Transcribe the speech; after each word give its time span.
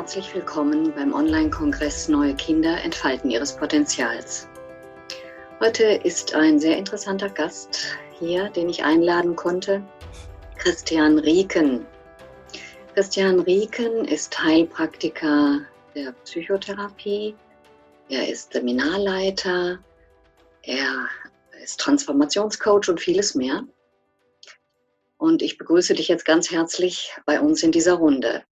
herzlich 0.00 0.34
willkommen 0.34 0.94
beim 0.94 1.12
Online-Kongress 1.12 2.08
Neue 2.08 2.34
Kinder 2.34 2.82
entfalten 2.82 3.30
ihres 3.30 3.54
Potenzials. 3.54 4.48
Heute 5.60 5.84
ist 5.84 6.34
ein 6.34 6.58
sehr 6.58 6.78
interessanter 6.78 7.28
Gast 7.28 7.98
hier, 8.18 8.48
den 8.48 8.70
ich 8.70 8.82
einladen 8.82 9.36
konnte, 9.36 9.82
Christian 10.56 11.18
Rieken. 11.18 11.84
Christian 12.94 13.40
Rieken 13.40 14.06
ist 14.06 14.42
Heilpraktiker 14.42 15.60
der 15.94 16.12
Psychotherapie, 16.24 17.34
er 18.08 18.26
ist 18.26 18.54
Seminarleiter, 18.54 19.80
er 20.62 21.08
ist 21.62 21.78
Transformationscoach 21.78 22.88
und 22.88 23.00
vieles 23.00 23.34
mehr. 23.34 23.64
Und 25.18 25.42
ich 25.42 25.58
begrüße 25.58 25.92
dich 25.92 26.08
jetzt 26.08 26.24
ganz 26.24 26.50
herzlich 26.50 27.14
bei 27.26 27.38
uns 27.38 27.62
in 27.62 27.70
dieser 27.70 27.96
Runde. 27.96 28.44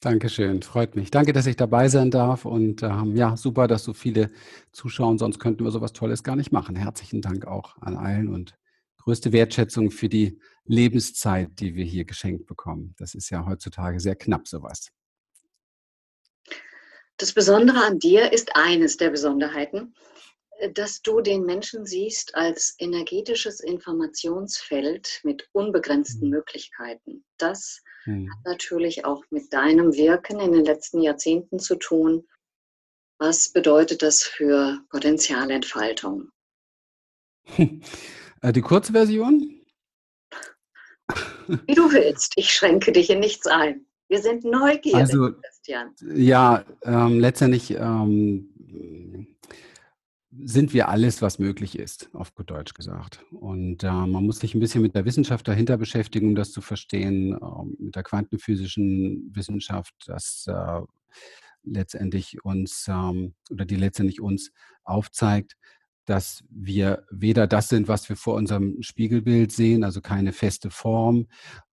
Dankeschön, 0.00 0.62
freut 0.62 0.94
mich. 0.94 1.10
Danke, 1.10 1.32
dass 1.32 1.46
ich 1.46 1.56
dabei 1.56 1.88
sein 1.88 2.10
darf 2.10 2.44
und 2.44 2.82
ähm, 2.82 3.16
ja, 3.16 3.36
super, 3.36 3.66
dass 3.66 3.82
so 3.82 3.94
viele 3.94 4.30
zuschauen, 4.72 5.18
sonst 5.18 5.38
könnten 5.38 5.64
wir 5.64 5.70
sowas 5.70 5.92
Tolles 5.92 6.22
gar 6.22 6.36
nicht 6.36 6.52
machen. 6.52 6.76
Herzlichen 6.76 7.22
Dank 7.22 7.46
auch 7.46 7.76
an 7.80 7.96
allen 7.96 8.28
und 8.28 8.56
größte 8.98 9.32
Wertschätzung 9.32 9.90
für 9.90 10.08
die 10.08 10.38
Lebenszeit, 10.64 11.48
die 11.60 11.74
wir 11.76 11.84
hier 11.84 12.04
geschenkt 12.04 12.46
bekommen. 12.46 12.94
Das 12.98 13.14
ist 13.14 13.30
ja 13.30 13.46
heutzutage 13.46 14.00
sehr 14.00 14.16
knapp 14.16 14.46
sowas. 14.46 14.90
Das 17.16 17.32
Besondere 17.32 17.78
an 17.78 17.98
dir 17.98 18.32
ist 18.32 18.50
eines 18.54 18.98
der 18.98 19.08
Besonderheiten, 19.10 19.94
dass 20.74 21.00
du 21.00 21.20
den 21.20 21.44
Menschen 21.44 21.86
siehst 21.86 22.34
als 22.34 22.74
energetisches 22.78 23.60
Informationsfeld 23.60 25.20
mit 25.22 25.48
unbegrenzten 25.52 26.28
mhm. 26.28 26.34
Möglichkeiten. 26.36 27.24
Das 27.38 27.80
Hat 28.06 28.44
natürlich 28.44 29.04
auch 29.04 29.24
mit 29.30 29.52
deinem 29.52 29.94
Wirken 29.94 30.38
in 30.40 30.52
den 30.52 30.64
letzten 30.64 31.00
Jahrzehnten 31.02 31.58
zu 31.58 31.76
tun. 31.76 32.26
Was 33.18 33.52
bedeutet 33.52 34.02
das 34.02 34.22
für 34.22 34.80
Potenzialentfaltung? 34.90 36.30
Äh, 38.42 38.52
die 38.52 38.60
Kurzversion? 38.60 39.62
Wie 41.46 41.74
du 41.74 41.90
willst. 41.90 42.34
Ich 42.36 42.52
schränke 42.52 42.92
dich 42.92 43.08
in 43.08 43.20
nichts 43.20 43.46
ein. 43.46 43.86
Wir 44.08 44.20
sind 44.20 44.44
neugierig, 44.44 44.94
also, 44.94 45.32
Christian. 45.32 45.94
Ja, 46.14 46.62
ähm, 46.82 47.18
letztendlich 47.18 47.70
ähm, 47.70 49.36
sind 50.44 50.72
wir 50.72 50.88
alles, 50.88 51.22
was 51.22 51.38
möglich 51.38 51.78
ist, 51.78 52.10
auf 52.12 52.34
gut 52.34 52.50
Deutsch 52.50 52.74
gesagt. 52.74 53.24
Und 53.30 53.82
äh, 53.84 53.90
man 53.90 54.24
muss 54.24 54.38
sich 54.38 54.54
ein 54.54 54.60
bisschen 54.60 54.82
mit 54.82 54.94
der 54.94 55.04
Wissenschaft 55.04 55.46
dahinter 55.48 55.76
beschäftigen, 55.76 56.28
um 56.28 56.34
das 56.34 56.52
zu 56.52 56.60
verstehen, 56.60 57.32
äh, 57.32 57.82
mit 57.82 57.96
der 57.96 58.02
quantenphysischen 58.02 59.30
Wissenschaft, 59.34 59.94
dass 60.06 60.46
äh, 60.48 60.80
letztendlich 61.62 62.44
uns 62.44 62.86
ähm, 62.88 63.34
oder 63.50 63.64
die 63.64 63.76
letztendlich 63.76 64.20
uns 64.20 64.52
aufzeigt, 64.84 65.56
dass 66.06 66.44
wir 66.50 67.04
weder 67.10 67.46
das 67.46 67.68
sind, 67.68 67.88
was 67.88 68.08
wir 68.08 68.16
vor 68.16 68.34
unserem 68.34 68.82
Spiegelbild 68.82 69.52
sehen, 69.52 69.84
also 69.84 70.00
keine 70.00 70.32
feste 70.32 70.70
Form, 70.70 71.26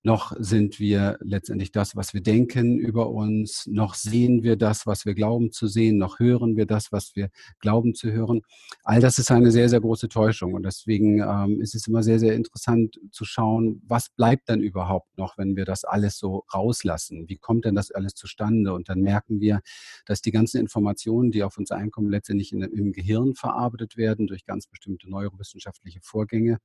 noch 0.06 0.34
sind 0.38 0.80
wir 0.80 1.18
letztendlich 1.22 1.72
das, 1.72 1.96
was 1.96 2.14
wir 2.14 2.22
denken 2.22 2.78
über 2.78 3.10
uns, 3.10 3.68
noch 3.68 3.96
sehen 3.96 4.44
wir 4.44 4.58
das, 4.58 4.86
was 4.86 5.06
wir 5.06 5.14
glauben 5.14 5.52
zu 5.52 5.68
sehen, 5.68 5.98
noch 5.98 6.20
hören 6.20 6.58
wir 6.58 6.66
das, 6.66 6.92
was 6.92 7.16
wir 7.16 7.30
glauben 7.60 7.96
zu 7.96 8.12
hören. 8.12 8.42
All 8.84 9.00
das 9.00 9.18
ist 9.18 9.32
eine 9.32 9.50
sehr, 9.50 9.70
sehr 9.70 9.80
große 9.80 10.10
Täuschung 10.10 10.56
und 10.56 10.64
deswegen 10.64 11.20
ähm, 11.22 11.62
ist 11.62 11.74
es 11.74 11.88
immer 11.88 12.04
sehr, 12.04 12.20
sehr 12.20 12.36
interessant 12.36 13.00
zu 13.12 13.24
schauen, 13.24 13.82
was 13.86 14.10
bleibt 14.10 14.50
dann 14.50 14.60
überhaupt 14.60 15.18
noch, 15.18 15.38
wenn 15.38 15.56
wir 15.56 15.64
das 15.64 15.86
alles 15.86 16.18
so 16.18 16.44
rauslassen? 16.54 17.30
Wie 17.30 17.38
kommt 17.38 17.64
denn 17.64 17.76
das 17.76 17.92
alles 17.92 18.14
zustande? 18.14 18.74
Und 18.74 18.90
dann 18.90 19.00
merken 19.00 19.40
wir, 19.40 19.62
dass 20.06 20.22
die 20.22 20.32
ganzen 20.32 20.60
Informationen, 20.60 21.32
die 21.32 21.44
auf 21.44 21.58
uns 21.58 21.72
einkommen, 21.72 22.10
letztendlich 22.10 22.52
in, 22.52 22.62
im 22.62 22.92
Gehirn 22.92 23.36
verarbeitet 23.36 23.96
werden 23.96 24.23
durch 24.28 24.46
ganz 24.46 24.68
bestimmte 24.68 25.10
neurowissenschaftliche 25.10 26.00
Vorgänge 26.02 26.60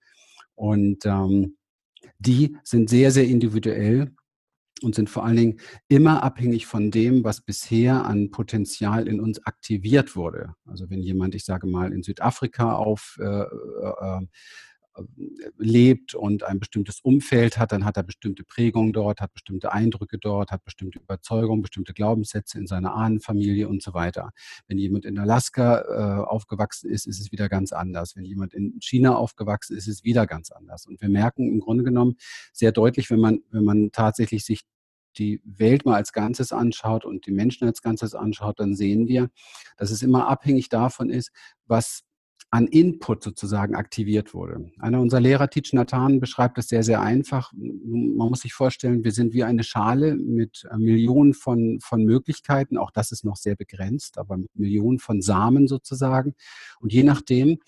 und 0.54 1.04
ähm, 1.06 1.56
die 2.18 2.56
sind 2.64 2.90
sehr, 2.90 3.10
sehr 3.10 3.26
individuell 3.26 4.12
und 4.82 4.94
sind 4.94 5.10
vor 5.10 5.24
allen 5.24 5.36
Dingen 5.36 5.60
immer 5.88 6.22
abhängig 6.22 6.66
von 6.66 6.90
dem, 6.90 7.24
was 7.24 7.40
bisher 7.40 8.04
an 8.04 8.30
Potenzial 8.30 9.08
in 9.08 9.20
uns 9.20 9.44
aktiviert 9.44 10.14
wurde. 10.14 10.54
Also 10.66 10.88
wenn 10.90 11.02
jemand, 11.02 11.34
ich 11.34 11.44
sage 11.44 11.66
mal, 11.66 11.92
in 11.92 12.02
Südafrika 12.02 12.74
auf 12.74 13.18
äh, 13.20 13.24
äh, 13.24 14.26
lebt 15.58 16.14
und 16.14 16.42
ein 16.44 16.58
bestimmtes 16.58 17.00
Umfeld 17.00 17.58
hat, 17.58 17.72
dann 17.72 17.84
hat 17.84 17.96
er 17.96 18.02
bestimmte 18.02 18.44
Prägungen 18.44 18.92
dort, 18.92 19.20
hat 19.20 19.32
bestimmte 19.32 19.72
Eindrücke 19.72 20.18
dort, 20.18 20.50
hat 20.50 20.64
bestimmte 20.64 20.98
Überzeugungen, 20.98 21.62
bestimmte 21.62 21.92
Glaubenssätze 21.92 22.58
in 22.58 22.66
seiner 22.66 22.94
Ahnenfamilie 22.94 23.68
und 23.68 23.82
so 23.82 23.94
weiter. 23.94 24.30
Wenn 24.66 24.78
jemand 24.78 25.04
in 25.04 25.18
Alaska 25.18 25.80
äh, 25.80 26.26
aufgewachsen 26.26 26.90
ist, 26.90 27.06
ist 27.06 27.20
es 27.20 27.32
wieder 27.32 27.48
ganz 27.48 27.72
anders. 27.72 28.16
Wenn 28.16 28.24
jemand 28.24 28.54
in 28.54 28.78
China 28.80 29.16
aufgewachsen 29.16 29.76
ist, 29.76 29.88
ist 29.88 29.98
es 29.98 30.04
wieder 30.04 30.26
ganz 30.26 30.50
anders. 30.50 30.86
Und 30.86 31.00
wir 31.00 31.08
merken 31.08 31.48
im 31.48 31.60
Grunde 31.60 31.84
genommen 31.84 32.16
sehr 32.52 32.72
deutlich, 32.72 33.10
wenn 33.10 33.20
man, 33.20 33.40
wenn 33.50 33.64
man 33.64 33.90
tatsächlich 33.92 34.44
sich 34.44 34.62
die 35.16 35.40
Welt 35.44 35.84
mal 35.84 35.96
als 35.96 36.12
Ganzes 36.12 36.52
anschaut 36.52 37.04
und 37.04 37.26
die 37.26 37.32
Menschen 37.32 37.66
als 37.66 37.82
Ganzes 37.82 38.14
anschaut, 38.14 38.60
dann 38.60 38.74
sehen 38.74 39.08
wir, 39.08 39.30
dass 39.76 39.90
es 39.90 40.02
immer 40.02 40.28
abhängig 40.28 40.68
davon 40.68 41.10
ist, 41.10 41.32
was 41.66 42.04
an 42.50 42.66
Input 42.66 43.22
sozusagen 43.22 43.74
aktiviert 43.74 44.32
wurde. 44.32 44.70
Einer 44.78 45.00
unserer 45.00 45.20
Lehrer, 45.20 45.48
Teach 45.50 45.72
Nathan, 45.74 46.18
beschreibt 46.18 46.56
das 46.56 46.68
sehr, 46.68 46.82
sehr 46.82 47.02
einfach. 47.02 47.52
Man 47.52 48.28
muss 48.28 48.40
sich 48.40 48.54
vorstellen, 48.54 49.04
wir 49.04 49.12
sind 49.12 49.34
wie 49.34 49.44
eine 49.44 49.64
Schale 49.64 50.16
mit 50.16 50.66
äh, 50.70 50.76
Millionen 50.78 51.34
von, 51.34 51.78
von 51.80 52.04
Möglichkeiten. 52.04 52.78
Auch 52.78 52.90
das 52.90 53.12
ist 53.12 53.24
noch 53.24 53.36
sehr 53.36 53.54
begrenzt, 53.54 54.16
aber 54.16 54.38
mit 54.38 54.54
Millionen 54.54 54.98
von 54.98 55.20
Samen 55.20 55.68
sozusagen. 55.68 56.34
Und 56.80 56.92
je 56.92 57.02
nachdem, 57.02 57.58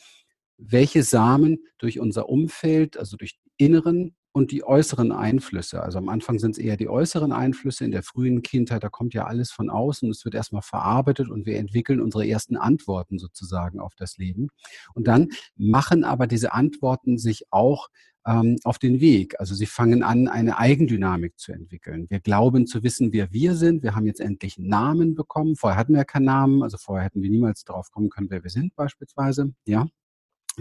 welche 0.56 1.02
Samen 1.02 1.58
durch 1.78 2.00
unser 2.00 2.28
Umfeld, 2.28 2.96
also 2.96 3.16
durch 3.16 3.38
inneren 3.58 4.14
und 4.32 4.52
die 4.52 4.64
äußeren 4.64 5.12
Einflüsse. 5.12 5.82
Also 5.82 5.98
am 5.98 6.08
Anfang 6.08 6.38
sind 6.38 6.52
es 6.52 6.58
eher 6.58 6.76
die 6.76 6.88
äußeren 6.88 7.32
Einflüsse. 7.32 7.84
In 7.84 7.90
der 7.90 8.02
frühen 8.02 8.42
Kindheit, 8.42 8.84
da 8.84 8.88
kommt 8.88 9.12
ja 9.12 9.26
alles 9.26 9.50
von 9.50 9.70
außen. 9.70 10.08
Es 10.10 10.24
wird 10.24 10.34
erstmal 10.34 10.62
verarbeitet 10.62 11.30
und 11.30 11.46
wir 11.46 11.56
entwickeln 11.58 12.00
unsere 12.00 12.26
ersten 12.26 12.56
Antworten 12.56 13.18
sozusagen 13.18 13.80
auf 13.80 13.94
das 13.96 14.18
Leben. 14.18 14.48
Und 14.94 15.08
dann 15.08 15.28
machen 15.56 16.04
aber 16.04 16.26
diese 16.26 16.52
Antworten 16.52 17.18
sich 17.18 17.44
auch 17.50 17.88
ähm, 18.26 18.56
auf 18.64 18.78
den 18.78 19.00
Weg. 19.00 19.38
Also 19.40 19.54
sie 19.54 19.66
fangen 19.66 20.02
an, 20.02 20.28
eine 20.28 20.58
Eigendynamik 20.58 21.38
zu 21.38 21.52
entwickeln. 21.52 22.06
Wir 22.08 22.20
glauben 22.20 22.66
zu 22.66 22.82
wissen, 22.82 23.12
wer 23.12 23.32
wir 23.32 23.54
sind. 23.54 23.82
Wir 23.82 23.94
haben 23.94 24.06
jetzt 24.06 24.20
endlich 24.20 24.58
einen 24.58 24.68
Namen 24.68 25.14
bekommen. 25.14 25.56
Vorher 25.56 25.78
hatten 25.78 25.94
wir 25.94 26.04
keinen 26.04 26.26
Namen. 26.26 26.62
Also 26.62 26.76
vorher 26.78 27.04
hätten 27.04 27.22
wir 27.22 27.30
niemals 27.30 27.64
darauf 27.64 27.90
kommen 27.90 28.10
können, 28.10 28.30
wer 28.30 28.44
wir 28.44 28.50
sind 28.50 28.74
beispielsweise. 28.76 29.52
Ja. 29.66 29.86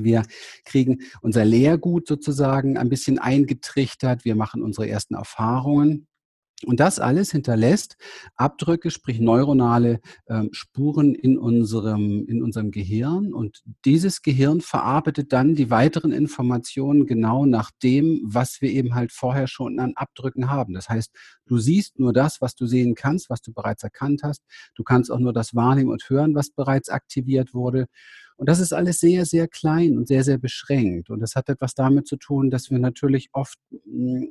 Wir 0.03 0.23
kriegen 0.65 0.99
unser 1.21 1.45
Lehrgut 1.45 2.07
sozusagen 2.07 2.77
ein 2.77 2.89
bisschen 2.89 3.19
eingetrichtert. 3.19 4.25
Wir 4.25 4.35
machen 4.35 4.61
unsere 4.61 4.89
ersten 4.89 5.15
Erfahrungen. 5.15 6.07
Und 6.65 6.81
das 6.81 6.99
alles 6.99 7.31
hinterlässt 7.31 7.95
Abdrücke, 8.35 8.91
sprich 8.91 9.21
neuronale 9.21 10.01
äh, 10.25 10.43
Spuren 10.51 11.15
in 11.15 11.37
unserem, 11.37 12.25
in 12.27 12.43
unserem 12.43 12.71
Gehirn. 12.71 13.33
Und 13.33 13.63
dieses 13.85 14.21
Gehirn 14.21 14.59
verarbeitet 14.59 15.31
dann 15.31 15.55
die 15.55 15.69
weiteren 15.69 16.11
Informationen 16.11 17.05
genau 17.05 17.45
nach 17.45 17.71
dem, 17.81 18.21
was 18.25 18.61
wir 18.61 18.71
eben 18.71 18.93
halt 18.93 19.13
vorher 19.13 19.47
schon 19.47 19.79
an 19.79 19.93
Abdrücken 19.95 20.49
haben. 20.49 20.73
Das 20.73 20.89
heißt, 20.89 21.15
du 21.45 21.59
siehst 21.59 21.97
nur 21.97 22.11
das, 22.11 22.41
was 22.41 22.55
du 22.55 22.65
sehen 22.65 22.93
kannst, 22.93 23.29
was 23.29 23.41
du 23.41 23.53
bereits 23.53 23.83
erkannt 23.83 24.23
hast. 24.23 24.41
Du 24.75 24.83
kannst 24.83 25.11
auch 25.11 25.19
nur 25.19 25.31
das 25.31 25.55
wahrnehmen 25.55 25.91
und 25.91 26.09
hören, 26.09 26.35
was 26.35 26.51
bereits 26.51 26.89
aktiviert 26.89 27.53
wurde. 27.53 27.87
Und 28.39 28.47
das 28.47 28.61
ist 28.61 28.71
alles 28.71 29.01
sehr, 29.01 29.25
sehr 29.25 29.49
klein 29.49 29.97
und 29.97 30.07
sehr, 30.07 30.23
sehr 30.23 30.37
beschränkt. 30.37 31.09
Und 31.09 31.19
das 31.19 31.35
hat 31.35 31.49
etwas 31.49 31.73
damit 31.75 32.07
zu 32.07 32.15
tun, 32.15 32.49
dass 32.49 32.71
wir 32.71 32.79
natürlich 32.79 33.27
oft 33.33 33.59
hm, 33.83 34.29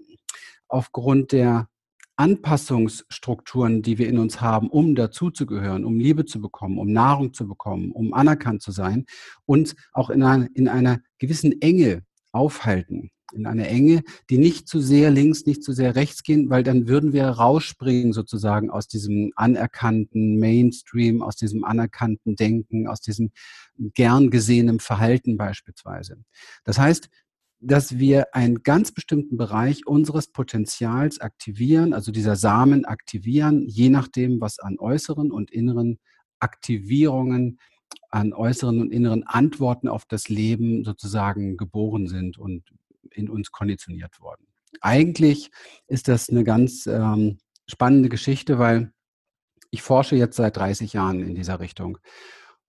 aufgrund 0.67 1.33
der 1.33 1.69
Anpassungsstrukturen, 2.17 3.83
die 3.83 3.99
wir 3.99 4.09
in 4.09 4.19
uns 4.19 4.41
haben, 4.41 4.71
um 4.71 4.95
dazuzugehören, 4.95 5.85
um 5.85 6.01
Liebe 6.01 6.25
zu 6.25 6.41
bekommen, 6.41 6.79
um 6.79 6.91
Nahrung 6.91 7.35
zu 7.35 7.47
bekommen, 7.47 7.93
um 7.93 8.15
anerkannt 8.15 8.63
zu 8.63 8.73
sein, 8.73 9.05
uns 9.45 9.77
auch 9.93 10.09
in 10.09 10.23
einer, 10.23 10.49
in 10.55 10.69
einer 10.69 11.01
gewissen 11.19 11.61
Enge 11.61 12.03
aufhalten 12.33 13.11
in 13.33 13.47
eine 13.47 13.69
Enge, 13.69 14.03
die 14.31 14.39
nicht 14.39 14.69
zu 14.69 14.81
sehr 14.81 15.11
links, 15.11 15.47
nicht 15.47 15.63
zu 15.63 15.73
sehr 15.73 15.95
rechts 15.95 16.23
gehen, 16.23 16.51
weil 16.51 16.63
dann 16.63 16.89
würden 16.89 17.13
wir 17.13 17.27
rausspringen 17.27 18.13
sozusagen 18.13 18.71
aus 18.71 18.89
diesem 18.89 19.33
anerkannten 19.37 20.39
Mainstream, 20.39 21.23
aus 21.23 21.37
diesem 21.37 21.65
anerkannten 21.65 22.37
Denken, 22.37 22.87
aus 22.87 23.01
diesem 23.01 23.31
gern 23.77 24.31
gesehenen 24.31 24.81
Verhalten 24.81 25.37
beispielsweise. 25.37 26.17
Das 26.65 26.79
heißt, 26.79 27.09
dass 27.61 27.99
wir 27.99 28.35
einen 28.35 28.63
ganz 28.63 28.93
bestimmten 28.93 29.37
Bereich 29.37 29.87
unseres 29.87 30.29
Potenzials 30.29 31.21
aktivieren, 31.21 31.93
also 31.93 32.13
dieser 32.13 32.37
Samen 32.37 32.85
aktivieren, 32.85 33.67
je 33.67 33.89
nachdem, 33.89 34.41
was 34.41 34.61
an 34.61 34.79
äußeren 34.79 35.33
und 35.33 35.51
inneren 35.51 35.99
Aktivierungen 36.39 37.59
an 38.11 38.33
äußeren 38.33 38.81
und 38.81 38.91
inneren 38.91 39.25
Antworten 39.25 39.89
auf 39.89 40.05
das 40.07 40.29
Leben 40.29 40.85
sozusagen 40.85 41.57
geboren 41.57 42.07
sind 42.07 42.39
und 42.39 42.65
in 43.19 43.29
uns 43.29 43.51
konditioniert 43.51 44.21
worden. 44.21 44.47
Eigentlich 44.81 45.51
ist 45.87 46.09
das 46.09 46.29
eine 46.29 46.45
ganz 46.45 46.87
ähm, 46.87 47.39
spannende 47.67 48.09
Geschichte, 48.09 48.59
weil 48.59 48.93
ich 49.71 49.83
forsche 49.83 50.17
jetzt 50.17 50.37
seit 50.37 50.57
30 50.57 50.93
Jahren 50.93 51.21
in 51.21 51.35
dieser 51.35 51.61
Richtung. 51.61 51.99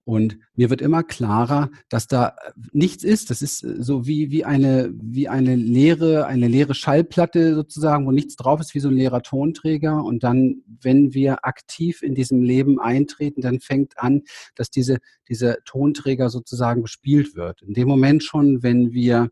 Und 0.09 0.39
mir 0.55 0.71
wird 0.71 0.81
immer 0.81 1.03
klarer, 1.03 1.69
dass 1.87 2.07
da 2.07 2.29
äh, 2.29 2.51
nichts 2.71 3.03
ist. 3.03 3.29
Das 3.29 3.43
ist 3.43 3.63
äh, 3.63 3.75
so 3.83 4.07
wie, 4.07 4.31
wie, 4.31 4.43
eine, 4.43 4.91
wie 4.99 5.27
eine 5.27 5.55
leere, 5.55 6.25
eine 6.25 6.47
leere 6.47 6.73
Schallplatte 6.73 7.53
sozusagen, 7.53 8.07
wo 8.07 8.11
nichts 8.11 8.35
drauf 8.35 8.59
ist, 8.59 8.73
wie 8.73 8.79
so 8.79 8.89
ein 8.89 8.95
leerer 8.95 9.21
Tonträger. 9.21 10.03
Und 10.03 10.23
dann, 10.23 10.63
wenn 10.65 11.13
wir 11.13 11.45
aktiv 11.45 12.01
in 12.01 12.15
diesem 12.15 12.41
Leben 12.41 12.79
eintreten, 12.79 13.41
dann 13.41 13.59
fängt 13.59 13.99
an, 13.99 14.23
dass 14.55 14.71
diese, 14.71 14.97
dieser 15.27 15.57
Tonträger 15.63 16.31
sozusagen 16.31 16.81
bespielt 16.81 17.35
wird. 17.35 17.61
In 17.61 17.75
dem 17.75 17.87
Moment 17.87 18.23
schon, 18.23 18.63
wenn 18.63 18.91
wir 18.91 19.29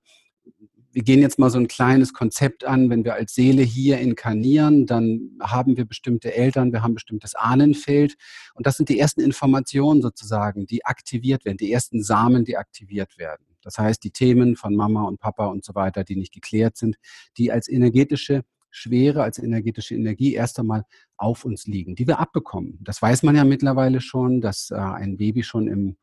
wir 0.97 1.03
gehen 1.03 1.21
jetzt 1.21 1.38
mal 1.38 1.51
so 1.51 1.59
ein 1.59 1.67
kleines 1.67 2.11
Konzept 2.11 2.65
an, 2.65 2.89
wenn 2.89 3.05
wir 3.05 3.13
als 3.13 3.35
Seele 3.35 3.61
hier 3.61 3.99
inkarnieren, 3.99 4.88
dann 4.88 5.38
haben 5.39 5.77
wir 5.77 5.85
bestimmte 5.85 6.33
Eltern, 6.33 6.73
wir 6.73 6.81
haben 6.81 6.95
bestimmtes 6.95 7.35
Ahnenfeld 7.35 8.15
und 8.55 8.65
das 8.65 8.77
sind 8.77 8.89
die 8.89 8.97
ersten 8.97 9.21
Informationen 9.21 10.01
sozusagen, 10.01 10.65
die 10.65 10.85
aktiviert 10.85 11.45
werden, 11.45 11.57
die 11.57 11.71
ersten 11.71 12.01
Samen, 12.01 12.45
die 12.45 12.57
aktiviert 12.57 13.19
werden. 13.19 13.45
Das 13.61 13.77
heißt, 13.77 14.03
die 14.03 14.09
Themen 14.09 14.55
von 14.55 14.75
Mama 14.75 15.03
und 15.03 15.19
Papa 15.19 15.45
und 15.45 15.63
so 15.63 15.75
weiter, 15.75 16.03
die 16.03 16.15
nicht 16.15 16.33
geklärt 16.33 16.77
sind, 16.77 16.95
die 17.38 17.51
als 17.51 17.69
energetische 17.69 18.41
Schwere, 18.71 19.21
als 19.21 19.38
energetische 19.38 19.93
Energie 19.93 20.33
erst 20.33 20.57
einmal 20.57 20.83
auf 21.15 21.45
uns 21.45 21.67
liegen, 21.67 21.93
die 21.93 22.07
wir 22.07 22.17
abbekommen. 22.17 22.79
Das 22.81 23.03
weiß 23.03 23.21
man 23.21 23.35
ja 23.35 23.43
mittlerweile 23.43 24.01
schon, 24.01 24.41
dass 24.41 24.71
äh, 24.71 24.75
ein 24.77 25.17
Baby 25.17 25.43
schon 25.43 25.67
im 25.67 25.97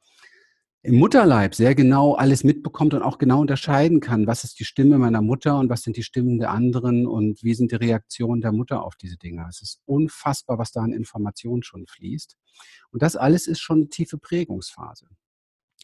im 0.85 0.97
Mutterleib 0.97 1.55
sehr 1.55 1.75
genau 1.75 2.13
alles 2.13 2.45
mitbekommt 2.45 2.93
und 2.93 3.03
auch 3.03 3.17
genau 3.17 3.41
unterscheiden 3.41 4.01
kann, 4.01 4.27
was 4.27 4.45
ist 4.45 4.61
die 4.61 4.65
Stimme 4.65 4.99
meiner 4.99 5.23
Mutter 5.23 5.59
und 5.59 5.71
was 5.71 5.83
sind 5.83 5.97
die 5.97 6.03
Stimmen 6.03 6.39
der 6.39 6.51
anderen 6.51 7.07
und 7.07 7.43
wie 7.43 7.55
sind 7.55 7.73
die 7.73 7.77
Reaktionen 7.77 8.43
der 8.43 8.53
Mutter 8.53 8.85
auf 8.85 8.95
diese 8.97 9.17
Dinge. 9.17 9.47
Es 9.49 9.63
ist 9.63 9.81
unfassbar, 9.87 10.59
was 10.59 10.73
da 10.73 10.83
an 10.83 10.93
Informationen 10.93 11.63
schon 11.63 11.87
fließt. 11.87 12.37
Und 12.91 13.03
das 13.03 13.17
alles 13.17 13.47
ist 13.47 13.61
schon 13.61 13.79
eine 13.79 13.89
tiefe 13.89 14.19
Prägungsphase. 14.19 15.07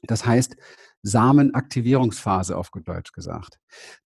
Das 0.02 0.26
heißt 0.26 0.56
Samenaktivierungsphase 1.02 2.55
auf 2.55 2.70
Deutsch 2.70 3.12
gesagt. 3.12 3.58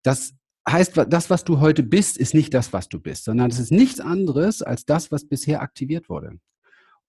Das 0.04 0.34
heißt, 0.68 1.06
das, 1.08 1.28
was 1.28 1.42
du 1.42 1.58
heute 1.58 1.82
bist, 1.82 2.16
ist 2.16 2.34
nicht 2.34 2.54
das, 2.54 2.72
was 2.72 2.88
du 2.88 3.00
bist, 3.00 3.24
sondern 3.24 3.50
es 3.50 3.58
ist 3.58 3.72
nichts 3.72 3.98
anderes 3.98 4.62
als 4.62 4.84
das, 4.84 5.10
was 5.10 5.26
bisher 5.26 5.60
aktiviert 5.60 6.08
wurde. 6.08 6.38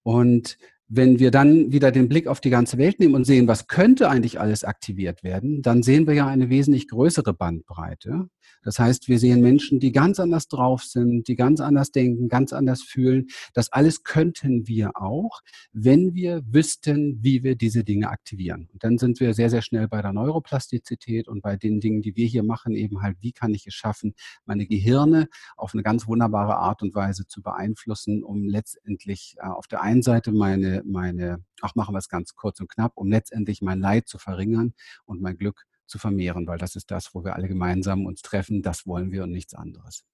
Und 0.02 0.58
wenn 0.88 1.20
wir 1.20 1.32
dann 1.32 1.72
wieder 1.72 1.92
den 1.92 2.08
Blick 2.08 2.28
auf 2.28 2.42
die 2.42 2.50
ganze 2.50 2.78
Welt 2.78 3.00
nehmen 3.00 3.16
und 3.16 3.26
sehen, 3.26 3.48
was 3.48 3.68
könnte 3.68 4.10
eigentlich 4.10 4.40
alles 4.40 4.64
aktiviert 4.64 5.24
werden, 5.24 5.62
dann 5.62 5.82
sehen 5.82 6.06
wir 6.06 6.14
ja 6.14 6.28
eine 6.28 6.50
wesentlich 6.50 6.88
größere 6.88 7.34
Bandbreite. 7.34 8.30
Das 8.64 8.80
heißt, 8.80 9.08
wir 9.08 9.20
sehen 9.20 9.42
Menschen, 9.42 9.80
die 9.80 9.92
ganz 9.92 10.20
anders 10.20 10.48
drauf 10.48 10.84
sind, 10.84 11.28
die 11.28 11.36
ganz 11.36 11.60
anders 11.60 11.92
denken, 11.92 12.30
ganz 12.30 12.54
anders 12.54 12.84
fühlen. 12.84 13.28
Das 13.54 13.72
alles 13.72 14.04
könnten 14.04 14.68
wir 14.68 14.92
auch, 14.96 15.42
wenn 15.72 16.14
wir 16.14 16.42
wüssten, 16.52 17.20
wie 17.24 17.44
wir 17.44 17.56
diese 17.56 17.84
Dinge 17.84 18.10
aktivieren. 18.10 18.70
Und 18.74 18.84
dann 18.84 18.98
sind 18.98 19.20
wir 19.20 19.34
sehr, 19.34 19.50
sehr 19.50 19.62
schnell 19.62 19.88
bei 19.88 20.02
der 20.02 20.14
Neuroplastizität 20.14 21.28
und 21.28 21.42
bei 21.42 21.58
den 21.58 21.80
Dingen, 21.80 22.02
die 22.02 22.16
wir 22.16 22.28
hier 22.28 22.44
machen, 22.44 22.74
eben 22.76 23.02
halt, 23.02 23.18
wie 23.22 23.32
kann 23.32 23.54
ich 23.54 23.68
es 23.68 23.74
schaffen, 23.74 24.14
meine 24.46 24.66
Gehirne 24.66 25.28
auf 25.58 25.74
eine 25.74 25.84
ganz 25.84 26.08
wunderbare 26.08 26.58
Art 26.58 26.82
und 26.82 26.94
Weise 26.96 27.28
zu 27.28 27.42
beeinflussen, 27.42 28.24
um 28.24 28.48
letztendlich 28.48 29.36
äh, 29.40 29.48
auf 29.48 29.68
der 29.68 29.82
einen 29.82 30.02
Seite 30.02 30.32
meine, 30.32 30.75
meine, 30.86 31.44
ach, 31.62 31.76
machen 31.76 31.94
wir 31.94 32.00
es 32.00 32.10
ganz 32.10 32.36
kurz 32.36 32.60
und 32.60 32.70
knapp, 32.70 32.94
um 32.96 33.10
letztendlich 33.10 33.62
mein 33.62 33.80
Leid 33.80 34.08
zu 34.08 34.18
verringern 34.18 34.74
und 35.06 35.22
mein 35.22 35.38
Glück 35.38 35.66
zu 35.88 36.00
vermehren, 36.00 36.48
weil 36.48 36.58
das 36.58 36.76
ist 36.76 36.92
das, 36.92 37.14
wo 37.14 37.24
wir 37.24 37.36
alle 37.36 37.48
gemeinsam 37.48 38.06
uns 38.06 38.22
treffen. 38.22 38.62
Das 38.62 38.88
wollen 38.88 39.12
wir 39.12 39.24
und 39.24 39.32
nichts 39.32 39.54
anderes. 39.54 40.06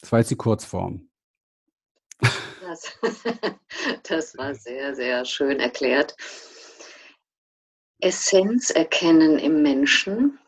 Das 0.00 0.12
war 0.12 0.18
jetzt 0.18 0.30
die 0.30 0.36
Kurzform. 0.36 1.08
Das, 2.20 2.98
das 4.08 4.36
war 4.36 4.54
sehr, 4.54 4.94
sehr 4.94 5.24
schön 5.24 5.60
erklärt. 5.60 6.16
Essenz 8.00 8.70
erkennen 8.70 9.38
im 9.38 9.62
Menschen 9.62 10.38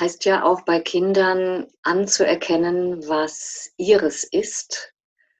heißt 0.00 0.24
ja 0.24 0.44
auch 0.44 0.62
bei 0.62 0.80
Kindern 0.80 1.66
anzuerkennen, 1.82 3.06
was 3.08 3.72
ihres 3.76 4.24
ist 4.24 4.91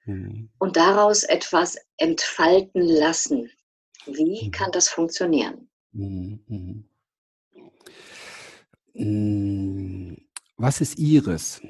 mhm. 0.05 0.49
und 0.57 0.75
daraus 0.75 1.23
etwas 1.23 1.77
entfalten 1.97 2.81
lassen. 2.81 3.49
Wie 4.05 4.47
mhm. 4.47 4.51
kann 4.51 4.71
das 4.71 4.89
funktionieren? 4.89 5.69
Mhm, 5.91 6.43
mhm. 6.47 6.89
Hm, 8.95 10.17
was 10.57 10.81
ist 10.81 10.99
Ihres? 10.99 11.61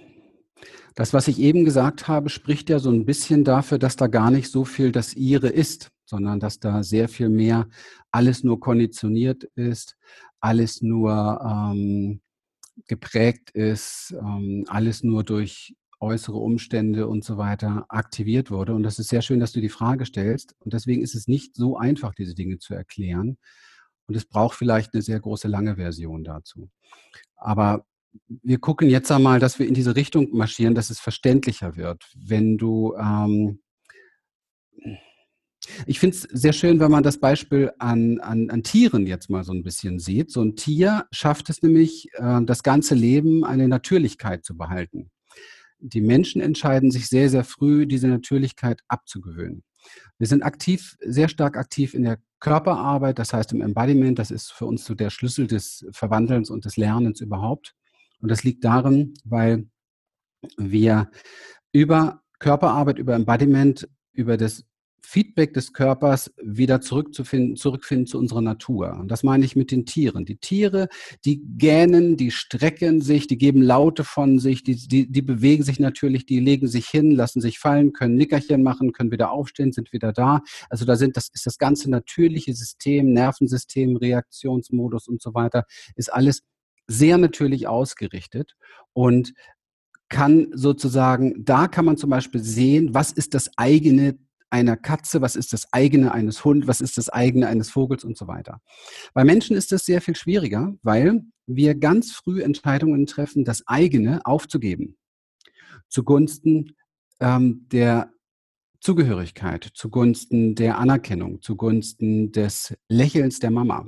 Das, 0.96 1.14
was 1.14 1.28
ich 1.28 1.40
eben 1.40 1.66
gesagt 1.66 2.08
habe, 2.08 2.30
spricht 2.30 2.70
ja 2.70 2.80
so 2.80 2.92
ein 2.92 3.06
bisschen 3.06 3.44
dafür, 3.44 3.80
dass 3.80 3.96
da 3.96 4.08
gar 4.08 4.30
nicht 4.30 4.52
so 4.52 4.64
viel 4.66 4.92
das 4.92 5.14
Ihre 5.16 5.48
ist, 5.50 5.90
sondern 6.06 6.40
dass 6.40 6.60
da 6.60 6.84
sehr 6.84 7.10
viel 7.10 7.30
mehr 7.30 7.68
alles 8.12 8.44
nur 8.44 8.60
konditioniert 8.60 9.46
ist, 9.56 9.96
alles 10.40 10.82
nur 10.82 11.40
ähm, 11.44 12.22
geprägt 12.88 13.52
ist, 13.52 14.14
ähm, 14.20 14.66
alles 14.68 15.04
nur 15.04 15.24
durch 15.24 15.76
äußere 16.04 16.38
Umstände 16.38 17.08
und 17.08 17.24
so 17.24 17.38
weiter 17.38 17.86
aktiviert 17.90 18.52
wurde. 18.52 18.76
Und 18.76 18.84
das 18.84 19.00
ist 19.00 19.10
sehr 19.10 19.22
schön, 19.22 19.40
dass 19.40 19.54
du 19.54 19.62
die 19.62 19.70
Frage 19.70 20.06
stellst. 20.06 20.56
Und 20.60 20.74
deswegen 20.74 21.02
ist 21.02 21.16
es 21.16 21.28
nicht 21.28 21.56
so 21.56 21.78
einfach, 21.78 22.14
diese 22.14 22.36
Dinge 22.36 22.60
zu 22.60 22.74
erklären. 22.74 23.38
Und 24.06 24.16
es 24.16 24.26
braucht 24.26 24.58
vielleicht 24.58 24.94
eine 24.94 25.02
sehr 25.02 25.20
große, 25.20 25.48
lange 25.48 25.78
Version 25.78 26.24
dazu. 26.24 26.70
Aber 27.38 27.86
wir 28.28 28.60
gucken 28.60 28.90
jetzt 28.90 29.12
einmal, 29.12 29.40
dass 29.40 29.60
wir 29.60 29.68
in 29.68 29.74
diese 29.74 29.96
Richtung 29.96 30.30
marschieren, 30.36 30.76
dass 30.76 30.90
es 30.90 31.00
verständlicher 31.00 31.78
wird. 31.78 32.04
Wenn 32.16 32.58
du, 32.58 32.96
ähm, 32.96 33.60
ich 35.86 36.00
finde 36.00 36.18
es 36.18 36.22
sehr 36.24 36.54
schön, 36.54 36.80
wenn 36.80 36.92
man 36.92 37.04
das 37.04 37.20
Beispiel 37.20 37.72
an, 37.80 38.20
an, 38.20 38.50
an, 38.50 38.64
Tieren 38.64 39.08
jetzt 39.08 39.30
mal 39.30 39.44
so 39.44 39.54
ein 39.54 39.64
bisschen 39.64 40.00
sieht. 40.00 40.30
So 40.30 40.42
ein 40.42 40.56
Tier 40.56 41.06
schafft 41.12 41.50
es 41.50 41.62
nämlich, 41.62 42.10
äh, 42.16 42.42
das 42.44 42.64
ganze 42.64 42.96
Leben 42.96 43.46
eine 43.46 43.68
Natürlichkeit 43.68 44.44
zu 44.44 44.58
behalten. 44.58 45.10
Die 45.86 46.02
Menschen 46.02 46.42
entscheiden 46.42 46.92
sich 46.92 47.08
sehr, 47.08 47.30
sehr 47.30 47.44
früh, 47.44 47.86
diese 47.86 48.08
Natürlichkeit 48.08 48.82
abzugewöhnen. 48.88 49.64
Wir 50.18 50.28
sind 50.28 50.44
aktiv, 50.44 50.96
sehr 51.02 51.28
stark 51.28 51.58
aktiv 51.58 51.94
in 51.94 52.04
der 52.04 52.20
Körperarbeit, 52.40 53.20
das 53.20 53.34
heißt 53.34 53.52
im 53.52 53.62
Embodiment, 53.62 54.18
das 54.18 54.32
ist 54.32 54.54
für 54.54 54.66
uns 54.66 54.86
so 54.86 54.96
der 54.96 55.10
Schlüssel 55.10 55.46
des 55.46 55.86
Verwandelns 55.92 56.50
und 56.50 56.64
des 56.64 56.78
Lernens 56.78 57.20
überhaupt. 57.20 57.76
Und 58.22 58.32
das 58.32 58.46
liegt 58.46 58.64
darin, 58.64 59.14
weil 59.26 59.68
wir 60.56 61.12
über 61.74 62.22
Körperarbeit, 62.40 62.98
über 62.98 63.16
Embodiment, 63.16 63.90
über 64.14 64.38
das 64.38 64.64
Feedback 65.06 65.54
des 65.54 65.74
Körpers 65.74 66.34
wieder 66.42 66.82
zurückzufinden, 66.82 67.56
zurückfinden 67.58 68.08
zu 68.08 68.18
unserer 68.18 68.42
Natur. 68.42 68.98
Und 69.00 69.10
das 69.10 69.22
meine 69.22 69.44
ich 69.46 69.56
mit 69.56 69.70
den 69.70 69.86
Tieren. 69.86 70.26
Die 70.26 70.38
Tiere, 70.38 70.88
die 71.26 71.44
gähnen, 71.58 72.16
die 72.16 72.32
strecken 72.32 73.02
sich, 73.02 73.28
die 73.28 73.38
geben 73.38 73.62
Laute 73.62 74.06
von 74.06 74.40
sich, 74.40 74.64
die, 74.64 74.76
die, 74.76 75.12
die 75.12 75.22
bewegen 75.22 75.64
sich 75.64 75.80
natürlich, 75.80 76.26
die 76.26 76.40
legen 76.40 76.68
sich 76.68 76.88
hin, 76.88 77.12
lassen 77.12 77.42
sich 77.42 77.60
fallen, 77.60 77.92
können 77.92 78.16
Nickerchen 78.16 78.64
machen, 78.64 78.94
können 78.94 79.12
wieder 79.12 79.32
aufstehen, 79.32 79.74
sind 79.74 79.92
wieder 79.92 80.14
da. 80.14 80.42
Also 80.70 80.86
da 80.86 80.96
sind, 80.96 81.18
das 81.18 81.30
ist 81.34 81.46
das 81.46 81.58
ganze 81.58 81.92
natürliche 81.92 82.54
System, 82.54 83.12
Nervensystem, 83.12 83.98
Reaktionsmodus 83.98 85.08
und 85.08 85.22
so 85.22 85.34
weiter, 85.34 85.66
ist 85.96 86.12
alles 86.12 86.44
sehr 86.88 87.18
natürlich 87.18 87.68
ausgerichtet. 87.68 88.56
Und 88.94 89.34
kann 90.10 90.52
sozusagen, 90.54 91.44
da 91.44 91.68
kann 91.68 91.86
man 91.86 91.98
zum 91.98 92.12
Beispiel 92.12 92.42
sehen, 92.42 92.94
was 92.94 93.12
ist 93.12 93.34
das 93.34 93.50
eigene 93.58 94.16
einer 94.54 94.78
Katze, 94.78 95.22
was 95.22 95.36
ist 95.36 95.52
das 95.52 95.74
eigene 95.74 96.14
eines 96.14 96.46
Hundes, 96.46 96.68
was 96.68 96.80
ist 96.80 96.98
das 96.98 97.10
eigene 97.10 97.48
eines 97.48 97.72
Vogels 97.72 98.04
und 98.04 98.18
so 98.18 98.28
weiter. 98.28 98.62
Bei 99.14 99.24
Menschen 99.24 99.58
ist 99.58 99.72
das 99.72 99.84
sehr 99.84 100.00
viel 100.00 100.16
schwieriger, 100.16 100.74
weil 100.84 101.24
wir 101.48 101.76
ganz 101.76 102.12
früh 102.12 102.42
Entscheidungen 102.42 103.06
treffen, 103.06 103.44
das 103.44 103.68
eigene 103.68 104.26
aufzugeben 104.26 104.96
zugunsten 105.94 106.76
ähm, 107.20 107.68
der 107.72 108.12
Zugehörigkeit, 108.82 109.70
zugunsten 109.74 110.56
der 110.56 110.78
Anerkennung, 110.78 111.42
zugunsten 111.42 112.32
des 112.32 112.76
Lächelns 112.90 113.40
der 113.40 113.52
Mama. 113.52 113.88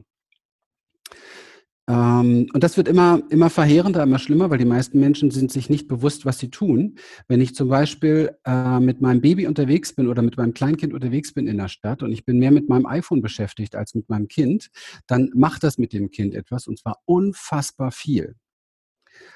Ähm, 1.87 2.47
und 2.53 2.63
das 2.63 2.77
wird 2.77 2.87
immer, 2.87 3.21
immer 3.29 3.49
verheerender, 3.49 4.03
immer 4.03 4.17
schlimmer, 4.17 4.49
weil 4.49 4.57
die 4.57 4.65
meisten 4.65 4.99
Menschen 4.99 5.29
sind 5.29 5.51
sich 5.51 5.69
nicht 5.69 5.87
bewusst, 5.87 6.25
was 6.25 6.39
sie 6.39 6.49
tun. 6.49 6.97
Wenn 7.27 7.41
ich 7.41 7.53
zum 7.53 7.69
Beispiel 7.69 8.35
äh, 8.45 8.79
mit 8.79 9.01
meinem 9.01 9.21
Baby 9.21 9.45
unterwegs 9.45 9.93
bin 9.93 10.07
oder 10.07 10.21
mit 10.21 10.37
meinem 10.37 10.53
Kleinkind 10.53 10.93
unterwegs 10.93 11.33
bin 11.33 11.47
in 11.47 11.57
der 11.57 11.67
Stadt 11.67 12.01
und 12.01 12.11
ich 12.11 12.25
bin 12.25 12.39
mehr 12.39 12.51
mit 12.51 12.69
meinem 12.69 12.87
iPhone 12.87 13.21
beschäftigt 13.21 13.75
als 13.75 13.93
mit 13.93 14.09
meinem 14.09 14.27
Kind, 14.27 14.69
dann 15.05 15.31
macht 15.35 15.63
das 15.63 15.77
mit 15.77 15.93
dem 15.93 16.09
Kind 16.09 16.33
etwas 16.33 16.67
und 16.67 16.79
zwar 16.79 17.01
unfassbar 17.05 17.91
viel. 17.91 18.35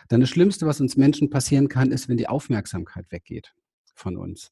Dann 0.08 0.20
das 0.20 0.30
Schlimmste, 0.30 0.66
was 0.66 0.82
uns 0.82 0.98
Menschen 0.98 1.30
passieren 1.30 1.70
kann, 1.70 1.92
ist, 1.92 2.10
wenn 2.10 2.18
die 2.18 2.28
Aufmerksamkeit 2.28 3.06
weggeht 3.12 3.54
von 3.94 4.18
uns. 4.18 4.52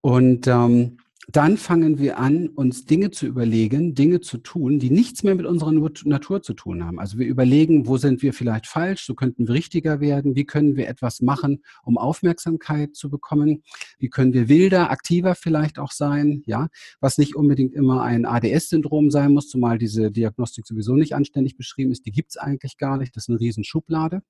Und 0.00 0.48
ähm, 0.48 0.98
dann 1.28 1.56
fangen 1.56 1.98
wir 1.98 2.18
an, 2.18 2.48
uns 2.48 2.84
Dinge 2.84 3.12
zu 3.12 3.26
überlegen, 3.26 3.94
Dinge 3.94 4.20
zu 4.20 4.38
tun, 4.38 4.80
die 4.80 4.90
nichts 4.90 5.22
mehr 5.22 5.36
mit 5.36 5.46
unserer 5.46 5.72
Natur 5.72 6.42
zu 6.42 6.52
tun 6.52 6.84
haben. 6.84 6.98
Also 6.98 7.18
wir 7.18 7.26
überlegen, 7.26 7.86
wo 7.86 7.96
sind 7.96 8.22
wir 8.22 8.32
vielleicht 8.32 8.66
falsch, 8.66 9.06
so 9.06 9.14
könnten 9.14 9.46
wir 9.46 9.54
richtiger 9.54 10.00
werden, 10.00 10.34
wie 10.34 10.44
können 10.44 10.74
wir 10.76 10.88
etwas 10.88 11.20
machen, 11.20 11.62
um 11.84 11.96
Aufmerksamkeit 11.96 12.96
zu 12.96 13.08
bekommen, 13.08 13.62
wie 13.98 14.08
können 14.08 14.32
wir 14.32 14.48
wilder, 14.48 14.90
aktiver 14.90 15.36
vielleicht 15.36 15.78
auch 15.78 15.92
sein, 15.92 16.42
ja, 16.46 16.68
was 17.00 17.18
nicht 17.18 17.36
unbedingt 17.36 17.74
immer 17.74 18.02
ein 18.02 18.26
ADS-Syndrom 18.26 19.10
sein 19.10 19.32
muss, 19.32 19.48
zumal 19.48 19.78
diese 19.78 20.10
Diagnostik 20.10 20.66
sowieso 20.66 20.96
nicht 20.96 21.14
anständig 21.14 21.56
beschrieben 21.56 21.92
ist, 21.92 22.04
die 22.04 22.12
gibt 22.12 22.30
es 22.30 22.36
eigentlich 22.36 22.78
gar 22.78 22.96
nicht, 22.96 23.14
das 23.14 23.24
ist 23.24 23.28
eine 23.28 23.40
Riesenschublade. 23.40 24.22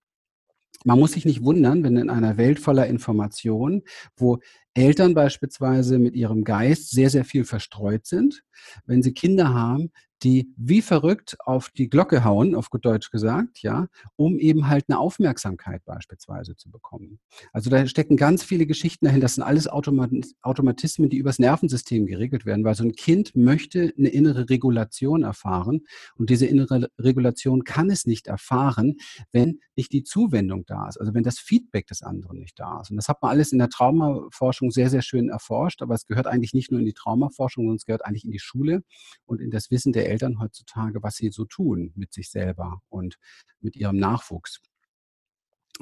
Man 0.85 0.99
muss 0.99 1.13
sich 1.13 1.25
nicht 1.25 1.45
wundern, 1.45 1.85
wenn 1.85 1.97
in 1.97 2.11
einer 2.11 2.37
Welt 2.37 2.59
voller 2.59 2.87
Informationen, 2.87 3.83
wo 4.17 4.41
Eltern 4.75 5.15
beispielsweise 5.15 5.99
mit 5.99 6.15
ihrem 6.15 6.45
Geist 6.45 6.91
sehr, 6.91 7.11
sehr 7.11 7.25
viel 7.25 7.45
verstreut 7.45 8.07
sind, 8.07 8.43
wenn 8.87 9.03
sie 9.03 9.13
Kinder 9.13 9.53
haben, 9.55 9.93
die 10.23 10.53
wie 10.57 10.83
verrückt 10.83 11.37
auf 11.41 11.71
die 11.71 11.89
Glocke 11.89 12.25
hauen, 12.25 12.55
auf 12.55 12.71
gut 12.71 12.85
Deutsch 12.85 13.11
gesagt, 13.11 13.63
ja, 13.63 13.89
um 14.17 14.39
eben 14.39 14.69
halt 14.69 14.85
eine 14.89 14.99
Aufmerksamkeit 14.99 15.85
beispielsweise 15.85 16.57
zu 16.57 16.71
bekommen. 16.71 17.19
Also 17.53 17.71
da 17.71 17.87
stecken 17.87 18.17
ganz 18.17 18.45
viele 18.45 18.67
Geschichten 18.67 19.07
dahin. 19.07 19.21
Das 19.21 19.35
sind 19.35 19.43
alles 19.43 19.69
Automatismen, 19.69 21.11
die 21.11 21.17
übers 21.17 21.39
Nervensystem 21.39 22.07
geregelt 22.07 22.47
werden, 22.47 22.65
weil 22.65 22.75
so 22.75 22.85
ein 22.85 22.93
Kind 22.93 23.35
möchte 23.35 23.93
eine 23.99 24.09
innere 24.09 24.49
Regulation 24.49 25.23
erfahren 25.23 25.83
und 26.17 26.31
diese 26.31 26.47
innere 26.47 26.89
Regulation 26.99 27.65
kann 27.65 27.91
es 27.91 28.07
nicht 28.07 28.27
erfahren, 28.27 28.97
wenn 29.33 29.61
nicht 29.77 29.93
die 29.93 30.05
Zuwendung 30.05 30.65
da 30.67 30.89
ist, 30.89 30.99
also 30.99 31.15
wenn 31.15 31.23
das 31.23 31.39
Feedback 31.39 31.87
des 31.87 32.03
anderen 32.03 32.39
nicht 32.39 32.59
da 32.59 32.81
ist. 32.81 32.91
Und 32.91 32.97
das 32.97 33.09
hat 33.09 33.23
man 33.23 33.31
alles 33.31 33.53
in 33.53 33.59
der 33.59 33.71
Traumaforschung 33.71 34.71
sehr, 34.71 34.91
sehr 34.91 35.03
schön 35.03 35.29
erforscht, 35.29 35.83
aber 35.83 35.95
es 35.95 36.07
gehört 36.07 36.27
eigentlich 36.27 36.55
nicht 36.55 36.71
nur 36.71 36.81
in 36.81 36.87
die 36.87 36.93
Traumaforschung, 36.93 37.65
sondern 37.65 37.77
es 37.77 37.87
gehört 37.87 38.05
eigentlich 38.05 38.25
in 38.25 38.31
die 38.31 38.39
Schule 38.39 38.83
und 39.25 39.41
in 39.41 39.51
das 39.51 39.71
Wissen 39.71 39.93
der 39.93 40.12
Eltern 40.13 40.39
heutzutage, 40.39 41.03
was 41.03 41.17
sie 41.17 41.31
so 41.31 41.45
tun 41.45 41.93
mit 41.97 42.13
sich 42.13 42.31
selber 42.31 42.81
und 42.89 43.19
mit 43.61 43.77
ihrem 43.77 43.97
Nachwuchs. 43.97 44.61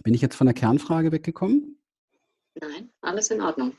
Bin 0.02 0.14
ich 0.14 0.20
jetzt 0.20 0.37
von 0.37 0.46
der 0.46 0.54
Kernfrage 0.54 1.12
weggekommen? 1.12 1.76
Nein, 2.60 2.90
alles 3.00 3.30
in 3.30 3.40
Ordnung. 3.40 3.75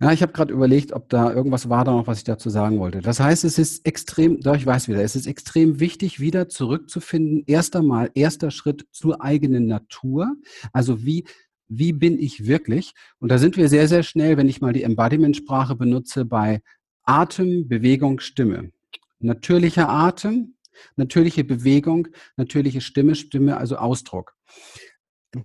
Ja, 0.00 0.12
ich 0.12 0.22
habe 0.22 0.32
gerade 0.32 0.52
überlegt, 0.52 0.92
ob 0.92 1.08
da 1.08 1.32
irgendwas 1.32 1.68
war 1.68 1.84
da 1.84 1.92
noch, 1.92 2.06
was 2.06 2.18
ich 2.18 2.24
dazu 2.24 2.48
sagen 2.48 2.78
wollte. 2.78 3.00
Das 3.00 3.20
heißt, 3.20 3.44
es 3.44 3.58
ist 3.58 3.84
extrem, 3.86 4.40
doch 4.40 4.56
ich 4.56 4.64
weiß 4.64 4.88
wieder, 4.88 5.02
es 5.02 5.14
ist 5.14 5.26
extrem 5.26 5.78
wichtig, 5.78 6.18
wieder 6.18 6.48
zurückzufinden. 6.48 7.44
Erst 7.46 7.76
einmal, 7.76 8.10
erster 8.14 8.50
Schritt 8.50 8.86
zur 8.92 9.22
eigenen 9.22 9.66
Natur. 9.66 10.34
Also 10.72 11.04
wie, 11.04 11.26
wie 11.68 11.92
bin 11.92 12.18
ich 12.18 12.46
wirklich? 12.46 12.94
Und 13.18 13.30
da 13.30 13.38
sind 13.38 13.56
wir 13.56 13.68
sehr, 13.68 13.88
sehr 13.88 14.02
schnell, 14.02 14.36
wenn 14.36 14.48
ich 14.48 14.60
mal 14.60 14.72
die 14.72 14.84
Embodiment-Sprache 14.84 15.76
benutze, 15.76 16.24
bei 16.24 16.62
Atem, 17.02 17.68
Bewegung, 17.68 18.20
Stimme 18.20 18.72
natürlicher 19.20 19.88
Atem, 19.88 20.56
natürliche 20.96 21.44
Bewegung, 21.44 22.08
natürliche 22.36 22.80
Stimme, 22.80 23.14
Stimme, 23.14 23.56
also 23.56 23.76
Ausdruck. 23.76 24.34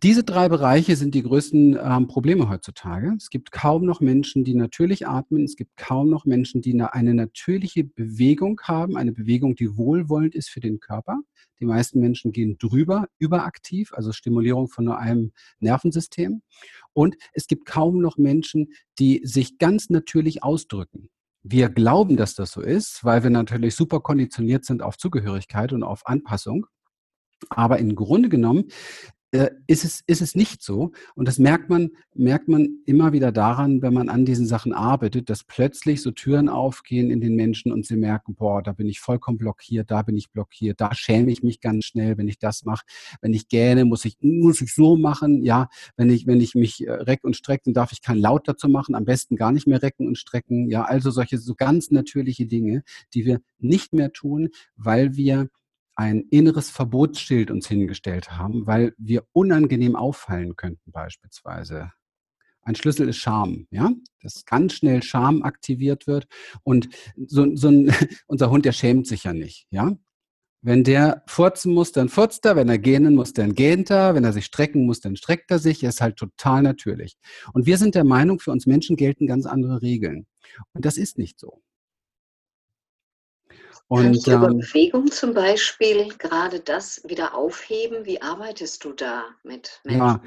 Diese 0.01 0.23
drei 0.23 0.47
Bereiche 0.47 0.95
sind 0.95 1.13
die 1.13 1.23
größten 1.23 1.77
ähm, 1.77 2.07
Probleme 2.07 2.47
heutzutage. 2.47 3.13
Es 3.17 3.29
gibt 3.29 3.51
kaum 3.51 3.83
noch 3.83 3.99
Menschen, 3.99 4.45
die 4.45 4.55
natürlich 4.55 5.09
atmen. 5.09 5.43
Es 5.43 5.57
gibt 5.57 5.75
kaum 5.75 6.09
noch 6.09 6.23
Menschen, 6.23 6.61
die 6.61 6.71
eine, 6.71 6.93
eine 6.93 7.13
natürliche 7.13 7.83
Bewegung 7.83 8.61
haben, 8.63 8.95
eine 8.95 9.11
Bewegung, 9.11 9.55
die 9.55 9.75
wohlwollend 9.75 10.35
ist 10.35 10.49
für 10.49 10.61
den 10.61 10.79
Körper. 10.79 11.19
Die 11.59 11.65
meisten 11.65 11.99
Menschen 11.99 12.31
gehen 12.31 12.57
drüber, 12.57 13.07
überaktiv, 13.19 13.91
also 13.93 14.13
Stimulierung 14.13 14.69
von 14.69 14.85
nur 14.85 14.99
einem 14.99 15.33
Nervensystem. 15.59 16.43
Und 16.93 17.17
es 17.33 17.47
gibt 17.47 17.65
kaum 17.65 17.99
noch 17.99 18.17
Menschen, 18.17 18.69
die 18.99 19.19
sich 19.25 19.57
ganz 19.57 19.89
natürlich 19.89 20.43
ausdrücken. 20.43 21.09
Wir 21.43 21.69
glauben, 21.69 22.15
dass 22.15 22.35
das 22.35 22.51
so 22.51 22.62
ist, 22.62 23.03
weil 23.03 23.23
wir 23.23 23.29
natürlich 23.29 23.75
super 23.75 24.00
konditioniert 24.00 24.63
sind 24.63 24.81
auf 24.81 24.97
Zugehörigkeit 24.97 25.73
und 25.73 25.83
auf 25.83 26.07
Anpassung. 26.07 26.67
Aber 27.50 27.79
im 27.79 27.95
Grunde 27.95 28.29
genommen 28.29 28.69
äh, 29.33 29.49
ist 29.65 29.83
es, 29.83 30.03
ist 30.05 30.21
es 30.21 30.35
nicht 30.35 30.61
so. 30.61 30.91
Und 31.15 31.27
das 31.27 31.39
merkt 31.39 31.67
man, 31.67 31.89
merkt 32.13 32.47
man 32.47 32.69
immer 32.85 33.13
wieder 33.13 33.31
daran, 33.31 33.81
wenn 33.81 33.93
man 33.93 34.07
an 34.07 34.25
diesen 34.25 34.45
Sachen 34.45 34.73
arbeitet, 34.73 35.27
dass 35.29 35.43
plötzlich 35.43 36.03
so 36.03 36.11
Türen 36.11 36.49
aufgehen 36.49 37.09
in 37.09 37.19
den 37.19 37.35
Menschen 37.35 37.71
und 37.71 37.85
sie 37.85 37.95
merken, 37.95 38.35
boah, 38.35 38.61
da 38.61 38.73
bin 38.73 38.87
ich 38.87 38.99
vollkommen 38.99 39.39
blockiert, 39.39 39.89
da 39.89 40.03
bin 40.03 40.15
ich 40.15 40.31
blockiert, 40.31 40.79
da 40.79 40.93
schäme 40.93 41.31
ich 41.31 41.41
mich 41.41 41.61
ganz 41.61 41.85
schnell, 41.85 42.17
wenn 42.19 42.27
ich 42.27 42.37
das 42.37 42.63
mache. 42.63 42.85
Wenn 43.21 43.33
ich 43.33 43.47
gähne, 43.47 43.85
muss 43.85 44.05
ich, 44.05 44.17
muss 44.21 44.61
ich 44.61 44.71
so 44.71 44.97
machen. 44.97 45.43
Ja, 45.43 45.67
wenn 45.97 46.11
ich, 46.11 46.27
wenn 46.27 46.39
ich 46.39 46.53
mich 46.53 46.85
äh, 46.85 46.91
reck 46.91 47.23
und 47.23 47.35
strecke, 47.35 47.63
dann 47.65 47.73
darf 47.73 47.91
ich 47.91 48.03
kein 48.03 48.19
Laut 48.19 48.47
dazu 48.47 48.69
machen, 48.69 48.93
am 48.93 49.05
besten 49.05 49.35
gar 49.35 49.51
nicht 49.51 49.65
mehr 49.65 49.81
recken 49.81 50.07
und 50.07 50.19
strecken. 50.19 50.69
Ja, 50.69 50.83
also 50.83 51.09
solche 51.09 51.39
so 51.39 51.55
ganz 51.55 51.89
natürliche 51.89 52.45
Dinge, 52.45 52.83
die 53.15 53.25
wir 53.25 53.41
nicht 53.57 53.93
mehr 53.93 54.11
tun, 54.11 54.49
weil 54.75 55.15
wir 55.15 55.49
ein 55.95 56.21
inneres 56.31 56.69
Verbotsschild 56.69 57.51
uns 57.51 57.67
hingestellt 57.67 58.31
haben, 58.31 58.65
weil 58.65 58.93
wir 58.97 59.25
unangenehm 59.31 59.95
auffallen 59.95 60.55
könnten 60.55 60.91
beispielsweise. 60.91 61.91
Ein 62.62 62.75
Schlüssel 62.75 63.09
ist 63.09 63.17
Scham, 63.17 63.67
ja, 63.71 63.91
dass 64.21 64.45
ganz 64.45 64.73
schnell 64.73 65.03
Scham 65.03 65.43
aktiviert 65.43 66.07
wird 66.07 66.27
und 66.63 66.89
so, 67.27 67.55
so 67.55 67.67
ein, 67.67 67.93
unser 68.27 68.50
Hund, 68.50 68.65
der 68.65 68.71
schämt 68.71 69.07
sich 69.07 69.25
ja 69.25 69.33
nicht, 69.33 69.67
ja. 69.69 69.97
Wenn 70.65 70.85
der 70.85 71.23
furzen 71.27 71.73
muss, 71.73 71.91
dann 71.91 72.07
furzt 72.07 72.45
er, 72.45 72.55
wenn 72.55 72.69
er 72.69 72.77
gähnen 72.77 73.15
muss, 73.15 73.33
dann 73.33 73.53
gähnt 73.53 73.89
er, 73.89 74.15
wenn 74.15 74.23
er 74.23 74.31
sich 74.31 74.45
strecken 74.45 74.85
muss, 74.85 75.01
dann 75.01 75.17
streckt 75.17 75.51
er 75.51 75.59
sich, 75.59 75.83
er 75.83 75.89
ist 75.89 76.00
halt 76.00 76.15
total 76.15 76.63
natürlich. 76.63 77.17
Und 77.51 77.65
wir 77.65 77.77
sind 77.77 77.95
der 77.95 78.05
Meinung, 78.05 78.39
für 78.39 78.51
uns 78.51 78.65
Menschen 78.65 78.95
gelten 78.95 79.27
ganz 79.27 79.45
andere 79.45 79.81
Regeln. 79.81 80.25
Und 80.71 80.85
das 80.85 80.95
ist 80.95 81.17
nicht 81.17 81.38
so. 81.38 81.62
Und, 83.93 84.05
Kannst 84.05 84.25
du 84.25 84.31
über 84.31 84.50
ähm, 84.50 84.57
Bewegung 84.57 85.12
zum 85.12 85.35
Beispiel 85.35 86.07
gerade 86.17 86.59
das 86.59 87.03
wieder 87.07 87.35
aufheben? 87.35 88.07
Wie 88.07 88.19
arbeitest 88.19 88.83
du 88.83 88.93
da 88.93 89.25
mit 89.43 89.81
Menschen? 89.83 90.00
Ja, 90.00 90.21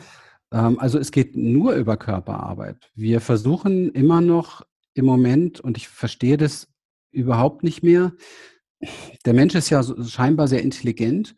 ähm, 0.52 0.78
also 0.78 1.00
es 1.00 1.11
geht 1.11 1.35
nur 1.35 1.75
über 1.75 1.96
Körperarbeit. 1.96 2.76
Wir 2.94 3.20
versuchen 3.20 3.90
immer 3.90 4.20
noch 4.20 4.64
im 4.94 5.04
Moment, 5.04 5.58
und 5.58 5.76
ich 5.78 5.88
verstehe 5.88 6.37
das 6.37 6.68
überhaupt 7.11 7.64
nicht 7.64 7.82
mehr, 7.82 8.12
der 9.25 9.35
Mensch 9.35 9.56
ist 9.56 9.70
ja 9.70 9.82
scheinbar 9.82 10.46
sehr 10.46 10.62
intelligent 10.62 11.35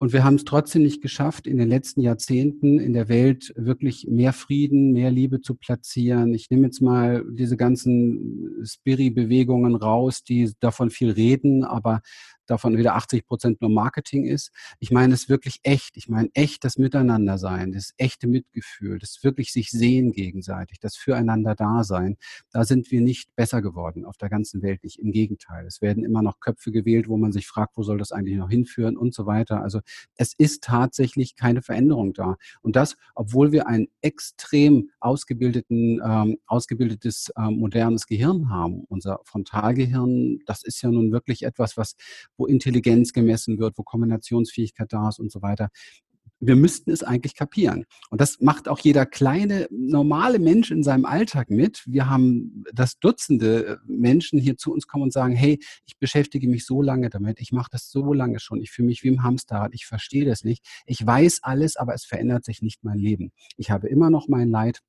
und 0.00 0.12
wir 0.12 0.22
haben 0.22 0.36
es 0.36 0.44
trotzdem 0.44 0.82
nicht 0.82 1.02
geschafft, 1.02 1.46
in 1.46 1.56
den 1.56 1.68
letzten 1.68 2.00
Jahrzehnten 2.00 2.78
in 2.78 2.92
der 2.92 3.08
Welt 3.08 3.52
wirklich 3.56 4.06
mehr 4.08 4.32
Frieden, 4.32 4.92
mehr 4.92 5.10
Liebe 5.10 5.40
zu 5.40 5.56
platzieren. 5.56 6.34
Ich 6.34 6.50
nehme 6.50 6.66
jetzt 6.66 6.80
mal 6.80 7.24
diese 7.28 7.56
ganzen 7.56 8.62
Spiri-Bewegungen 8.64 9.74
raus, 9.74 10.22
die 10.22 10.52
davon 10.60 10.90
viel 10.90 11.10
reden, 11.10 11.64
aber 11.64 12.00
davon 12.50 12.76
wieder 12.76 12.94
80 12.96 13.26
Prozent 13.26 13.60
nur 13.60 13.70
Marketing 13.70 14.24
ist. 14.24 14.50
Ich 14.78 14.90
meine 14.90 15.14
es 15.14 15.28
wirklich 15.28 15.60
echt. 15.62 15.96
Ich 15.96 16.08
meine 16.08 16.30
echt 16.34 16.64
das 16.64 16.78
Miteinandersein, 16.78 17.72
das 17.72 17.94
echte 17.96 18.26
Mitgefühl, 18.26 18.98
das 18.98 19.22
wirklich 19.22 19.52
sich 19.52 19.70
sehen 19.70 20.12
gegenseitig, 20.12 20.80
das 20.80 20.96
Füreinander 20.96 21.54
Dasein. 21.54 22.16
Da 22.50 22.64
sind 22.64 22.90
wir 22.90 23.00
nicht 23.00 23.34
besser 23.36 23.62
geworden 23.62 24.04
auf 24.04 24.16
der 24.16 24.28
ganzen 24.28 24.62
Welt. 24.62 24.82
Nicht 24.84 24.98
im 24.98 25.12
Gegenteil. 25.12 25.66
Es 25.66 25.82
werden 25.82 26.04
immer 26.04 26.22
noch 26.22 26.40
Köpfe 26.40 26.72
gewählt, 26.72 27.08
wo 27.08 27.16
man 27.16 27.32
sich 27.32 27.46
fragt, 27.46 27.76
wo 27.76 27.82
soll 27.82 27.98
das 27.98 28.12
eigentlich 28.12 28.36
noch 28.36 28.50
hinführen 28.50 28.96
und 28.96 29.14
so 29.14 29.26
weiter. 29.26 29.62
Also 29.62 29.80
es 30.16 30.34
ist 30.36 30.64
tatsächlich 30.64 31.36
keine 31.36 31.62
Veränderung 31.62 32.12
da. 32.12 32.36
Und 32.62 32.76
das, 32.76 32.96
obwohl 33.14 33.52
wir 33.52 33.66
ein 33.66 33.88
extrem 34.00 34.90
ausgebildeten, 35.00 36.00
ähm, 36.04 36.38
ausgebildetes, 36.46 37.32
ähm, 37.36 37.58
modernes 37.58 38.06
Gehirn 38.06 38.50
haben. 38.50 38.84
Unser 38.88 39.20
Frontalgehirn, 39.24 40.40
das 40.46 40.62
ist 40.62 40.82
ja 40.82 40.90
nun 40.90 41.12
wirklich 41.12 41.42
etwas, 41.42 41.76
was, 41.76 41.96
wo 42.38 42.46
Intelligenz 42.46 43.12
gemessen 43.12 43.58
wird, 43.58 43.76
wo 43.76 43.82
Kombinationsfähigkeit 43.82 44.92
da 44.92 45.08
ist 45.08 45.18
und 45.18 45.30
so 45.30 45.42
weiter. 45.42 45.68
Wir 46.40 46.54
müssten 46.54 46.92
es 46.92 47.02
eigentlich 47.02 47.34
kapieren. 47.34 47.84
Und 48.10 48.20
das 48.20 48.38
macht 48.40 48.68
auch 48.68 48.78
jeder 48.78 49.06
kleine, 49.06 49.66
normale 49.72 50.38
Mensch 50.38 50.70
in 50.70 50.84
seinem 50.84 51.04
Alltag 51.04 51.50
mit. 51.50 51.82
Wir 51.86 52.08
haben 52.08 52.62
das 52.72 53.00
Dutzende 53.00 53.80
Menschen 53.86 54.38
hier 54.38 54.56
zu 54.56 54.72
uns 54.72 54.86
kommen 54.86 55.02
und 55.02 55.12
sagen, 55.12 55.34
hey, 55.34 55.58
ich 55.84 55.98
beschäftige 55.98 56.48
mich 56.48 56.64
so 56.64 56.80
lange 56.80 57.10
damit, 57.10 57.40
ich 57.40 57.50
mache 57.50 57.70
das 57.72 57.90
so 57.90 58.12
lange 58.12 58.38
schon, 58.38 58.60
ich 58.60 58.70
fühle 58.70 58.86
mich 58.86 59.02
wie 59.02 59.08
im 59.08 59.24
Hamsterrad, 59.24 59.74
ich 59.74 59.86
verstehe 59.86 60.24
das 60.24 60.44
nicht, 60.44 60.64
ich 60.86 61.04
weiß 61.04 61.40
alles, 61.42 61.76
aber 61.76 61.94
es 61.94 62.04
verändert 62.04 62.44
sich 62.44 62.62
nicht 62.62 62.84
mein 62.84 62.98
Leben. 62.98 63.32
Ich 63.56 63.72
habe 63.72 63.88
immer 63.88 64.08
noch 64.08 64.28
mein 64.28 64.48
Leid, 64.48 64.80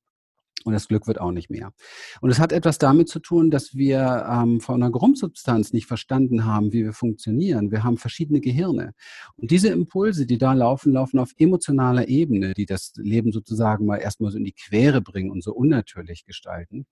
und 0.64 0.72
das 0.72 0.88
Glück 0.88 1.06
wird 1.06 1.20
auch 1.20 1.32
nicht 1.32 1.50
mehr. 1.50 1.72
Und 2.20 2.30
es 2.30 2.38
hat 2.38 2.52
etwas 2.52 2.78
damit 2.78 3.08
zu 3.08 3.18
tun, 3.20 3.50
dass 3.50 3.74
wir 3.74 4.26
ähm, 4.30 4.60
von 4.60 4.82
einer 4.82 4.90
Grundsubstanz 4.90 5.72
nicht 5.72 5.86
verstanden 5.86 6.44
haben, 6.44 6.72
wie 6.72 6.84
wir 6.84 6.92
funktionieren. 6.92 7.70
Wir 7.70 7.84
haben 7.84 7.96
verschiedene 7.96 8.40
Gehirne. 8.40 8.92
Und 9.36 9.50
diese 9.50 9.68
Impulse, 9.68 10.26
die 10.26 10.38
da 10.38 10.52
laufen, 10.52 10.92
laufen 10.92 11.18
auf 11.18 11.32
emotionaler 11.38 12.08
Ebene, 12.08 12.54
die 12.54 12.66
das 12.66 12.92
Leben 12.96 13.32
sozusagen 13.32 13.86
mal 13.86 13.96
erstmal 13.96 14.30
so 14.30 14.38
in 14.38 14.44
die 14.44 14.52
Quere 14.52 15.00
bringen 15.00 15.30
und 15.30 15.42
so 15.42 15.54
unnatürlich 15.54 16.24
gestalten. 16.24 16.86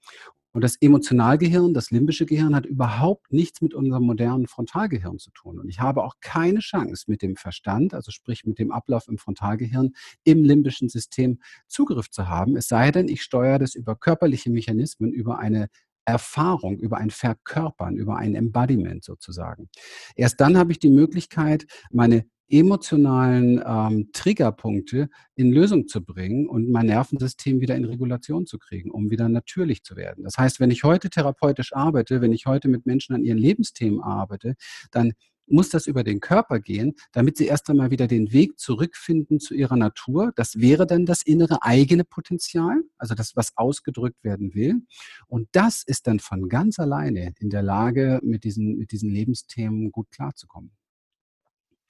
Und 0.52 0.64
das 0.64 0.76
Emotionalgehirn, 0.80 1.74
das 1.74 1.90
limbische 1.90 2.26
Gehirn 2.26 2.54
hat 2.54 2.66
überhaupt 2.66 3.32
nichts 3.32 3.60
mit 3.60 3.74
unserem 3.74 4.04
modernen 4.04 4.46
Frontalgehirn 4.46 5.18
zu 5.18 5.30
tun. 5.30 5.58
Und 5.58 5.68
ich 5.68 5.80
habe 5.80 6.02
auch 6.02 6.14
keine 6.20 6.60
Chance 6.60 7.04
mit 7.06 7.22
dem 7.22 7.36
Verstand, 7.36 7.94
also 7.94 8.10
sprich 8.10 8.44
mit 8.44 8.58
dem 8.58 8.72
Ablauf 8.72 9.08
im 9.08 9.18
Frontalgehirn, 9.18 9.92
im 10.24 10.44
limbischen 10.44 10.88
System 10.88 11.38
Zugriff 11.66 12.10
zu 12.10 12.28
haben. 12.28 12.56
Es 12.56 12.68
sei 12.68 12.90
denn, 12.90 13.08
ich 13.08 13.22
steuere 13.22 13.58
das 13.58 13.74
über 13.74 13.94
körperliche 13.94 14.50
Mechanismen, 14.50 15.12
über 15.12 15.38
eine 15.38 15.68
Erfahrung, 16.06 16.78
über 16.78 16.96
ein 16.96 17.10
Verkörpern, 17.10 17.96
über 17.96 18.16
ein 18.16 18.34
Embodiment 18.34 19.04
sozusagen. 19.04 19.68
Erst 20.16 20.40
dann 20.40 20.56
habe 20.56 20.72
ich 20.72 20.78
die 20.78 20.88
Möglichkeit, 20.88 21.66
meine 21.90 22.24
emotionalen 22.48 23.62
ähm, 23.64 24.10
Triggerpunkte 24.12 25.08
in 25.34 25.52
Lösung 25.52 25.86
zu 25.86 26.04
bringen 26.04 26.48
und 26.48 26.70
mein 26.70 26.86
Nervensystem 26.86 27.60
wieder 27.60 27.76
in 27.76 27.84
Regulation 27.84 28.46
zu 28.46 28.58
kriegen, 28.58 28.90
um 28.90 29.10
wieder 29.10 29.28
natürlich 29.28 29.82
zu 29.82 29.96
werden. 29.96 30.24
Das 30.24 30.38
heißt, 30.38 30.60
wenn 30.60 30.70
ich 30.70 30.84
heute 30.84 31.10
therapeutisch 31.10 31.74
arbeite, 31.74 32.20
wenn 32.20 32.32
ich 32.32 32.46
heute 32.46 32.68
mit 32.68 32.86
Menschen 32.86 33.14
an 33.14 33.24
ihren 33.24 33.38
Lebensthemen 33.38 34.00
arbeite, 34.00 34.54
dann 34.90 35.12
muss 35.50 35.70
das 35.70 35.86
über 35.86 36.04
den 36.04 36.20
Körper 36.20 36.60
gehen, 36.60 36.94
damit 37.12 37.36
sie 37.36 37.46
erst 37.46 37.68
einmal 37.70 37.90
wieder 37.90 38.06
den 38.06 38.32
Weg 38.32 38.58
zurückfinden 38.58 39.40
zu 39.40 39.54
ihrer 39.54 39.76
Natur. 39.76 40.32
Das 40.36 40.58
wäre 40.60 40.86
dann 40.86 41.06
das 41.06 41.22
innere 41.22 41.62
eigene 41.62 42.04
Potenzial, 42.04 42.82
also 42.98 43.14
das, 43.14 43.36
was 43.36 43.56
ausgedrückt 43.56 44.22
werden 44.22 44.54
will. 44.54 44.82
Und 45.26 45.48
das 45.52 45.82
ist 45.84 46.06
dann 46.06 46.20
von 46.20 46.48
ganz 46.48 46.78
alleine 46.78 47.34
in 47.38 47.50
der 47.50 47.62
Lage, 47.62 48.20
mit 48.22 48.44
diesen, 48.44 48.76
mit 48.76 48.92
diesen 48.92 49.10
Lebensthemen 49.10 49.90
gut 49.90 50.10
klarzukommen. 50.10 50.77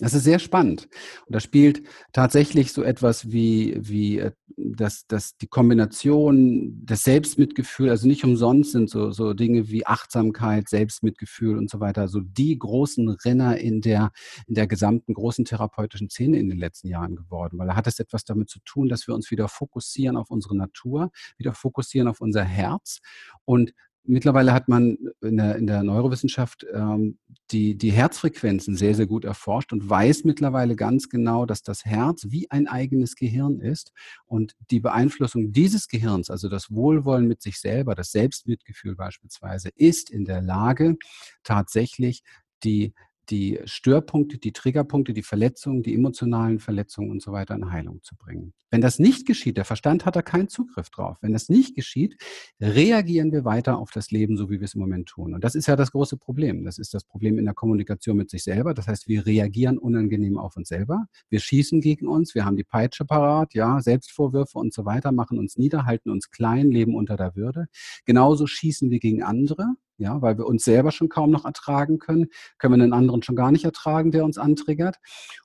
Das 0.01 0.15
ist 0.15 0.23
sehr 0.23 0.39
spannend. 0.39 0.89
Und 1.27 1.35
da 1.35 1.41
spielt 1.41 1.83
tatsächlich 2.13 2.73
so 2.73 2.85
etwas 2.85 3.33
wie, 3.33 3.77
wie 3.81 4.19
äh, 4.19 4.31
das, 4.57 5.07
das, 5.09 5.37
die 5.39 5.49
Kombination 5.49 6.87
des 6.87 7.03
Selbstmitgefühl, 7.03 7.91
also 7.91 8.07
nicht 8.07 8.25
umsonst 8.25 8.73
sind 8.73 8.91
so, 8.91 9.11
so 9.11 9.35
Dinge 9.35 9.69
wie 9.71 9.87
Achtsamkeit, 9.87 10.69
Selbstmitgefühl 10.69 11.59
und 11.59 11.69
so 11.69 11.81
weiter, 11.81 12.07
so 12.07 12.21
die 12.21 12.57
großen 12.57 13.09
Renner 13.09 13.59
in 13.59 13.81
der, 13.81 14.13
in 14.47 14.55
der 14.55 14.69
gesamten 14.69 15.15
großen 15.15 15.45
therapeutischen 15.45 16.11
Szene 16.11 16.39
in 16.39 16.49
den 16.49 16.59
letzten 16.59 16.87
Jahren 16.87 17.17
geworden. 17.17 17.59
Weil 17.59 17.67
da 17.67 17.75
hat 17.75 17.89
es 17.89 17.99
etwas 17.99 18.25
damit 18.25 18.49
zu 18.51 18.61
tun, 18.65 18.89
dass 18.89 19.09
wir 19.09 19.17
uns 19.17 19.33
wieder 19.33 19.49
fokussieren 19.49 20.17
auf 20.17 20.31
unsere 20.31 20.57
Natur, 20.57 21.11
wieder 21.39 21.55
fokussieren 21.55 22.07
auf 22.07 22.21
unser 22.21 22.45
Herz 22.45 23.01
und 23.45 23.73
Mittlerweile 24.11 24.55
hat 24.55 24.69
man 24.69 24.97
in 25.21 25.37
der, 25.37 25.57
in 25.57 25.67
der 25.67 25.83
Neurowissenschaft 25.83 26.65
ähm, 26.73 27.19
die, 27.51 27.77
die 27.77 27.93
Herzfrequenzen 27.93 28.75
sehr, 28.75 28.95
sehr 28.95 29.07
gut 29.07 29.27
erforscht 29.27 29.71
und 29.73 29.89
weiß 29.89 30.25
mittlerweile 30.25 30.77
ganz 30.77 31.11
genau, 31.11 31.45
dass 31.45 31.63
das 31.63 31.85
Herz 31.85 32.27
wie 32.31 32.51
ein 32.51 32.69
eigenes 32.69 33.17
Gehirn 33.17 33.61
ist 33.61 33.93
und 34.25 34.55
die 34.71 34.81
Beeinflussung 34.81 35.53
dieses 35.53 35.89
Gehirns, 35.89 36.31
also 36.31 36.49
das 36.49 36.71
Wohlwollen 36.71 37.29
mit 37.29 37.43
sich 37.43 37.61
selber, 37.61 37.95
das 37.95 38.11
Selbstmitgefühl 38.11 38.97
beispielsweise, 38.97 39.69
ist 39.75 40.09
in 40.09 40.25
der 40.25 40.41
Lage, 40.41 40.97
tatsächlich 41.43 42.23
die 42.65 42.95
die 43.31 43.61
Störpunkte, 43.65 44.39
die 44.39 44.53
Triggerpunkte, 44.53 45.13
die 45.13 45.23
Verletzungen, 45.23 45.83
die 45.83 45.95
emotionalen 45.95 46.59
Verletzungen 46.59 47.11
und 47.11 47.23
so 47.23 47.33
weiter 47.33 47.55
in 47.55 47.71
Heilung 47.71 48.03
zu 48.03 48.17
bringen. 48.17 48.53
Wenn 48.71 48.81
das 48.83 48.99
nicht 48.99 49.27
geschieht, 49.27 49.57
der 49.57 49.65
Verstand 49.65 50.05
hat 50.05 50.15
da 50.15 50.21
keinen 50.21 50.49
Zugriff 50.49 50.91
drauf. 50.91 51.17
Wenn 51.23 51.33
das 51.33 51.49
nicht 51.49 51.75
geschieht, 51.75 52.17
reagieren 52.61 53.33
wir 53.33 53.45
weiter 53.45 53.79
auf 53.79 53.91
das 53.93 54.11
Leben, 54.11 54.37
so 54.37 54.51
wie 54.51 54.61
wir 54.61 54.65
es 54.65 54.75
im 54.75 54.81
Moment 54.81 55.09
tun. 55.09 55.33
Und 55.33 55.43
das 55.43 55.55
ist 55.55 55.67
ja 55.67 55.77
das 55.77 55.93
große 55.93 56.19
Problem. 56.19 56.65
Das 56.65 56.79
ist 56.79 56.93
das 56.93 57.05
Problem 57.05 57.39
in 57.39 57.47
der 57.47 57.55
Kommunikation 57.55 58.17
mit 58.19 58.29
sich 58.29 58.45
selber. 58.45 58.75
Das 58.75 58.87
heißt, 58.87 59.09
wir 59.09 59.25
reagieren 59.25 59.79
unangenehm 59.79 60.37
auf 60.37 60.57
uns 60.57 60.69
selber. 60.69 61.07
Wir 61.31 61.41
schießen 61.41 61.81
gegen 61.81 62.07
uns. 62.07 62.35
Wir 62.35 62.45
haben 62.45 62.57
die 62.57 62.65
Peitsche 62.65 63.07
parat, 63.07 63.55
ja, 63.55 63.81
Selbstvorwürfe 63.81 64.59
und 64.59 64.75
so 64.75 64.85
weiter, 64.85 65.13
machen 65.13 65.39
uns 65.39 65.57
nieder, 65.57 65.87
halten 65.87 66.11
uns 66.11 66.31
klein, 66.31 66.71
leben 66.71 66.95
unter 66.95 67.17
der 67.17 67.37
Würde. 67.37 67.69
Genauso 68.05 68.47
schießen 68.47 68.91
wir 68.91 68.99
gegen 68.99 69.23
andere 69.23 69.77
ja, 69.99 70.23
weil 70.23 70.39
wir 70.39 70.47
uns 70.47 70.65
selber 70.65 70.93
schon 70.93 71.09
kaum 71.09 71.31
noch 71.31 71.45
ertragen 71.45 71.99
können, 71.99 72.29
können 72.57 72.77
wir 72.77 72.83
einen 72.83 72.93
anderen 72.93 73.23
schon 73.23 73.37
gar 73.37 73.53
nicht 73.53 73.65
ertragen, 73.65 74.13
der 74.13 74.25
uns 74.25 74.39
antriggert 74.39 74.97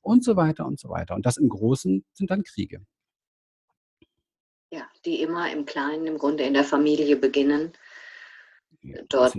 und 0.01 0.23
so 0.23 0.35
weiter 0.35 0.65
und 0.65 0.79
so 0.79 0.89
weiter. 0.89 1.15
Und 1.15 1.25
das 1.25 1.37
im 1.37 1.49
Großen 1.49 2.05
sind 2.13 2.31
dann 2.31 2.43
Kriege. 2.43 2.85
Ja, 4.71 4.87
die 5.05 5.21
immer 5.21 5.51
im 5.51 5.65
Kleinen, 5.65 6.07
im 6.07 6.17
Grunde 6.17 6.43
in 6.43 6.53
der 6.53 6.63
Familie 6.63 7.15
beginnen. 7.15 7.73
Ja, 8.81 9.01
Dort, 9.09 9.35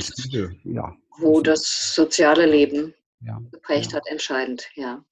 ja. 0.64 0.96
wo 1.18 1.40
das 1.40 1.92
soziale 1.94 2.46
Leben 2.46 2.94
ja, 3.20 3.40
geprägt 3.50 3.94
hat, 3.94 4.06
entscheidend, 4.06 4.68
ja. 4.74 5.04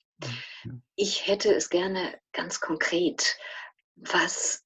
Ich 0.94 1.26
hätte 1.26 1.52
es 1.52 1.68
gerne 1.70 2.18
ganz 2.32 2.60
konkret. 2.60 3.36
Was 3.96 4.61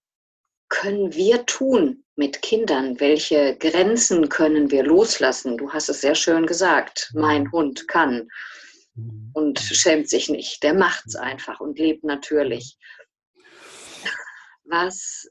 können 0.68 1.14
wir 1.14 1.46
tun 1.46 2.05
mit 2.16 2.42
Kindern? 2.42 2.98
Welche 3.00 3.57
Grenzen 3.57 4.29
können 4.29 4.70
wir 4.70 4.83
loslassen? 4.83 5.57
Du 5.57 5.72
hast 5.72 5.88
es 5.88 6.00
sehr 6.00 6.14
schön 6.14 6.46
gesagt. 6.46 7.11
Mein 7.14 7.44
mhm. 7.44 7.52
Hund 7.52 7.88
kann 7.88 8.29
mhm. 8.94 9.31
und 9.35 9.61
schämt 9.61 10.09
sich 10.09 10.29
nicht. 10.29 10.62
Der 10.62 10.74
macht 10.74 11.07
es 11.07 11.16
einfach 11.16 11.61
und 11.61 11.79
lebt 11.79 12.05
natürlich. 12.05 12.76
Was 14.64 15.29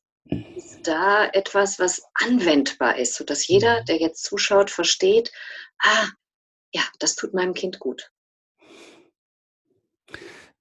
ist 0.55 0.87
da 0.87 1.27
etwas, 1.27 1.77
was 1.77 2.01
anwendbar 2.13 2.97
ist, 2.97 3.15
sodass 3.15 3.47
jeder, 3.47 3.81
mhm. 3.81 3.85
der 3.85 3.97
jetzt 3.97 4.23
zuschaut, 4.23 4.71
versteht, 4.71 5.31
ah, 5.79 6.07
ja, 6.73 6.83
das 6.99 7.15
tut 7.15 7.33
meinem 7.33 7.53
Kind 7.53 7.79
gut. 7.79 8.11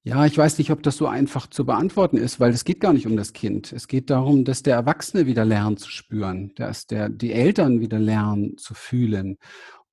Ja, 0.06 0.26
ich 0.26 0.36
weiß 0.36 0.58
nicht, 0.58 0.70
ob 0.70 0.82
das 0.82 0.98
so 0.98 1.06
einfach 1.06 1.46
zu 1.46 1.64
beantworten 1.64 2.18
ist, 2.18 2.38
weil 2.38 2.52
es 2.52 2.66
geht 2.66 2.78
gar 2.78 2.92
nicht 2.92 3.06
um 3.06 3.16
das 3.16 3.32
Kind. 3.32 3.72
Es 3.72 3.88
geht 3.88 4.10
darum, 4.10 4.44
dass 4.44 4.62
der 4.62 4.74
Erwachsene 4.74 5.24
wieder 5.24 5.46
lernt 5.46 5.80
zu 5.80 5.90
spüren, 5.90 6.52
dass 6.56 6.86
der, 6.86 7.08
die 7.08 7.32
Eltern 7.32 7.80
wieder 7.80 7.98
lernen 7.98 8.58
zu 8.58 8.74
fühlen. 8.74 9.38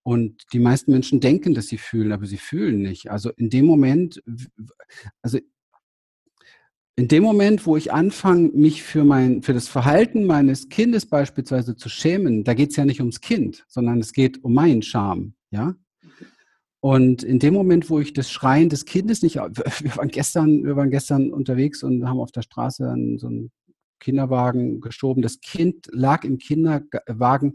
Und 0.03 0.51
die 0.51 0.59
meisten 0.59 0.91
Menschen 0.91 1.21
denken, 1.21 1.53
dass 1.53 1.67
sie 1.67 1.77
fühlen, 1.77 2.11
aber 2.11 2.25
sie 2.25 2.37
fühlen 2.37 2.81
nicht. 2.81 3.09
Also 3.09 3.29
in 3.37 3.49
dem 3.49 3.65
Moment, 3.65 4.21
also 5.21 5.39
in 6.97 7.07
dem 7.07 7.23
Moment, 7.23 7.65
wo 7.65 7.77
ich 7.77 7.93
anfange, 7.93 8.49
mich 8.49 8.83
für 8.83 9.05
mein, 9.05 9.41
für 9.43 9.53
das 9.53 9.69
Verhalten 9.69 10.25
meines 10.25 10.67
Kindes 10.67 11.05
beispielsweise 11.05 11.77
zu 11.77 11.87
schämen, 11.87 12.43
da 12.43 12.53
geht 12.53 12.71
es 12.71 12.75
ja 12.75 12.83
nicht 12.83 12.99
ums 12.99 13.21
Kind, 13.21 13.63
sondern 13.69 13.99
es 13.99 14.11
geht 14.11 14.43
um 14.43 14.53
meinen 14.53 14.81
Scham, 14.81 15.35
ja. 15.51 15.75
Und 16.81 17.21
in 17.21 17.37
dem 17.37 17.53
Moment, 17.53 17.89
wo 17.91 17.99
ich 17.99 18.11
das 18.11 18.31
Schreien 18.31 18.69
des 18.69 18.85
Kindes 18.85 19.21
nicht, 19.21 19.35
wir 19.35 19.95
waren 19.95 20.09
gestern, 20.09 20.63
wir 20.63 20.75
waren 20.75 20.89
gestern 20.89 21.31
unterwegs 21.31 21.83
und 21.83 22.07
haben 22.07 22.19
auf 22.19 22.31
der 22.31 22.41
Straße 22.41 22.83
so 23.17 23.27
einen 23.27 23.51
Kinderwagen 24.01 24.81
geschoben. 24.81 25.21
Das 25.21 25.39
Kind 25.39 25.87
lag 25.91 26.25
im 26.25 26.39
Kinderwagen, 26.39 27.53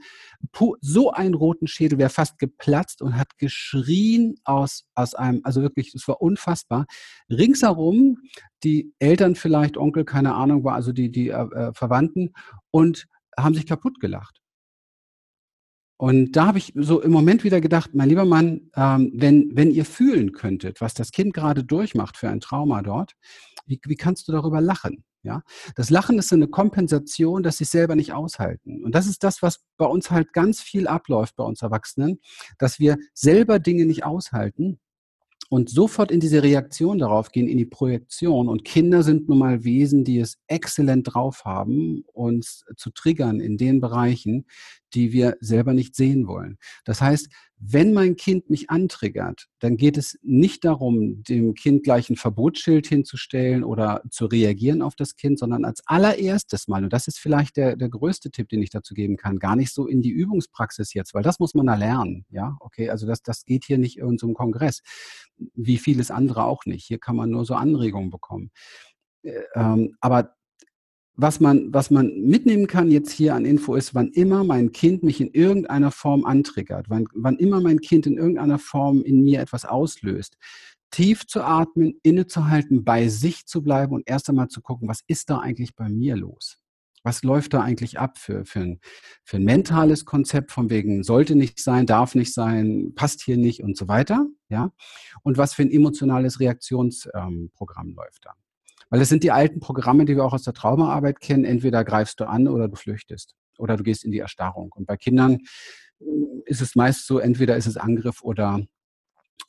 so 0.81 1.11
einen 1.11 1.35
roten 1.35 1.67
Schädel, 1.67 1.99
wäre 1.99 2.09
fast 2.09 2.39
geplatzt 2.39 3.03
und 3.03 3.17
hat 3.17 3.37
geschrien 3.37 4.37
aus, 4.45 4.85
aus 4.95 5.15
einem, 5.15 5.41
also 5.43 5.61
wirklich, 5.61 5.93
es 5.95 6.09
war 6.09 6.23
unfassbar. 6.23 6.87
Ringsherum 7.29 8.19
die 8.63 8.95
Eltern 9.01 9.35
vielleicht, 9.35 9.77
Onkel, 9.77 10.05
keine 10.05 10.35
Ahnung, 10.35 10.65
war 10.65 10.75
also 10.75 10.93
die, 10.93 11.11
die 11.11 11.29
äh, 11.29 11.73
Verwandten 11.75 12.33
und 12.71 13.07
haben 13.37 13.55
sich 13.55 13.67
kaputt 13.67 14.01
gelacht. 14.01 14.41
Und 15.99 16.33
da 16.33 16.47
habe 16.47 16.59
ich 16.59 16.73
so 16.77 17.01
im 17.01 17.11
Moment 17.11 17.43
wieder 17.43 17.61
gedacht, 17.61 17.95
mein 17.95 18.09
lieber 18.09 18.27
Mann, 18.27 18.71
ähm, 18.77 19.13
wenn, 19.15 19.57
wenn 19.57 19.71
ihr 19.71 19.85
fühlen 19.85 20.33
könntet, 20.33 20.81
was 20.81 20.95
das 20.95 21.11
Kind 21.11 21.33
gerade 21.33 21.65
durchmacht 21.65 22.17
für 22.17 22.29
ein 22.29 22.41
Trauma 22.41 22.83
dort, 22.83 23.15
wie, 23.67 23.81
wie 23.87 23.97
kannst 23.97 24.29
du 24.29 24.33
darüber 24.33 24.61
lachen? 24.61 25.05
Ja, 25.23 25.43
das 25.75 25.91
Lachen 25.91 26.21
ist 26.21 26.33
eine 26.33 26.47
Kompensation, 26.47 27.43
dass 27.43 27.57
sie 27.57 27.65
es 27.65 27.73
selber 27.73 27.97
nicht 27.97 28.13
aushalten. 28.13 28.85
Und 28.85 28.95
das 28.95 29.09
ist 29.09 29.25
das, 29.25 29.43
was 29.43 29.65
bei 29.77 29.87
uns 29.87 30.13
halt 30.13 30.33
ganz 30.33 30.61
viel 30.61 30.87
abläuft 30.87 31.35
bei 31.35 31.43
uns 31.43 31.63
Erwachsenen, 31.63 32.21
dass 32.59 32.79
wir 32.79 32.97
selber 33.13 33.59
Dinge 33.59 33.87
nicht 33.87 34.05
aushalten 34.05 34.79
und 35.49 35.69
sofort 35.71 36.11
in 36.11 36.21
diese 36.21 36.43
Reaktion 36.43 36.99
darauf 36.99 37.31
gehen, 37.31 37.49
in 37.49 37.59
die 37.59 37.67
Projektion. 37.67 38.49
Und 38.49 38.65
Kinder 38.65 39.03
sind 39.03 39.29
nun 39.29 39.39
mal 39.39 39.65
Wesen, 39.65 40.05
die 40.05 40.19
es 40.19 40.39
exzellent 40.47 41.13
drauf 41.13 41.45
haben, 41.45 42.05
uns 42.13 42.65
zu 42.77 42.91
triggern 42.91 43.41
in 43.41 43.57
den 43.57 43.81
Bereichen, 43.81 44.47
die 44.95 45.13
wir 45.13 45.37
selber 45.41 45.73
nicht 45.73 45.95
sehen 45.95 46.27
wollen. 46.27 46.59
Das 46.85 47.01
heißt, 47.01 47.29
wenn 47.59 47.95
mein 47.95 48.17
Kind 48.17 48.51
mich 48.51 48.69
antriggert, 48.69 49.47
dann 49.61 49.77
geht 49.77 49.97
es 49.97 50.19
nicht 50.23 50.65
darum, 50.65 51.23
dem 51.23 51.55
Kind 51.55 51.85
gleich 51.85 52.11
ein 52.11 52.17
Verbotsschild 52.17 52.87
hinzustellen 52.87 53.65
oder 53.65 54.03
zu 54.11 54.27
reagieren 54.27 54.83
auf 54.83 54.95
das 54.95 55.17
Kind, 55.17 55.39
sondern 55.39 55.65
als 55.65 55.83
allererstes 55.87 56.69
mal, 56.69 56.85
und 56.85 56.93
das 56.93 57.09
ist 57.09 57.19
vielleicht 57.19 57.57
der, 57.57 57.77
der 57.77 57.89
größte 57.89 58.31
Tipp, 58.31 58.51
den 58.51 58.63
ich 58.63 58.71
dazu 58.71 58.93
geben 58.93 59.17
kann, 59.17 59.39
gar 59.39 59.57
nicht 59.57 59.73
so 59.73 59.87
in 59.87 60.03
die 60.03 60.11
Übungspraxis 60.11 60.93
jetzt, 60.93 61.15
weil 61.15 61.23
das 61.23 61.39
muss 61.39 61.55
man 61.55 61.67
da 61.67 61.77
lernen. 61.77 62.27
Ja, 62.29 62.57
okay, 62.61 62.91
also 62.91 63.07
das, 63.07 63.23
das 63.23 63.45
geht 63.45 63.65
hier 63.65 63.79
nicht 63.79 63.99
in 63.99 64.19
so 64.19 64.27
einem 64.27 64.35
Kongress, 64.35 64.83
wie 65.55 65.79
vieles 65.79 66.11
andere 66.11 66.45
auch 66.45 66.67
nicht. 66.67 66.87
Hier 66.87 66.99
kann 66.99 67.17
man 67.17 67.31
nur 67.31 67.47
so 67.47 67.55
Anregungen 67.55 68.11
bekommen. 68.11 68.51
Äh, 69.23 69.43
ähm, 69.55 69.97
aber 70.01 70.36
was 71.17 71.41
man, 71.41 71.73
was 71.73 71.91
man 71.91 72.21
mitnehmen 72.21 72.67
kann 72.67 72.91
jetzt 72.91 73.11
hier 73.11 73.35
an 73.35 73.47
Info 73.47 73.75
ist, 73.75 73.95
wann 73.95 74.09
immer 74.09 74.45
mein 74.45 74.73
Kind 74.73 75.03
mich 75.03 75.21
in 75.21 75.31
irgendeiner 75.31 75.91
Form 75.91 76.27
antriggert, 76.27 76.91
wann, 76.91 77.07
wann 77.15 77.37
immer 77.37 77.61
mein 77.61 77.81
Kind 77.81 78.07
in 78.07 78.19
irgendeiner 78.19 78.59
Form 78.59 79.03
in 79.03 79.23
mir 79.23 79.41
etwas 79.41 79.65
auslöst, 79.65 80.37
tief 80.91 81.27
zu 81.27 81.43
atmen, 81.43 81.99
innezuhalten, 82.03 82.85
bei 82.85 83.09
sich 83.09 83.47
zu 83.47 83.63
bleiben 83.63 83.95
und 83.95 84.09
erst 84.09 84.29
einmal 84.29 84.49
zu 84.49 84.61
gucken, 84.61 84.89
was 84.89 85.01
ist 85.07 85.31
da 85.31 85.39
eigentlich 85.39 85.75
bei 85.75 85.89
mir 85.89 86.17
los? 86.17 86.59
Was 87.03 87.23
läuft 87.23 87.55
da 87.55 87.61
eigentlich 87.61 87.99
ab 87.99 88.19
für, 88.19 88.45
für, 88.45 88.61
ein, 88.61 88.81
für 89.25 89.37
ein 89.37 89.45
mentales 89.45 90.05
Konzept 90.05 90.51
von 90.51 90.71
wegen 90.71 91.05
sollte 91.05 91.37
nicht 91.37 91.61
sein, 91.61 91.87
darf 91.87 92.15
nicht 92.15 92.35
sein, 92.35 92.93
passt 92.95 93.23
hier 93.23 93.37
nicht 93.37 93.63
und 93.63 93.77
so 93.77 93.89
weiter, 93.89 94.27
ja? 94.49 94.73
Und 95.23 95.39
was 95.39 95.55
für 95.55 95.63
ein 95.63 95.71
emotionales 95.71 96.41
Reaktionsprogramm 96.41 97.89
ähm, 97.89 97.95
läuft 97.95 98.25
da? 98.25 98.33
Weil 98.91 99.01
es 99.01 99.09
sind 99.09 99.25
die 99.25 99.33
alten 99.33 99.61
Programme, 99.61 100.05
die 100.05 100.17
wir 100.17 100.25
auch 100.25 100.33
aus 100.33 100.45
der 100.45 100.55
Traumaarbeit 100.55 101.21
kennen. 101.21 101.45
Entweder 101.45 101.85
greifst 101.85 102.21
du 102.21 102.29
an 102.29 102.49
oder 102.49 102.69
du 102.69 102.77
flüchtest 102.77 103.35
oder 103.59 103.77
du 103.77 103.83
gehst 103.83 104.05
in 104.05 104.13
die 104.13 104.21
Erstarrung. 104.21 104.73
Und 104.73 104.87
bei 104.87 104.97
Kindern 104.97 105.39
ist 106.45 106.61
es 106.61 106.77
meist 106.77 107.07
so, 107.07 107.19
entweder 107.19 107.57
ist 107.57 107.67
es 107.67 107.77
Angriff 107.77 108.23
oder 108.23 108.61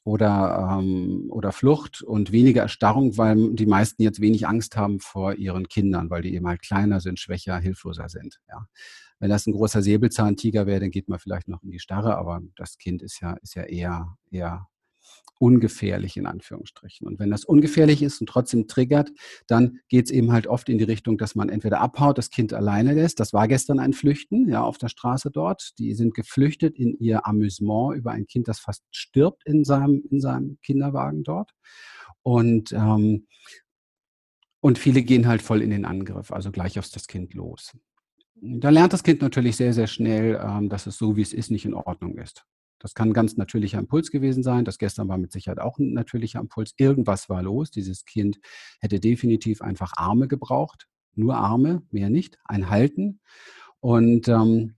oder, 0.04 0.80
ähm, 0.80 1.26
oder 1.30 1.52
Flucht 1.52 2.02
und 2.02 2.32
weniger 2.32 2.62
Erstarrung, 2.62 3.17
weil 3.17 3.54
die 3.54 3.65
meisten 3.65 4.02
jetzt 4.02 4.21
wenig 4.21 4.47
Angst 4.47 4.78
haben 4.78 5.02
vor 5.02 5.34
ihren 5.34 5.67
Kindern, 5.67 6.10
weil 6.10 6.21
die 6.21 6.34
eben 6.34 6.47
halt 6.47 6.62
kleiner 6.62 7.02
sind, 7.02 7.19
schwächer, 7.19 7.58
hilfloser 7.58 8.08
sind. 8.08 8.39
Ja. 8.47 8.67
Wenn 9.19 9.30
das 9.30 9.47
ein 9.47 9.54
großer 9.54 9.82
Säbelzahntiger 9.82 10.65
wäre, 10.65 10.80
dann 10.80 10.91
geht 10.91 11.10
man 11.10 11.19
vielleicht 11.19 11.50
noch 11.50 11.62
in 11.62 11.71
die 11.71 11.80
Starre, 11.80 12.17
aber 12.17 12.41
das 12.56 12.78
Kind 12.78 13.02
ist 13.02 13.19
ja, 13.19 13.34
ist 13.41 13.56
ja 13.56 13.63
eher, 13.63 14.17
eher 14.32 14.67
ungefährlich 15.39 16.17
in 16.17 16.25
Anführungsstrichen. 16.25 17.07
Und 17.07 17.19
wenn 17.19 17.29
das 17.29 17.45
ungefährlich 17.45 18.01
ist 18.01 18.19
und 18.21 18.27
trotzdem 18.27 18.67
triggert, 18.67 19.11
dann 19.47 19.79
geht 19.87 20.05
es 20.05 20.11
eben 20.11 20.31
halt 20.31 20.47
oft 20.47 20.69
in 20.69 20.77
die 20.77 20.83
Richtung, 20.83 21.17
dass 21.17 21.35
man 21.35 21.49
entweder 21.49 21.81
abhaut, 21.81 22.17
das 22.17 22.29
Kind 22.29 22.53
alleine 22.53 22.93
lässt. 22.93 23.19
Das 23.19 23.33
war 23.33 23.47
gestern 23.47 23.79
ein 23.79 23.93
Flüchten, 23.93 24.49
ja, 24.49 24.63
auf 24.63 24.77
der 24.77 24.89
Straße 24.89 25.31
dort. 25.31 25.77
Die 25.79 25.93
sind 25.93 26.13
geflüchtet 26.13 26.77
in 26.77 26.97
ihr 26.99 27.25
Amüsement 27.25 27.95
über 27.95 28.11
ein 28.11 28.25
Kind, 28.27 28.47
das 28.47 28.59
fast 28.59 28.83
stirbt 28.91 29.43
in 29.45 29.63
seinem, 29.63 30.03
in 30.09 30.19
seinem 30.19 30.57
Kinderwagen 30.63 31.23
dort. 31.23 31.51
Und, 32.23 32.71
ähm, 32.73 33.27
und 34.59 34.77
viele 34.77 35.03
gehen 35.03 35.27
halt 35.27 35.41
voll 35.41 35.61
in 35.61 35.69
den 35.69 35.85
Angriff, 35.85 36.31
also 36.31 36.51
gleich 36.51 36.79
aufs 36.79 36.91
das 36.91 37.07
Kind 37.07 37.33
los. 37.33 37.77
Da 38.35 38.69
lernt 38.69 38.93
das 38.93 39.03
Kind 39.03 39.21
natürlich 39.21 39.55
sehr, 39.55 39.73
sehr 39.73 39.87
schnell, 39.87 40.39
ähm, 40.43 40.69
dass 40.69 40.87
es 40.87 40.97
so, 40.97 41.15
wie 41.15 41.21
es 41.21 41.33
ist, 41.33 41.51
nicht 41.51 41.65
in 41.65 41.73
Ordnung 41.73 42.17
ist. 42.17 42.45
Das 42.79 42.93
kann 42.93 43.09
ein 43.09 43.13
ganz 43.13 43.37
natürlicher 43.37 43.79
Impuls 43.79 44.11
gewesen 44.11 44.43
sein. 44.43 44.65
Das 44.65 44.77
gestern 44.77 45.07
war 45.07 45.17
mit 45.17 45.31
Sicherheit 45.31 45.59
auch 45.59 45.79
ein 45.79 45.93
natürlicher 45.93 46.39
Impuls. 46.39 46.73
Irgendwas 46.77 47.29
war 47.29 47.41
los. 47.41 47.71
Dieses 47.71 48.05
Kind 48.05 48.39
hätte 48.79 48.99
definitiv 48.99 49.61
einfach 49.61 49.93
Arme 49.95 50.27
gebraucht. 50.27 50.87
Nur 51.15 51.35
Arme, 51.35 51.81
mehr 51.89 52.09
nicht. 52.09 52.37
Ein 52.45 52.69
Halten. 52.69 53.19
Und, 53.79 54.27
ähm, 54.27 54.75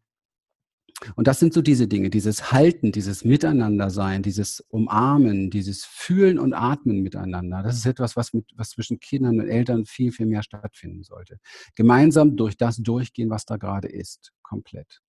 und 1.16 1.28
das 1.28 1.40
sind 1.40 1.54
so 1.54 1.62
diese 1.62 1.88
Dinge, 1.88 2.10
dieses 2.10 2.52
Halten, 2.52 2.92
dieses 2.92 3.24
Miteinandersein, 3.24 4.22
dieses 4.22 4.62
Umarmen, 4.70 5.50
dieses 5.50 5.86
Fühlen 5.86 6.40
und 6.40 6.54
Atmen 6.54 7.02
miteinander. 7.02 7.64
Das 7.64 7.78
ist 7.78 7.86
etwas, 7.86 8.16
was, 8.16 8.34
mit, 8.34 8.46
was 8.56 8.72
zwischen 8.72 9.00
Kindern 9.00 9.40
und 9.40 9.48
Eltern 9.48 9.86
viel, 9.86 10.12
viel 10.12 10.26
mehr 10.26 10.44
stattfinden 10.44 11.04
sollte. 11.04 11.40
Gemeinsam 11.76 12.36
durch 12.36 12.58
das 12.58 12.78
durchgehen, 12.78 13.30
was 13.30 13.46
da 13.46 13.58
gerade 13.58 13.88
ist. 13.88 14.34
Komplett. 14.42 15.02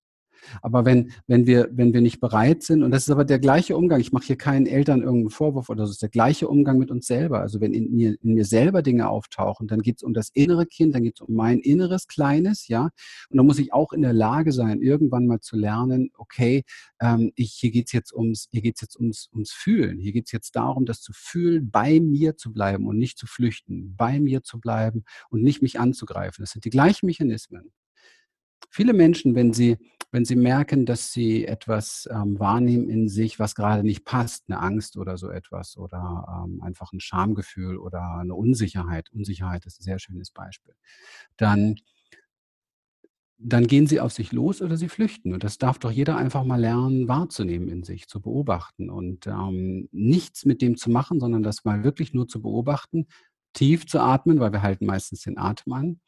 Aber 0.61 0.85
wenn, 0.85 1.11
wenn, 1.27 1.47
wir, 1.47 1.69
wenn 1.71 1.93
wir 1.93 2.01
nicht 2.01 2.19
bereit 2.19 2.63
sind, 2.63 2.83
und 2.83 2.91
das 2.91 3.03
ist 3.03 3.09
aber 3.09 3.25
der 3.25 3.39
gleiche 3.39 3.75
Umgang, 3.75 3.99
ich 3.99 4.11
mache 4.11 4.25
hier 4.25 4.37
keinen 4.37 4.65
Eltern 4.65 5.01
irgendeinen 5.01 5.29
Vorwurf 5.29 5.69
oder 5.69 5.85
so, 5.85 5.91
ist 5.91 6.01
der 6.01 6.09
gleiche 6.09 6.47
Umgang 6.47 6.77
mit 6.77 6.91
uns 6.91 7.07
selber. 7.07 7.39
Also 7.39 7.61
wenn 7.61 7.73
in 7.73 7.95
mir, 7.95 8.15
in 8.21 8.33
mir 8.33 8.45
selber 8.45 8.81
Dinge 8.81 9.09
auftauchen, 9.09 9.67
dann 9.67 9.81
geht 9.81 9.97
es 9.97 10.03
um 10.03 10.13
das 10.13 10.29
innere 10.33 10.65
Kind, 10.65 10.95
dann 10.95 11.03
geht 11.03 11.15
es 11.15 11.21
um 11.21 11.35
mein 11.35 11.59
inneres 11.59 12.07
Kleines, 12.07 12.67
ja. 12.67 12.89
Und 13.29 13.37
dann 13.37 13.45
muss 13.45 13.59
ich 13.59 13.73
auch 13.73 13.93
in 13.93 14.01
der 14.01 14.13
Lage 14.13 14.51
sein, 14.51 14.81
irgendwann 14.81 15.27
mal 15.27 15.39
zu 15.39 15.55
lernen, 15.55 16.11
okay, 16.17 16.63
ähm, 16.99 17.31
ich, 17.35 17.53
hier 17.53 17.71
geht 17.71 17.87
es 17.87 17.91
jetzt 17.93 18.13
ums, 18.13 18.47
hier 18.51 18.61
geht's 18.61 18.81
jetzt 18.81 18.97
ums, 18.97 19.29
ums 19.33 19.51
Fühlen. 19.51 19.99
Hier 19.99 20.13
geht 20.13 20.25
es 20.27 20.31
jetzt 20.31 20.55
darum, 20.55 20.85
das 20.85 21.01
zu 21.01 21.13
fühlen, 21.13 21.69
bei 21.71 21.99
mir 21.99 22.37
zu 22.37 22.53
bleiben 22.53 22.87
und 22.87 22.97
nicht 22.97 23.17
zu 23.17 23.27
flüchten, 23.27 23.95
bei 23.95 24.19
mir 24.19 24.43
zu 24.43 24.59
bleiben 24.59 25.03
und 25.29 25.41
nicht 25.43 25.61
mich 25.61 25.79
anzugreifen. 25.79 26.43
Das 26.43 26.51
sind 26.51 26.65
die 26.65 26.69
gleichen 26.69 27.05
Mechanismen. 27.05 27.71
Viele 28.73 28.93
Menschen, 28.93 29.35
wenn 29.35 29.51
sie, 29.51 29.77
wenn 30.11 30.23
sie 30.23 30.37
merken, 30.37 30.85
dass 30.85 31.11
sie 31.11 31.45
etwas 31.45 32.07
ähm, 32.09 32.39
wahrnehmen 32.39 32.87
in 32.87 33.09
sich, 33.09 33.37
was 33.37 33.53
gerade 33.53 33.83
nicht 33.83 34.05
passt, 34.05 34.45
eine 34.47 34.59
Angst 34.59 34.95
oder 34.95 35.17
so 35.17 35.29
etwas 35.29 35.75
oder 35.75 36.45
ähm, 36.45 36.61
einfach 36.61 36.93
ein 36.93 37.01
Schamgefühl 37.01 37.77
oder 37.77 38.15
eine 38.15 38.33
Unsicherheit, 38.33 39.11
Unsicherheit 39.11 39.65
ist 39.65 39.81
ein 39.81 39.83
sehr 39.83 39.99
schönes 39.99 40.31
Beispiel, 40.31 40.73
dann, 41.35 41.75
dann 43.37 43.67
gehen 43.67 43.87
sie 43.87 43.99
auf 43.99 44.13
sich 44.13 44.31
los 44.31 44.61
oder 44.61 44.77
sie 44.77 44.87
flüchten. 44.87 45.33
Und 45.33 45.43
das 45.43 45.57
darf 45.57 45.77
doch 45.77 45.91
jeder 45.91 46.15
einfach 46.15 46.45
mal 46.45 46.59
lernen, 46.59 47.09
wahrzunehmen 47.09 47.67
in 47.67 47.83
sich, 47.83 48.07
zu 48.07 48.21
beobachten 48.21 48.89
und 48.89 49.27
ähm, 49.27 49.89
nichts 49.91 50.45
mit 50.45 50.61
dem 50.61 50.77
zu 50.77 50.89
machen, 50.89 51.19
sondern 51.19 51.43
das 51.43 51.65
mal 51.65 51.83
wirklich 51.83 52.13
nur 52.13 52.29
zu 52.29 52.41
beobachten, 52.41 53.07
tief 53.51 53.85
zu 53.85 53.99
atmen, 53.99 54.39
weil 54.39 54.53
wir 54.53 54.61
halten 54.61 54.85
meistens 54.85 55.23
den 55.23 55.37
Atem 55.37 55.73
an 55.73 55.99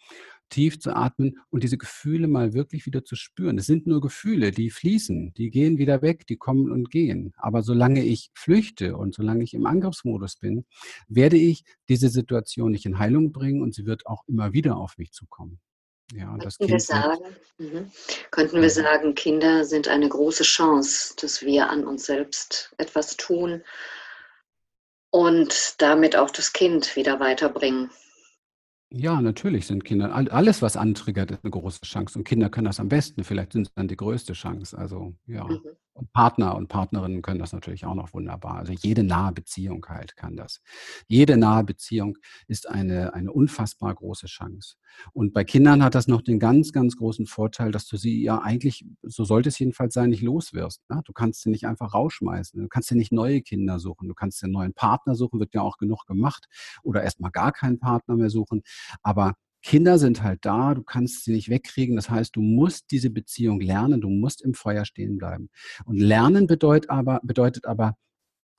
tief 0.50 0.80
zu 0.80 0.96
atmen 0.96 1.40
und 1.50 1.64
diese 1.64 1.78
Gefühle 1.78 2.28
mal 2.28 2.54
wirklich 2.54 2.86
wieder 2.86 3.04
zu 3.04 3.16
spüren. 3.16 3.58
Es 3.58 3.66
sind 3.66 3.88
nur 3.88 4.02
Gefühle, 4.02 4.52
die 4.52 4.70
fließen, 4.70 5.34
die 5.34 5.50
gehen 5.50 5.78
wieder 5.78 6.02
weg, 6.02 6.28
die 6.28 6.38
kommen 6.38 6.72
und 6.72 6.92
gehen. 6.92 7.34
Aber 7.38 7.64
solange 7.64 8.04
ich 8.04 8.30
flüchte 8.34 8.96
und 8.98 9.16
solange 9.16 9.44
ich 9.44 9.54
im 9.54 9.66
Angriffsmodus 9.66 10.36
bin, 10.38 10.66
werde 11.08 11.38
ich 11.38 11.64
diese 11.90 12.10
Situation 12.10 12.72
nicht 12.72 12.86
in 12.86 13.00
Heilung 13.00 13.32
bringen 13.32 13.62
und 13.62 13.74
sie 13.74 13.86
wird 13.86 14.06
auch 14.06 14.24
immer 14.28 14.54
wieder 14.54 14.78
auf 14.78 14.98
mich 14.98 15.12
zukommen. 15.12 15.60
Ja, 16.14 16.32
und 16.32 16.46
das 16.46 16.58
Könnten, 16.58 16.74
wir 16.74 16.80
sagen, 16.80 17.24
mhm. 17.58 17.92
Könnten 18.30 18.62
wir 18.62 18.70
sagen, 18.70 19.16
Kinder 19.16 19.66
sind 19.66 19.88
eine 19.88 20.10
große 20.10 20.44
Chance, 20.44 21.16
dass 21.20 21.42
wir 21.42 21.70
an 21.70 21.86
uns 21.86 22.06
selbst 22.06 22.74
etwas 22.78 23.18
tun 23.18 23.64
und 25.10 25.82
damit 25.82 26.16
auch 26.16 26.30
das 26.30 26.54
Kind 26.54 26.96
wieder 26.96 27.20
weiterbringen. 27.20 27.90
Ja, 28.96 29.20
natürlich 29.22 29.66
sind 29.66 29.84
Kinder, 29.84 30.14
alles, 30.14 30.62
was 30.62 30.78
antriggert, 30.78 31.32
ist 31.32 31.44
eine 31.44 31.50
große 31.50 31.82
Chance. 31.82 32.20
Und 32.20 32.26
Kinder 32.26 32.50
können 32.50 32.66
das 32.66 32.80
am 32.80 32.90
besten. 32.90 33.24
Vielleicht 33.24 33.54
sind 33.54 33.68
es 33.68 33.74
dann 33.74 33.88
die 33.88 33.98
größte 33.98 34.34
Chance. 34.34 34.78
Also, 34.78 35.16
ja. 35.26 35.46
Mhm. 35.46 35.62
Und 35.94 36.12
Partner 36.12 36.56
und 36.56 36.70
Partnerinnen 36.70 37.22
können 37.22 37.40
das 37.40 37.54
natürlich 37.54 37.86
auch 37.86 37.94
noch 37.94 38.14
wunderbar. 38.14 38.56
Also 38.56 38.74
jede 38.74 39.04
nahe 39.04 39.32
Beziehung 39.32 39.86
halt 39.88 40.16
kann 40.16 40.36
das. 40.36 40.62
Jede 41.08 41.38
nahe 41.38 41.64
Beziehung 41.64 42.18
ist 42.48 42.68
eine, 42.68 43.14
eine 43.14 43.32
unfassbar 43.32 43.94
große 43.94 44.26
Chance. 44.26 44.76
Und 45.14 45.34
bei 45.34 45.44
Kindern 45.44 45.84
hat 45.84 45.94
das 45.94 46.08
noch 46.08 46.22
den 46.22 46.40
ganz, 46.40 46.72
ganz 46.72 46.96
großen 46.96 47.28
Vorteil, 47.28 47.72
dass 47.72 47.88
du 47.88 47.98
sie 47.98 48.24
ja 48.24 48.42
eigentlich, 48.42 48.86
so 49.04 49.24
sollte 49.24 49.50
es 49.50 49.60
jedenfalls 49.60 49.94
sein, 49.94 50.10
nicht 50.10 50.24
loswirst. 50.24 50.82
Ne? 50.90 51.02
Du 51.06 51.14
kannst 51.14 51.44
sie 51.44 51.52
nicht 51.52 51.68
einfach 51.68 51.94
rausschmeißen. 51.94 52.60
Du 52.60 52.68
kannst 52.68 52.90
dir 52.90 52.96
nicht 52.96 53.12
neue 53.12 53.42
Kinder 53.42 53.78
suchen. 53.80 54.08
Du 54.08 54.16
kannst 54.16 54.42
dir 54.42 54.46
einen 54.46 54.54
neuen 54.54 54.74
Partner 54.74 55.14
suchen, 55.14 55.40
wird 55.40 55.54
ja 55.54 55.62
auch 55.62 55.78
genug 55.78 56.08
gemacht. 56.08 56.48
Oder 56.82 57.04
erstmal 57.04 57.32
gar 57.32 57.52
keinen 57.52 57.80
Partner 57.80 58.16
mehr 58.16 58.32
suchen. 58.32 58.64
Aber 59.04 59.36
Kinder 59.63 59.97
sind 59.97 60.21
halt 60.21 60.45
da, 60.45 60.73
du 60.73 60.84
kannst 60.84 61.23
sie 61.23 61.32
nicht 61.32 61.49
wegkriegen. 61.49 61.95
Das 61.95 62.10
heißt, 62.10 62.36
du 62.36 62.41
musst 62.41 62.91
diese 62.91 63.10
Beziehung 63.10 63.62
lernen, 63.62 64.02
du 64.02 64.10
musst 64.10 64.41
im 64.41 64.54
Feuer 64.54 64.86
stehen 64.86 65.17
bleiben. 65.17 65.49
Und 65.86 65.97
lernen 65.97 66.47
bedeutet 66.47 66.89
aber, 66.89 67.21
bedeutet 67.23 67.65
aber 67.65 67.95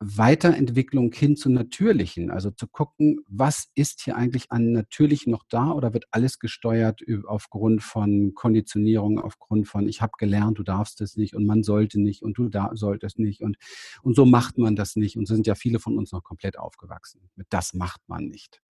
Weiterentwicklung 0.01 1.13
hin 1.13 1.37
zu 1.37 1.51
Natürlichen. 1.51 2.31
Also 2.31 2.51
zu 2.51 2.67
gucken, 2.67 3.21
was 3.29 3.69
ist 3.75 4.03
hier 4.03 4.17
eigentlich 4.17 4.51
an 4.51 4.73
Natürlichen 4.73 5.31
noch 5.31 5.45
da 5.49 5.71
oder 5.73 5.95
wird 5.95 6.05
alles 6.11 6.39
gesteuert 6.39 7.01
aufgrund 7.27 7.83
von 7.83 8.35
Konditionierung, 8.35 9.19
aufgrund 9.19 9.69
von, 9.69 9.89
ich 9.89 10.03
habe 10.03 10.13
gelernt, 10.19 10.59
du 10.59 10.63
darfst 10.63 11.01
es 11.01 11.17
nicht 11.17 11.35
und 11.35 11.47
man 11.47 11.63
sollte 11.63 12.01
nicht 12.01 12.23
und 12.23 12.37
du 12.39 12.49
da 12.49 12.71
solltest 12.75 13.19
nicht 13.19 13.43
und, 13.43 13.57
und 14.03 14.17
so 14.17 14.27
macht 14.27 14.59
man 14.59 14.77
das 14.77 14.97
nicht. 14.97 15.17
Und 15.17 15.27
so 15.27 15.35
sind 15.35 15.47
ja 15.47 15.55
viele 15.55 15.79
von 15.79 15.97
uns 15.97 16.13
noch 16.13 16.23
komplett 16.23 16.59
aufgewachsen. 16.59 17.31
Mit 17.37 17.47
das 17.51 17.75
macht 17.75 18.01
man 18.09 18.27
nicht. 18.27 18.61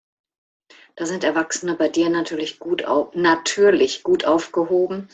Da 0.96 1.06
sind 1.06 1.24
Erwachsene 1.24 1.74
bei 1.74 1.88
dir 1.88 2.08
natürlich 2.08 2.58
gut, 2.58 2.84
natürlich 3.14 4.02
gut 4.02 4.24
aufgehoben, 4.24 5.08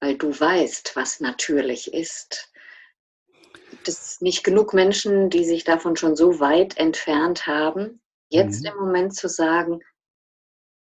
weil 0.00 0.16
du 0.16 0.28
weißt, 0.28 0.92
was 0.96 1.20
natürlich 1.20 1.92
ist. 1.92 2.52
Gibt 3.70 3.88
es 3.88 4.20
nicht 4.20 4.42
genug 4.42 4.72
Menschen, 4.72 5.28
die 5.28 5.44
sich 5.44 5.64
davon 5.64 5.96
schon 5.96 6.16
so 6.16 6.40
weit 6.40 6.78
entfernt 6.78 7.46
haben, 7.46 8.00
jetzt 8.30 8.62
mhm. 8.62 8.70
im 8.70 8.76
Moment 8.78 9.14
zu 9.14 9.28
sagen, 9.28 9.80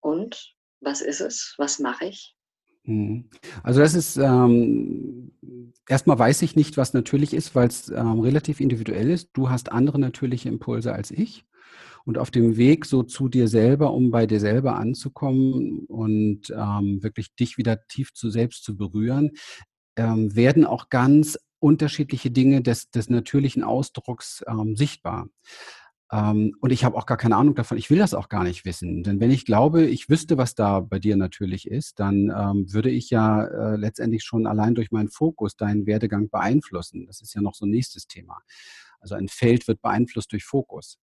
und 0.01 0.55
was 0.81 1.01
ist 1.01 1.21
es? 1.21 1.55
Was 1.57 1.79
mache 1.79 2.07
ich? 2.07 2.37
Mhm. 2.85 3.31
Also 3.63 3.81
das 3.81 3.95
ist 3.95 4.17
ähm, 4.17 5.33
erstmal 5.89 6.19
weiß 6.19 6.43
ich 6.43 6.57
nicht, 6.57 6.77
was 6.77 6.93
natürlich 6.93 7.33
ist, 7.33 7.55
weil 7.55 7.69
es 7.69 7.89
ähm, 7.89 8.21
relativ 8.21 8.61
individuell 8.61 9.11
ist. 9.11 9.31
Du 9.33 9.51
hast 9.51 9.73
andere 9.73 9.99
natürliche 9.99 10.49
Impulse 10.49 10.93
als 10.93 11.11
ich. 11.11 11.45
Und 12.05 12.19
auf 12.19 12.31
dem 12.31 12.57
Weg 12.57 12.85
so 12.85 13.03
zu 13.03 13.29
dir 13.29 13.49
selber, 13.49 13.93
um 13.93 14.11
bei 14.11 14.27
dir 14.27 14.41
selber 14.41 14.77
anzukommen 14.77 15.87
und 15.87 16.51
ähm, 16.51 17.03
wirklich 17.03 17.35
dich 17.35 17.57
wieder 17.57 17.87
tief 17.87 18.13
zu 18.13 18.29
selbst 18.31 18.63
zu 18.65 18.77
berühren, 18.77 19.31
ähm, 19.97 20.35
werden 20.37 20.67
auch 20.67 20.91
ganz 20.91 21.39
unterschiedliche 21.61 22.31
Dinge 22.31 22.61
des, 22.61 22.91
des 22.91 23.09
natürlichen 23.09 23.65
Ausdrucks 23.65 24.45
ähm, 24.47 24.77
sichtbar. 24.77 25.29
Ähm, 26.13 26.55
und 26.61 26.71
ich 26.71 26.85
habe 26.85 26.97
auch 26.97 27.07
gar 27.07 27.17
keine 27.17 27.37
Ahnung 27.37 27.55
davon. 27.55 27.79
Ich 27.79 27.91
will 27.91 27.99
das 27.99 28.15
auch 28.15 28.29
gar 28.29 28.45
nicht 28.45 28.65
wissen. 28.65 29.03
Denn 29.03 29.19
wenn 29.19 29.31
ich 29.31 29.47
glaube, 29.47 29.87
ich 29.87 30.09
wüsste, 30.09 30.37
was 30.37 30.55
da 30.55 30.81
bei 30.81 30.99
dir 30.99 31.17
natürlich 31.17 31.69
ist, 31.69 31.99
dann 32.01 32.31
ähm, 32.37 32.73
würde 32.73 32.91
ich 32.91 33.11
ja 33.11 33.45
äh, 33.45 33.77
letztendlich 33.77 34.23
schon 34.25 34.47
allein 34.47 34.75
durch 34.75 34.91
meinen 34.91 35.09
Fokus 35.09 35.57
deinen 35.57 35.87
Werdegang 35.87 36.29
beeinflussen. 36.29 37.07
Das 37.07 37.23
ist 37.23 37.35
ja 37.35 37.41
noch 37.41 37.55
so 37.55 37.65
ein 37.65 37.71
nächstes 37.71 38.07
Thema. 38.07 38.39
Also 39.01 39.15
ein 39.15 39.29
Feld 39.29 39.67
wird 39.67 39.81
beeinflusst 39.83 40.33
durch 40.33 40.45
Fokus. 40.45 40.99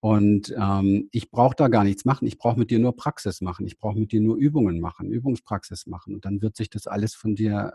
Und 0.00 0.54
ähm, 0.56 1.08
ich 1.10 1.30
brauche 1.30 1.56
da 1.56 1.68
gar 1.68 1.82
nichts 1.82 2.04
machen. 2.04 2.26
Ich 2.26 2.38
brauche 2.38 2.58
mit 2.58 2.70
dir 2.70 2.78
nur 2.78 2.94
Praxis 2.94 3.40
machen. 3.40 3.66
Ich 3.66 3.78
brauche 3.78 3.98
mit 3.98 4.12
dir 4.12 4.20
nur 4.20 4.36
Übungen 4.36 4.78
machen, 4.78 5.10
Übungspraxis 5.10 5.86
machen. 5.86 6.14
Und 6.14 6.24
dann 6.24 6.42
wird 6.42 6.54
sich 6.56 6.68
das 6.68 6.86
alles 6.86 7.14
von 7.14 7.34
dir, 7.34 7.72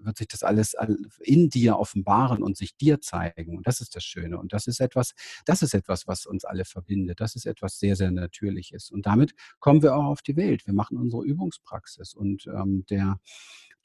äh, 0.00 0.04
wird 0.04 0.16
sich 0.16 0.28
das 0.28 0.42
alles 0.42 0.74
in 1.20 1.50
dir 1.50 1.78
offenbaren 1.78 2.42
und 2.42 2.56
sich 2.56 2.76
dir 2.76 3.00
zeigen. 3.00 3.58
Und 3.58 3.66
das 3.66 3.80
ist 3.80 3.94
das 3.94 4.02
Schöne. 4.04 4.38
Und 4.38 4.52
das 4.54 4.66
ist 4.66 4.80
etwas, 4.80 5.12
das 5.44 5.62
ist 5.62 5.74
etwas, 5.74 6.08
was 6.08 6.24
uns 6.24 6.44
alle 6.44 6.64
verbindet. 6.64 7.20
Das 7.20 7.36
ist 7.36 7.44
etwas 7.46 7.78
sehr, 7.78 7.94
sehr 7.94 8.10
Natürliches. 8.10 8.90
Und 8.90 9.04
damit 9.04 9.34
kommen 9.58 9.82
wir 9.82 9.94
auch 9.94 10.06
auf 10.06 10.22
die 10.22 10.36
Welt. 10.36 10.66
Wir 10.66 10.74
machen 10.74 10.96
unsere 10.96 11.24
Übungspraxis. 11.24 12.14
Und 12.14 12.46
ähm, 12.46 12.86
der 12.88 13.20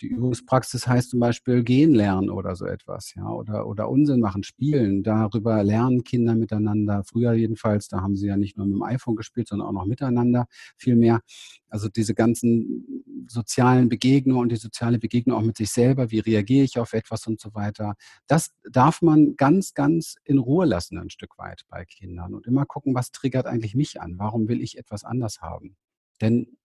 Die 0.02 0.08
Übungspraxis 0.08 0.88
heißt 0.88 1.12
zum 1.12 1.22
Beispiel 1.22 1.64
gehen 1.64 1.94
lernen 1.96 2.30
oder 2.30 2.56
so 2.56 2.66
etwas, 2.66 3.14
ja, 3.16 3.30
oder, 3.30 3.66
oder 3.66 3.90
Unsinn 3.90 4.20
machen, 4.20 4.44
spielen. 4.44 5.04
Darüber 5.04 5.64
lernen 5.64 6.04
Kinder 6.04 6.36
miteinander. 6.36 7.04
Früher 7.06 7.32
jedenfalls, 7.34 7.88
da 7.88 8.02
haben 8.02 8.18
sie 8.18 8.28
ja 8.28 8.36
nicht 8.36 8.58
nur 8.58 8.66
mit 8.66 8.76
dem 8.76 8.84
iPhone 8.84 9.16
gespielt, 9.16 9.48
sondern 9.48 9.70
auch 9.70 9.74
noch 9.74 9.86
miteinander 9.86 10.48
viel 10.76 10.98
mehr. 10.98 11.22
Also 11.70 11.88
diese 11.88 12.14
ganzen 12.14 13.06
sozialen 13.28 13.88
Begegnungen 13.88 14.42
und 14.42 14.52
die 14.52 14.58
soziale 14.58 15.00
Begegnung 15.00 15.38
auch 15.38 15.44
mit 15.44 15.58
sich 15.58 15.72
selber, 15.72 16.12
wie 16.12 16.20
reagiere 16.20 16.66
ich 16.66 16.78
auf 16.78 16.94
etwas 16.94 17.26
und 17.28 17.40
so 17.40 17.54
weiter. 17.54 17.96
Das 18.28 18.52
darf 18.70 19.02
man 19.02 19.36
ganz, 19.38 19.74
ganz 19.74 20.16
in 20.26 20.40
Ruhe 20.40 20.66
lassen, 20.66 20.98
ein 20.98 21.10
Stück 21.10 21.38
weit 21.38 21.62
bei 21.70 21.86
Kindern 21.86 22.34
und 22.34 22.48
immer 22.48 22.66
gucken, 22.66 22.96
was 22.96 23.12
triggert 23.12 23.46
eigentlich 23.46 23.76
mich 23.76 24.02
an? 24.02 24.16
Warum 24.18 24.50
will 24.50 24.62
ich 24.62 24.78
etwas 24.78 25.06
anders 25.06 25.42
haben? 25.42 25.78
Denn 26.22 26.58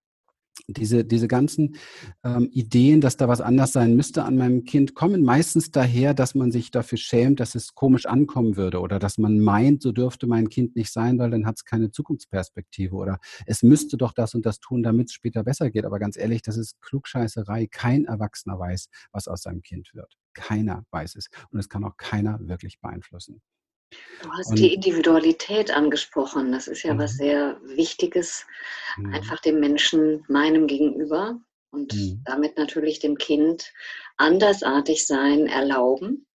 diese, 0.69 1.05
diese 1.05 1.29
ganzen 1.29 1.77
ähm, 2.25 2.49
Ideen, 2.53 3.01
dass 3.01 3.17
da 3.17 3.29
was 3.29 3.41
anders 3.41 3.73
sein 3.73 3.97
müsste 3.97 4.25
an 4.25 4.37
meinem 4.37 4.65
Kind, 4.65 4.95
kommen 4.95 5.23
meistens 5.23 5.71
daher, 5.71 6.15
dass 6.15 6.35
man 6.35 6.53
sich 6.53 6.71
dafür 6.71 6.99
schämt, 6.99 7.41
dass 7.41 7.55
es 7.55 7.75
komisch 7.75 8.07
ankommen 8.07 8.57
würde 8.57 8.81
oder 8.81 8.99
dass 8.99 9.19
man 9.19 9.41
meint, 9.41 9.83
so 9.83 9.93
dürfte 9.93 10.27
mein 10.27 10.49
Kind 10.49 10.77
nicht 10.77 10.93
sein, 10.93 11.19
weil 11.19 11.31
dann 11.31 11.47
hat 11.47 11.57
es 11.57 11.65
keine 11.65 11.91
Zukunftsperspektive 11.91 12.95
oder 12.95 13.19
es 13.47 13.63
müsste 13.63 13.97
doch 13.97 14.13
das 14.13 14.35
und 14.35 14.47
das 14.47 14.61
tun, 14.61 14.83
damit 14.83 15.09
es 15.09 15.13
später 15.13 15.45
besser 15.45 15.71
geht. 15.71 15.85
Aber 15.85 15.99
ganz 15.99 16.17
ehrlich, 16.17 16.43
das 16.43 16.57
ist 16.57 16.81
Klugscheißerei. 16.83 17.67
Kein 17.67 18.05
Erwachsener 18.05 18.59
weiß, 18.59 18.89
was 19.13 19.29
aus 19.29 19.43
seinem 19.43 19.63
Kind 19.63 19.91
wird. 19.95 20.17
Keiner 20.35 20.85
weiß 20.91 21.17
es 21.17 21.29
und 21.51 21.59
es 21.59 21.69
kann 21.69 21.85
auch 21.85 21.97
keiner 21.97 22.39
wirklich 22.41 22.81
beeinflussen. 22.81 23.41
Du 24.22 24.31
hast 24.33 24.50
und, 24.50 24.59
die 24.59 24.74
Individualität 24.74 25.70
angesprochen. 25.70 26.53
Das 26.53 26.68
ist 26.68 26.83
ja 26.83 26.96
was 26.98 27.14
mhm. 27.14 27.16
sehr 27.16 27.61
Wichtiges, 27.64 28.46
mhm. 28.96 29.14
einfach 29.14 29.40
dem 29.40 29.61
Menschen, 29.61 30.24
meinem 30.29 30.66
Gegenüber 30.66 31.40
und 31.70 31.94
mhm. 31.94 32.22
damit 32.24 32.57
natürlich 32.59 33.00
dem 33.00 33.16
Kind 33.16 33.72
andersartig 34.16 35.07
sein 35.07 35.46
erlauben. 35.46 36.26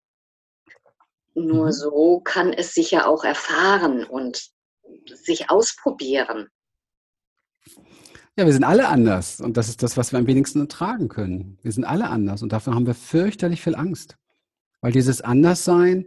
Nur 1.34 1.74
so 1.74 2.22
kann 2.22 2.54
es 2.54 2.74
sich 2.74 2.92
ja 2.92 3.06
auch 3.06 3.24
erfahren 3.24 4.06
und 4.06 4.50
sich 5.06 5.50
ausprobieren. 5.50 6.48
Ja, 8.38 8.46
wir 8.46 8.54
sind 8.54 8.64
alle 8.64 8.88
anders 8.88 9.40
und 9.40 9.58
das 9.58 9.70
ist 9.70 9.84
das, 9.84 9.96
was 9.96 10.12
wir 10.12 10.20
am 10.20 10.28
wenigsten 10.28 10.62
ertragen 10.62 11.08
können. 11.08 11.58
Wir 11.62 11.72
sind 11.72 11.86
alle 11.86 12.10
anders 12.10 12.42
und 12.42 12.52
dafür 12.52 12.74
haben 12.74 12.88
wir 12.88 12.96
fürchterlich 12.96 13.62
viel 13.62 13.76
Angst. 13.76 14.18
Weil 14.82 14.92
dieses 14.92 15.22
Anderssein 15.22 16.06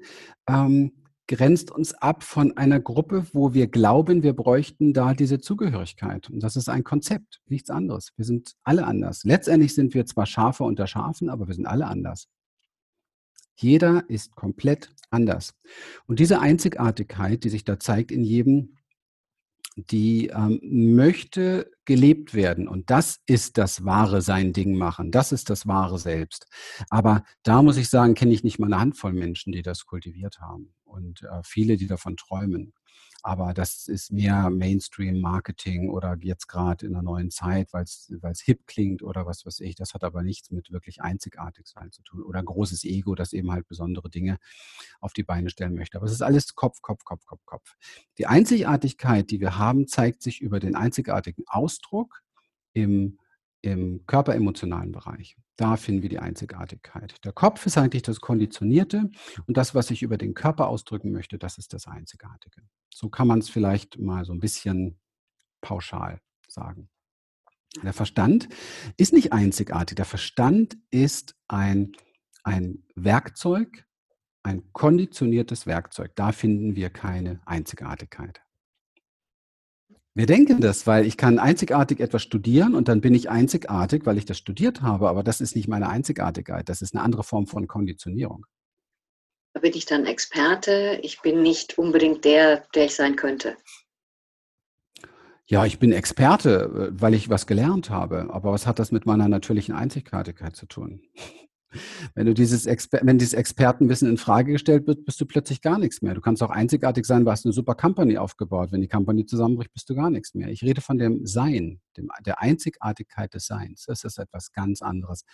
ähm, 0.49 0.93
grenzt 1.29 1.71
uns 1.71 1.95
ab 1.95 2.25
von 2.25 2.57
einer 2.57 2.81
Gruppe, 2.81 3.27
wo 3.33 3.55
wir 3.55 3.69
glauben, 3.69 4.23
wir 4.23 4.33
bräuchten 4.33 4.93
da 4.93 5.15
diese 5.15 5.39
Zugehörigkeit. 5.39 6.29
Und 6.31 6.43
das 6.43 6.57
ist 6.57 6.69
ein 6.69 6.83
Konzept, 6.83 7.41
nichts 7.47 7.71
anderes. 7.71 8.13
Wir 8.17 8.25
sind 8.25 8.55
alle 8.65 8.87
anders. 8.87 9.23
Letztendlich 9.25 9.75
sind 9.75 9.95
wir 9.95 10.07
zwar 10.07 10.27
Schafe 10.27 10.65
unter 10.65 10.87
Schafen, 10.87 11.29
aber 11.29 11.47
wir 11.47 11.55
sind 11.55 11.67
alle 11.67 11.87
anders. 11.87 12.29
Jeder 13.57 14.05
ist 14.09 14.35
komplett 14.35 14.91
anders. 15.11 15.55
Und 16.07 16.19
diese 16.19 16.41
Einzigartigkeit, 16.41 17.45
die 17.45 17.51
sich 17.51 17.65
da 17.65 17.79
zeigt 17.79 18.11
in 18.11 18.25
jedem, 18.25 18.78
die 19.91 20.29
ähm, 20.29 20.61
möchte 20.63 21.71
gelebt 21.85 22.35
werden. 22.35 22.69
Und 22.69 22.91
das 22.91 23.21
ist 23.27 23.59
das 23.59 23.85
wahre 23.85 24.21
Sein 24.23 24.53
Ding 24.53 24.77
machen. 24.77 25.11
Das 25.11 25.33
ist 25.33 25.51
das 25.51 25.67
wahre 25.67 25.99
Selbst. 25.99 26.47
Aber 26.91 27.25
da 27.43 27.63
muss 27.63 27.77
ich 27.77 27.89
sagen, 27.89 28.15
kenne 28.15 28.33
ich 28.33 28.45
nicht 28.45 28.59
mal 28.59 28.67
eine 28.67 28.81
Handvoll 28.81 29.13
Menschen, 29.13 29.53
die 29.53 29.63
das 29.63 29.87
kultiviert 29.87 30.41
haben 30.41 30.75
und 30.85 31.23
äh, 31.23 31.43
viele, 31.45 31.77
die 31.77 31.87
davon 31.87 32.17
träumen. 32.17 32.73
Aber 33.23 33.53
das 33.53 33.89
ist 33.89 34.13
mehr 34.13 34.49
Mainstream-Marketing 34.49 35.91
oder 35.91 36.17
jetzt 36.21 36.47
gerade 36.47 36.87
in 36.87 36.93
der 36.93 37.03
neuen 37.03 37.31
Zeit, 37.31 37.73
weil 37.73 37.83
es 37.83 38.41
hip 38.41 38.67
klingt 38.67 39.03
oder 39.03 39.27
was 39.27 39.45
weiß 39.45 39.59
ich. 39.61 39.75
Das 39.75 39.93
hat 39.93 40.05
aber 40.05 40.23
nichts 40.23 40.53
mit 40.53 40.71
wirklich 40.71 41.03
einzigartig 41.03 41.67
sein 41.67 41.91
zu 41.91 42.03
tun. 42.03 42.23
Oder 42.23 42.43
großes 42.43 42.85
Ego, 42.85 43.17
das 43.17 43.33
eben 43.33 43.51
halt 43.51 43.67
besondere 43.67 44.09
Dinge 44.09 44.39
auf 45.01 45.13
die 45.13 45.25
Beine 45.25 45.51
stellen 45.51 45.75
möchte. 45.75 45.99
Aber 45.99 46.07
es 46.07 46.13
ist 46.13 46.23
alles 46.23 46.55
Kopf, 46.55 46.81
Kopf, 46.81 47.05
Kopf, 47.05 47.27
Kopf, 47.27 47.45
Kopf. 47.45 47.77
Die 48.19 48.27
Einzigartigkeit, 48.27 49.31
die 49.31 49.41
wir 49.41 49.59
haben, 49.59 49.89
zeigt 49.89 50.23
sich 50.23 50.41
über 50.41 50.61
den 50.61 50.77
einzigartigen 50.77 51.45
Ausdruck 51.49 52.23
im 52.73 53.19
im 53.63 54.07
körperemotionalen 54.07 54.93
Bereich. 54.93 55.37
Da 55.57 55.77
finden 55.77 56.03
wir 56.03 56.09
die 56.09 56.21
Einzigartigkeit. 56.21 57.25
Der 57.25 57.33
Kopf 57.33 57.67
ist 57.67 57.77
eigentlich 57.77 58.03
das 58.03 58.21
Konditionierte 58.21 59.11
und 59.47 59.57
das, 59.57 59.75
was 59.75 59.91
ich 59.91 60.03
über 60.03 60.17
den 60.17 60.35
Körper 60.35 60.69
ausdrücken 60.69 61.11
möchte, 61.11 61.39
das 61.39 61.59
ist 61.59 61.73
das 61.73 61.87
Einzigartige. 61.87 62.63
So 62.95 63.09
kann 63.09 63.27
man 63.27 63.41
es 63.41 63.49
vielleicht 63.49 63.99
mal 63.99 64.25
so 64.25 64.33
ein 64.33 64.41
bisschen 64.41 65.01
pauschal 65.61 66.21
sagen. 66.47 66.89
Der 67.83 67.93
Verstand 67.93 68.49
ist 68.97 69.13
nicht 69.13 69.33
einzigartig. 69.33 69.97
Der 69.97 70.05
Verstand 70.05 70.79
ist 70.91 71.37
ein, 71.49 71.93
ein 72.43 72.85
Werkzeug, 72.95 73.87
ein 74.43 74.73
konditioniertes 74.73 75.67
Werkzeug. 75.67 76.13
Da 76.15 76.33
finden 76.33 76.77
wir 76.77 76.91
keine 76.91 77.41
Einzigartigkeit. 77.45 78.41
Wir 80.15 80.27
denken 80.27 80.61
das, 80.61 80.87
weil 80.87 81.07
ich 81.07 81.17
kann 81.17 81.39
einzigartig 81.39 82.01
etwas 82.01 82.23
studieren 82.23 82.75
und 82.75 82.89
dann 82.89 83.01
bin 83.01 83.15
ich 83.15 83.31
einzigartig, 83.31 84.05
weil 84.05 84.19
ich 84.19 84.25
das 84.25 84.39
studiert 84.39 84.83
habe, 84.83 85.09
aber 85.09 85.23
das 85.23 85.41
ist 85.41 85.55
nicht 85.55 85.69
meine 85.69 85.89
Einzigartigkeit, 85.89 86.69
das 86.69 86.83
ist 86.83 86.95
eine 86.95 87.05
andere 87.05 87.23
Form 87.23 87.47
von 87.47 87.69
Konditionierung. 87.69 88.45
Da 89.55 89.61
bin 89.61 89.75
ich 89.75 89.87
dann 89.87 90.07
Experte, 90.07 90.99
ich 91.03 91.21
bin 91.23 91.43
nicht 91.43 91.79
unbedingt 91.79 92.25
der, 92.25 92.65
der 92.75 92.87
ich 92.87 92.95
sein 92.95 93.17
könnte. 93.17 93.57
Ja, 95.47 95.65
ich 95.65 95.79
bin 95.79 95.93
Experte, 95.93 96.91
äh, 96.91 97.01
weil 97.01 97.15
ich 97.15 97.31
was 97.31 97.47
gelernt 97.47 97.89
habe, 97.89 98.29
aber 98.31 98.53
was 98.53 98.67
hat 98.67 98.79
das 98.79 98.93
mit 98.93 99.07
meiner 99.07 99.29
natürlichen 99.29 99.75
Einzigartigkeit 99.75 100.55
zu 100.55 100.67
tun? 100.67 101.03
Wenn 102.15 102.27
du 102.27 102.35
dieses, 102.35 102.67
Exper 102.67 103.01
wenn 103.03 103.19
dieses 103.19 103.35
Expertenwissen 103.35 104.09
in 104.09 104.17
Frage 104.17 104.53
gestellt 104.53 104.87
wird, 104.87 105.05
bist 105.05 105.21
du 105.21 105.27
plötzlich 105.27 105.61
gar 105.61 105.79
nichts 105.79 106.01
mehr. 106.03 106.15
Du 106.15 106.21
kannst 106.21 106.43
auch 106.43 106.51
einzigartig 106.51 107.05
sein, 107.05 107.25
du 107.25 107.31
hast 107.31 107.45
eine 107.45 107.53
super 107.53 107.75
Company 107.75 108.17
aufgebaut. 108.17 108.73
Wenn 108.73 108.81
die 108.81 108.89
Company 108.89 109.27
zusammenbricht, 109.27 109.73
bist 109.73 109.89
du 109.91 109.95
gar 109.95 110.11
nichts 110.11 110.35
mehr. 110.35 110.49
Ich 110.49 110.63
rede 110.63 110.81
von 110.81 110.99
dem 110.99 111.27
Sein, 111.27 111.81
dem, 111.97 112.11
der 112.25 112.41
Einzigartigkeit 112.41 113.35
des 113.35 113.47
Seins. 113.47 113.85
Das 113.87 114.05
ist 114.05 114.19
etwas 114.19 114.53
ganz 114.53 114.83
anderes. 114.83 115.25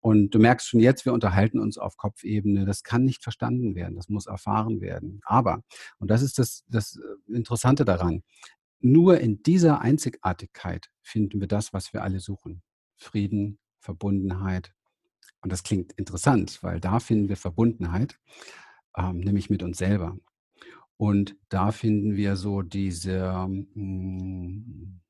Und 0.00 0.34
du 0.34 0.38
merkst 0.38 0.68
schon 0.68 0.80
jetzt, 0.80 1.06
wir 1.06 1.12
unterhalten 1.12 1.58
uns 1.58 1.78
auf 1.78 1.96
Kopfebene. 1.96 2.66
Das 2.66 2.82
kann 2.82 3.04
nicht 3.04 3.22
verstanden 3.22 3.74
werden. 3.74 3.96
Das 3.96 4.08
muss 4.08 4.26
erfahren 4.26 4.80
werden. 4.80 5.20
Aber, 5.24 5.62
und 5.98 6.10
das 6.10 6.22
ist 6.22 6.38
das, 6.38 6.64
das 6.68 7.00
Interessante 7.26 7.84
daran, 7.84 8.22
nur 8.80 9.18
in 9.18 9.42
dieser 9.42 9.80
Einzigartigkeit 9.80 10.90
finden 11.00 11.40
wir 11.40 11.48
das, 11.48 11.72
was 11.72 11.94
wir 11.94 12.02
alle 12.02 12.20
suchen. 12.20 12.62
Frieden, 12.96 13.58
Verbundenheit, 13.80 14.74
und 15.44 15.52
das 15.52 15.62
klingt 15.62 15.92
interessant, 15.92 16.62
weil 16.62 16.80
da 16.80 17.00
finden 17.00 17.28
wir 17.28 17.36
Verbundenheit, 17.36 18.18
ähm, 18.96 19.18
nämlich 19.18 19.50
mit 19.50 19.62
uns 19.62 19.76
selber. 19.76 20.16
Und 20.96 21.36
da 21.50 21.70
finden 21.70 22.16
wir 22.16 22.36
so 22.36 22.62
diese, 22.62 23.46
mh, 23.46 23.66
hm, 23.74 25.00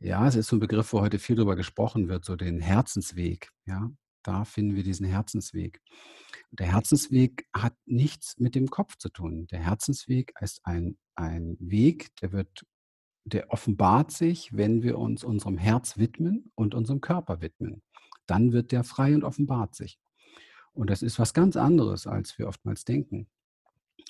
ja, 0.00 0.28
es 0.28 0.34
ist 0.34 0.48
so 0.48 0.56
ein 0.56 0.60
Begriff, 0.60 0.92
wo 0.92 1.00
heute 1.00 1.18
viel 1.18 1.36
darüber 1.36 1.56
gesprochen 1.56 2.08
wird, 2.08 2.26
so 2.26 2.36
den 2.36 2.60
Herzensweg. 2.60 3.50
Ja, 3.64 3.90
da 4.22 4.44
finden 4.44 4.76
wir 4.76 4.82
diesen 4.82 5.06
Herzensweg. 5.06 5.80
Der 6.50 6.70
Herzensweg 6.70 7.48
hat 7.54 7.74
nichts 7.86 8.38
mit 8.38 8.54
dem 8.54 8.68
Kopf 8.68 8.98
zu 8.98 9.08
tun. 9.08 9.46
Der 9.46 9.60
Herzensweg 9.60 10.34
ist 10.40 10.60
ein, 10.64 10.98
ein 11.14 11.56
Weg, 11.60 12.14
der 12.20 12.32
wird, 12.32 12.66
der 13.24 13.50
offenbart 13.50 14.12
sich, 14.12 14.54
wenn 14.54 14.82
wir 14.82 14.98
uns 14.98 15.24
unserem 15.24 15.56
Herz 15.56 15.96
widmen 15.96 16.52
und 16.54 16.74
unserem 16.74 17.00
Körper 17.00 17.40
widmen 17.40 17.82
dann 18.30 18.52
wird 18.52 18.72
der 18.72 18.84
frei 18.84 19.14
und 19.14 19.24
offenbart 19.24 19.74
sich. 19.74 19.98
Und 20.72 20.90
das 20.90 21.02
ist 21.02 21.18
was 21.18 21.34
ganz 21.34 21.56
anderes, 21.56 22.06
als 22.06 22.38
wir 22.38 22.46
oftmals 22.46 22.84
denken. 22.84 23.26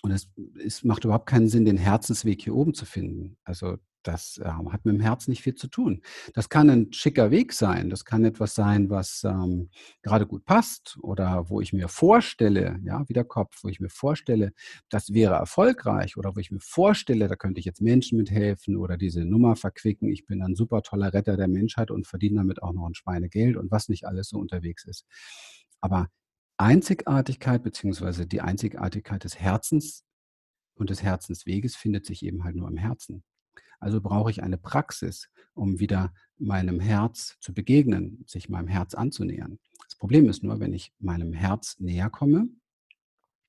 Und 0.02 0.10
es, 0.10 0.30
es 0.62 0.84
macht 0.84 1.04
überhaupt 1.04 1.26
keinen 1.26 1.48
Sinn, 1.48 1.64
den 1.64 1.78
Herzensweg 1.78 2.42
hier 2.42 2.54
oben 2.54 2.74
zu 2.74 2.84
finden. 2.84 3.36
Also 3.44 3.78
das 4.08 4.38
äh, 4.38 4.44
hat 4.48 4.84
mit 4.84 4.94
dem 4.94 5.00
Herz 5.00 5.28
nicht 5.28 5.42
viel 5.42 5.54
zu 5.54 5.68
tun. 5.68 6.02
Das 6.34 6.48
kann 6.48 6.70
ein 6.70 6.92
schicker 6.92 7.30
Weg 7.30 7.52
sein. 7.52 7.90
Das 7.90 8.04
kann 8.04 8.24
etwas 8.24 8.54
sein, 8.54 8.90
was 8.90 9.22
ähm, 9.24 9.70
gerade 10.02 10.26
gut 10.26 10.44
passt 10.44 10.98
oder 11.02 11.48
wo 11.50 11.60
ich 11.60 11.72
mir 11.72 11.88
vorstelle, 11.88 12.80
ja, 12.84 13.06
wie 13.08 13.12
der 13.12 13.24
Kopf, 13.24 13.58
wo 13.62 13.68
ich 13.68 13.80
mir 13.80 13.90
vorstelle, 13.90 14.52
das 14.88 15.12
wäre 15.12 15.34
erfolgreich 15.34 16.16
oder 16.16 16.34
wo 16.34 16.40
ich 16.40 16.50
mir 16.50 16.60
vorstelle, 16.60 17.28
da 17.28 17.36
könnte 17.36 17.60
ich 17.60 17.66
jetzt 17.66 17.82
Menschen 17.82 18.18
mithelfen 18.18 18.76
oder 18.76 18.96
diese 18.96 19.24
Nummer 19.24 19.56
verquicken. 19.56 20.08
Ich 20.08 20.26
bin 20.26 20.42
ein 20.42 20.56
super 20.56 20.82
toller 20.82 21.12
Retter 21.12 21.36
der 21.36 21.48
Menschheit 21.48 21.90
und 21.90 22.06
verdiene 22.06 22.36
damit 22.36 22.62
auch 22.62 22.72
noch 22.72 22.86
ein 22.86 22.94
Schweinegeld 22.94 23.56
und 23.56 23.70
was 23.70 23.88
nicht 23.88 24.06
alles 24.06 24.30
so 24.30 24.38
unterwegs 24.38 24.84
ist. 24.84 25.04
Aber 25.80 26.08
Einzigartigkeit 26.56 27.62
beziehungsweise 27.62 28.26
die 28.26 28.40
Einzigartigkeit 28.40 29.22
des 29.22 29.38
Herzens 29.38 30.04
und 30.74 30.90
des 30.90 31.02
Herzensweges 31.02 31.76
findet 31.76 32.06
sich 32.06 32.24
eben 32.24 32.44
halt 32.44 32.56
nur 32.56 32.68
im 32.68 32.76
Herzen. 32.76 33.22
Also 33.78 34.00
brauche 34.00 34.30
ich 34.30 34.42
eine 34.42 34.58
Praxis, 34.58 35.28
um 35.54 35.78
wieder 35.78 36.12
meinem 36.38 36.80
Herz 36.80 37.36
zu 37.40 37.52
begegnen, 37.52 38.24
sich 38.26 38.48
meinem 38.48 38.68
Herz 38.68 38.94
anzunähern. 38.94 39.58
Das 39.84 39.96
Problem 39.96 40.28
ist 40.28 40.42
nur, 40.42 40.60
wenn 40.60 40.72
ich 40.72 40.92
meinem 40.98 41.32
Herz 41.32 41.76
näher 41.78 42.10
komme, 42.10 42.48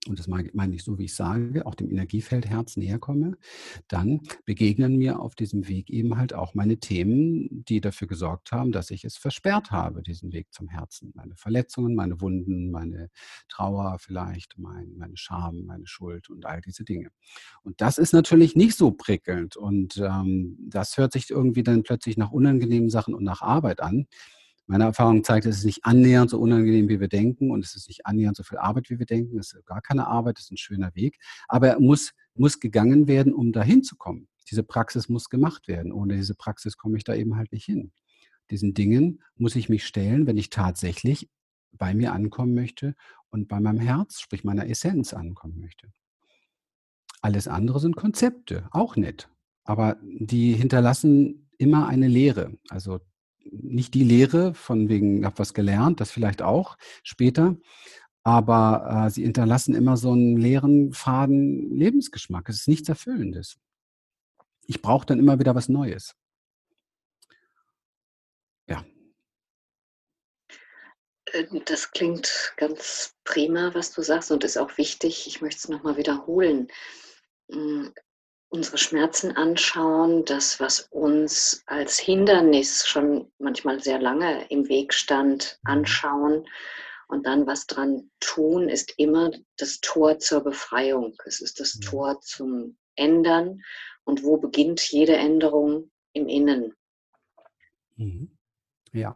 und 0.08 0.18
das 0.18 0.28
meine 0.28 0.76
ich 0.76 0.84
so, 0.84 0.98
wie 0.98 1.06
ich 1.06 1.16
sage, 1.16 1.66
auch 1.66 1.76
dem 1.76 1.90
Energiefeld 1.90 2.46
Herz 2.46 2.78
näher 2.78 3.00
komme, 3.00 3.38
dann 3.90 4.22
begegnen 4.46 4.96
mir 4.96 5.20
auf 5.20 5.36
diesem 5.36 5.68
Weg 5.68 5.90
eben 5.90 6.18
halt 6.18 6.34
auch 6.34 6.54
meine 6.54 6.78
Themen, 6.78 7.66
die 7.66 7.82
dafür 7.82 8.08
gesorgt 8.08 8.54
haben, 8.54 8.72
dass 8.72 8.92
ich 8.92 9.04
es 9.04 9.18
versperrt 9.18 9.72
habe, 9.72 10.02
diesen 10.02 10.32
Weg 10.32 10.54
zum 10.54 10.70
Herzen. 10.70 11.12
Meine 11.16 11.36
Verletzungen, 11.36 11.96
meine 11.96 12.22
Wunden, 12.22 12.72
meine 12.72 13.10
Trauer 13.50 13.98
vielleicht, 14.00 14.58
mein, 14.58 14.94
meine 14.98 15.18
Scham, 15.18 15.66
meine 15.66 15.86
Schuld 15.86 16.30
und 16.30 16.46
all 16.46 16.62
diese 16.62 16.86
Dinge. 16.86 17.10
Und 17.64 17.82
das 17.82 17.98
ist 17.98 18.14
natürlich 18.14 18.56
nicht 18.56 18.78
so 18.78 18.92
prickelnd 18.92 19.58
und 19.58 19.98
ähm, 19.98 20.58
das 20.62 20.98
hört 20.98 21.12
sich 21.12 21.30
irgendwie 21.30 21.64
dann 21.64 21.84
plötzlich 21.84 22.16
nach 22.16 22.32
unangenehmen 22.32 22.90
Sachen 22.90 23.14
und 23.14 23.24
nach 23.24 23.42
Arbeit 23.42 23.82
an. 23.82 24.08
Meine 24.70 24.84
Erfahrung 24.84 25.24
zeigt, 25.24 25.48
es 25.48 25.58
ist 25.58 25.66
nicht 25.66 25.84
annähernd 25.84 26.30
so 26.30 26.40
unangenehm, 26.40 26.90
wie 26.90 27.00
wir 27.00 27.08
denken 27.08 27.50
und 27.50 27.66
es 27.66 27.76
ist 27.76 27.88
nicht 27.88 28.06
annähernd 28.06 28.38
so 28.38 28.44
viel 28.44 28.60
Arbeit, 28.60 28.92
wie 28.92 29.00
wir 29.00 29.08
denken. 29.08 29.40
Es 29.40 29.52
ist 29.52 29.66
gar 29.66 29.82
keine 29.82 30.06
Arbeit, 30.06 30.38
es 30.38 30.46
ist 30.46 30.52
ein 30.52 30.58
schöner 30.58 30.94
Weg. 30.94 31.18
Aber 31.48 31.70
er 31.70 31.80
muss, 31.80 32.14
muss 32.36 32.60
gegangen 32.60 33.08
werden, 33.08 33.34
um 33.34 33.52
dahin 33.52 33.82
zu 33.82 33.96
kommen. 33.96 34.28
Diese 34.52 34.62
Praxis 34.62 35.10
muss 35.10 35.30
gemacht 35.30 35.68
werden. 35.68 35.92
Ohne 35.92 36.18
diese 36.18 36.36
Praxis 36.36 36.78
komme 36.78 36.98
ich 36.98 37.04
da 37.04 37.16
eben 37.16 37.36
halt 37.36 37.52
nicht 37.52 37.66
hin. 37.66 37.94
Diesen 38.52 38.76
Dingen 38.76 39.24
muss 39.38 39.56
ich 39.56 39.70
mich 39.70 39.88
stellen, 39.88 40.28
wenn 40.28 40.38
ich 40.38 40.52
tatsächlich 40.52 41.28
bei 41.72 41.96
mir 41.96 42.14
ankommen 42.14 42.54
möchte 42.54 42.94
und 43.32 43.48
bei 43.48 43.60
meinem 43.60 43.80
Herz, 43.80 44.22
sprich 44.22 44.44
meiner 44.44 44.70
Essenz 44.70 45.16
ankommen 45.16 45.60
möchte. 45.60 45.88
Alles 47.24 47.48
andere 47.48 47.80
sind 47.80 47.96
Konzepte, 47.96 48.68
auch 48.70 48.96
nett. 48.96 49.30
Aber 49.64 49.98
die 50.04 50.54
hinterlassen 50.54 51.50
immer 51.58 51.88
eine 51.88 52.08
Lehre. 52.08 52.56
Also 52.70 53.00
nicht 53.52 53.94
die 53.94 54.04
Lehre 54.04 54.54
von 54.54 54.90
wegen, 54.90 55.20
ich 55.20 55.26
habe 55.26 55.40
was 55.40 55.54
gelernt, 55.54 56.00
das 56.00 56.12
vielleicht 56.12 56.42
auch 56.42 56.78
später, 57.04 57.58
aber 58.24 59.06
äh, 59.08 59.10
sie 59.10 59.24
hinterlassen 59.24 59.76
immer 59.76 59.98
so 59.98 60.12
einen 60.12 60.38
leeren, 60.38 60.94
faden 60.94 61.76
Lebensgeschmack. 61.76 62.50
Es 62.50 62.62
ist 62.62 62.68
nichts 62.68 62.90
Erfüllendes. 62.90 63.58
Ich 64.68 64.82
brauche 64.82 65.06
dann 65.06 65.20
immer 65.20 65.40
wieder 65.40 65.56
was 65.56 65.70
Neues. 65.70 66.16
Ja. 68.68 68.86
Äh, 71.32 71.46
das 71.66 71.92
klingt 71.92 72.54
ganz 72.58 73.16
prima, 73.24 73.74
was 73.74 73.92
du 73.94 74.02
sagst 74.02 74.32
und 74.32 74.44
ist 74.44 74.58
auch 74.58 74.78
wichtig. 74.78 75.28
Ich 75.28 75.42
möchte 75.42 75.60
es 75.60 75.70
nochmal 75.70 75.98
wiederholen. 75.98 76.68
Unsere 78.52 78.80
Schmerzen 78.80 79.36
anschauen, 79.36 80.26
das, 80.26 80.60
was 80.60 80.88
uns 80.90 81.64
als 81.68 82.00
Hindernis 82.00 82.88
schon 82.88 83.32
manchmal 83.38 83.80
sehr 83.80 84.00
lange 84.00 84.46
im 84.50 84.68
Weg 84.68 84.94
stand, 84.94 85.60
mhm. 85.64 85.72
anschauen 85.72 86.46
und 87.10 87.26
dann 87.26 87.48
was 87.48 87.66
dran 87.66 88.10
tun, 88.20 88.70
ist 88.70 88.94
immer 88.98 89.32
das 89.58 89.80
Tor 89.82 90.20
zur 90.20 90.44
Befreiung. 90.44 91.16
Es 91.26 91.42
ist 91.42 91.60
das 91.60 91.76
mhm. 91.76 91.82
Tor 91.82 92.22
zum 92.22 92.78
Ändern. 92.96 93.62
Und 94.04 94.24
wo 94.24 94.38
beginnt 94.38 94.82
jede 94.92 95.16
Änderung? 95.16 95.92
Im 96.14 96.28
Innen. 96.28 96.74
Mhm. 97.98 98.32
Ja. 98.94 99.16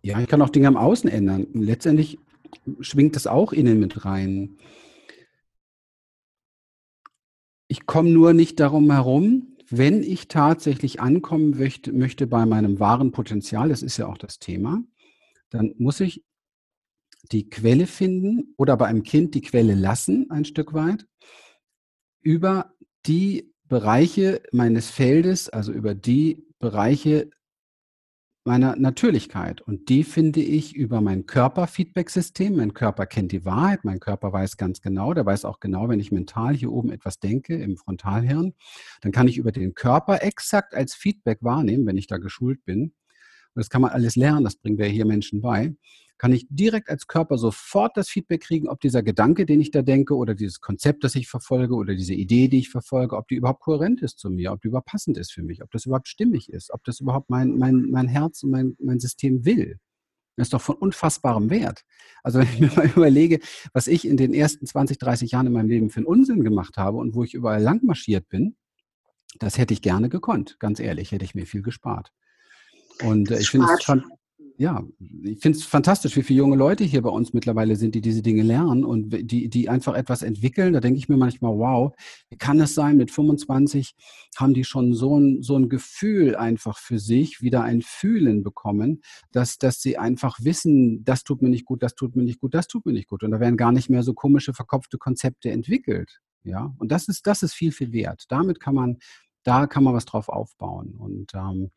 Ja, 0.00 0.20
ich 0.20 0.28
kann 0.28 0.40
auch 0.42 0.50
Dinge 0.50 0.68
am 0.68 0.76
Außen 0.76 1.08
ändern. 1.10 1.46
Letztendlich 1.52 2.18
schwingt 2.80 3.16
das 3.16 3.26
auch 3.26 3.52
innen 3.52 3.78
mit 3.80 4.04
rein. 4.04 4.58
Ich 7.74 7.86
komme 7.86 8.10
nur 8.10 8.34
nicht 8.34 8.60
darum 8.60 8.92
herum, 8.92 9.56
wenn 9.68 10.04
ich 10.04 10.28
tatsächlich 10.28 11.00
ankommen 11.00 11.58
möchte, 11.58 11.92
möchte 11.92 12.28
bei 12.28 12.46
meinem 12.46 12.78
wahren 12.78 13.10
Potenzial, 13.10 13.68
das 13.68 13.82
ist 13.82 13.96
ja 13.96 14.06
auch 14.06 14.16
das 14.16 14.38
Thema, 14.38 14.84
dann 15.50 15.74
muss 15.76 15.98
ich 15.98 16.24
die 17.32 17.50
Quelle 17.50 17.88
finden 17.88 18.54
oder 18.58 18.76
bei 18.76 18.86
einem 18.86 19.02
Kind 19.02 19.34
die 19.34 19.40
Quelle 19.40 19.74
lassen, 19.74 20.30
ein 20.30 20.44
Stück 20.44 20.72
weit, 20.72 21.08
über 22.20 22.72
die 23.06 23.52
Bereiche 23.64 24.40
meines 24.52 24.90
Feldes, 24.92 25.48
also 25.48 25.72
über 25.72 25.96
die 25.96 26.46
Bereiche 26.60 27.28
meiner 28.44 28.76
Natürlichkeit. 28.76 29.62
Und 29.62 29.88
die 29.88 30.04
finde 30.04 30.40
ich 30.40 30.76
über 30.76 31.00
mein 31.00 31.26
Körperfeedback-System. 31.26 32.56
Mein 32.56 32.74
Körper 32.74 33.06
kennt 33.06 33.32
die 33.32 33.44
Wahrheit, 33.44 33.84
mein 33.84 34.00
Körper 34.00 34.32
weiß 34.32 34.58
ganz 34.58 34.82
genau, 34.82 35.14
der 35.14 35.24
weiß 35.24 35.46
auch 35.46 35.60
genau, 35.60 35.88
wenn 35.88 36.00
ich 36.00 36.12
mental 36.12 36.54
hier 36.54 36.70
oben 36.70 36.92
etwas 36.92 37.18
denke, 37.18 37.56
im 37.56 37.76
Frontalhirn, 37.76 38.54
dann 39.00 39.12
kann 39.12 39.28
ich 39.28 39.38
über 39.38 39.50
den 39.50 39.74
Körper 39.74 40.22
exakt 40.22 40.74
als 40.74 40.94
Feedback 40.94 41.38
wahrnehmen, 41.40 41.86
wenn 41.86 41.96
ich 41.96 42.06
da 42.06 42.18
geschult 42.18 42.64
bin. 42.64 42.82
Und 42.82 43.60
das 43.60 43.70
kann 43.70 43.82
man 43.82 43.92
alles 43.92 44.14
lernen, 44.14 44.44
das 44.44 44.56
bringen 44.56 44.78
wir 44.78 44.86
hier 44.86 45.06
Menschen 45.06 45.40
bei 45.40 45.74
kann 46.24 46.32
ich 46.32 46.46
direkt 46.48 46.88
als 46.88 47.06
Körper 47.06 47.36
sofort 47.36 47.98
das 47.98 48.08
Feedback 48.08 48.44
kriegen, 48.44 48.70
ob 48.70 48.80
dieser 48.80 49.02
Gedanke, 49.02 49.44
den 49.44 49.60
ich 49.60 49.70
da 49.70 49.82
denke, 49.82 50.16
oder 50.16 50.34
dieses 50.34 50.62
Konzept, 50.62 51.04
das 51.04 51.16
ich 51.16 51.28
verfolge, 51.28 51.74
oder 51.74 51.94
diese 51.94 52.14
Idee, 52.14 52.48
die 52.48 52.60
ich 52.60 52.70
verfolge, 52.70 53.18
ob 53.18 53.28
die 53.28 53.34
überhaupt 53.34 53.60
kohärent 53.60 54.00
ist 54.00 54.18
zu 54.20 54.30
mir, 54.30 54.50
ob 54.50 54.62
die 54.62 54.68
überhaupt 54.68 54.86
passend 54.86 55.18
ist 55.18 55.32
für 55.32 55.42
mich, 55.42 55.62
ob 55.62 55.70
das 55.70 55.84
überhaupt 55.84 56.08
stimmig 56.08 56.50
ist, 56.50 56.72
ob 56.72 56.82
das 56.84 57.00
überhaupt 57.00 57.28
mein, 57.28 57.58
mein, 57.58 57.90
mein 57.90 58.08
Herz 58.08 58.42
und 58.42 58.52
mein, 58.52 58.74
mein 58.80 59.00
System 59.00 59.44
will. 59.44 59.78
Das 60.36 60.46
ist 60.46 60.54
doch 60.54 60.62
von 60.62 60.76
unfassbarem 60.76 61.50
Wert. 61.50 61.82
Also 62.22 62.38
wenn 62.38 62.48
ich 62.48 62.58
mir 62.58 62.72
mal 62.74 62.86
überlege, 62.96 63.40
was 63.74 63.86
ich 63.86 64.08
in 64.08 64.16
den 64.16 64.32
ersten 64.32 64.64
20, 64.64 64.96
30 64.96 65.30
Jahren 65.30 65.48
in 65.48 65.52
meinem 65.52 65.68
Leben 65.68 65.90
für 65.90 65.98
einen 65.98 66.06
Unsinn 66.06 66.42
gemacht 66.42 66.78
habe 66.78 66.96
und 66.96 67.14
wo 67.14 67.22
ich 67.22 67.34
überall 67.34 67.62
lang 67.62 67.84
marschiert 67.84 68.30
bin, 68.30 68.56
das 69.40 69.58
hätte 69.58 69.74
ich 69.74 69.82
gerne 69.82 70.08
gekonnt, 70.08 70.56
ganz 70.58 70.80
ehrlich, 70.80 71.12
hätte 71.12 71.26
ich 71.26 71.34
mir 71.34 71.44
viel 71.44 71.60
gespart. 71.60 72.12
Und 73.02 73.30
äh, 73.30 73.40
ich 73.40 73.50
finde 73.50 73.66
es 73.78 73.84
ja, 74.56 74.84
ich 75.24 75.40
finde 75.40 75.58
es 75.58 75.64
fantastisch, 75.64 76.16
wie 76.16 76.22
viele 76.22 76.38
junge 76.38 76.56
Leute 76.56 76.84
hier 76.84 77.02
bei 77.02 77.10
uns 77.10 77.32
mittlerweile 77.32 77.74
sind, 77.74 77.94
die 77.94 78.00
diese 78.00 78.22
Dinge 78.22 78.42
lernen 78.42 78.84
und 78.84 79.10
die, 79.10 79.48
die 79.48 79.68
einfach 79.68 79.94
etwas 79.94 80.22
entwickeln. 80.22 80.72
Da 80.72 80.80
denke 80.80 80.98
ich 80.98 81.08
mir 81.08 81.16
manchmal, 81.16 81.58
wow, 81.58 81.92
wie 82.30 82.36
kann 82.36 82.60
es 82.60 82.74
sein, 82.74 82.96
mit 82.96 83.10
25 83.10 83.94
haben 84.36 84.54
die 84.54 84.64
schon 84.64 84.94
so 84.94 85.18
ein, 85.18 85.42
so 85.42 85.56
ein 85.56 85.68
Gefühl 85.68 86.36
einfach 86.36 86.78
für 86.78 87.00
sich, 87.00 87.40
wieder 87.40 87.62
ein 87.64 87.82
Fühlen 87.82 88.44
bekommen, 88.44 89.02
dass, 89.32 89.58
dass 89.58 89.80
sie 89.80 89.98
einfach 89.98 90.38
wissen, 90.40 91.04
das 91.04 91.24
tut 91.24 91.42
mir 91.42 91.48
nicht 91.48 91.64
gut, 91.64 91.82
das 91.82 91.94
tut 91.94 92.14
mir 92.14 92.22
nicht 92.22 92.40
gut, 92.40 92.54
das 92.54 92.68
tut 92.68 92.86
mir 92.86 92.92
nicht 92.92 93.08
gut. 93.08 93.24
Und 93.24 93.32
da 93.32 93.40
werden 93.40 93.56
gar 93.56 93.72
nicht 93.72 93.90
mehr 93.90 94.04
so 94.04 94.14
komische, 94.14 94.54
verkopfte 94.54 94.98
Konzepte 94.98 95.50
entwickelt. 95.50 96.20
Ja, 96.44 96.74
und 96.78 96.92
das 96.92 97.08
ist, 97.08 97.26
das 97.26 97.42
ist 97.42 97.54
viel, 97.54 97.72
viel 97.72 97.92
wert. 97.92 98.24
Damit 98.28 98.60
kann 98.60 98.74
man, 98.74 98.98
da 99.42 99.66
kann 99.66 99.82
man 99.82 99.94
was 99.94 100.04
drauf 100.04 100.28
aufbauen. 100.28 100.94
Und 100.94 101.34
ähm, 101.34 101.70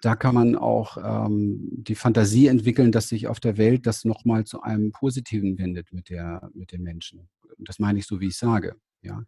da 0.00 0.16
kann 0.16 0.34
man 0.34 0.54
auch 0.54 0.98
ähm, 1.02 1.68
die 1.70 1.94
Fantasie 1.94 2.46
entwickeln, 2.46 2.92
dass 2.92 3.08
sich 3.08 3.26
auf 3.26 3.40
der 3.40 3.56
Welt 3.56 3.86
das 3.86 4.04
nochmal 4.04 4.44
zu 4.44 4.62
einem 4.62 4.92
Positiven 4.92 5.58
wendet 5.58 5.92
mit, 5.92 6.10
der, 6.10 6.50
mit 6.54 6.72
den 6.72 6.82
Menschen. 6.82 7.28
Das 7.58 7.78
meine 7.78 7.98
ich 7.98 8.06
so, 8.06 8.20
wie 8.20 8.28
ich 8.28 8.36
sage. 8.36 8.76
Ja. 9.02 9.24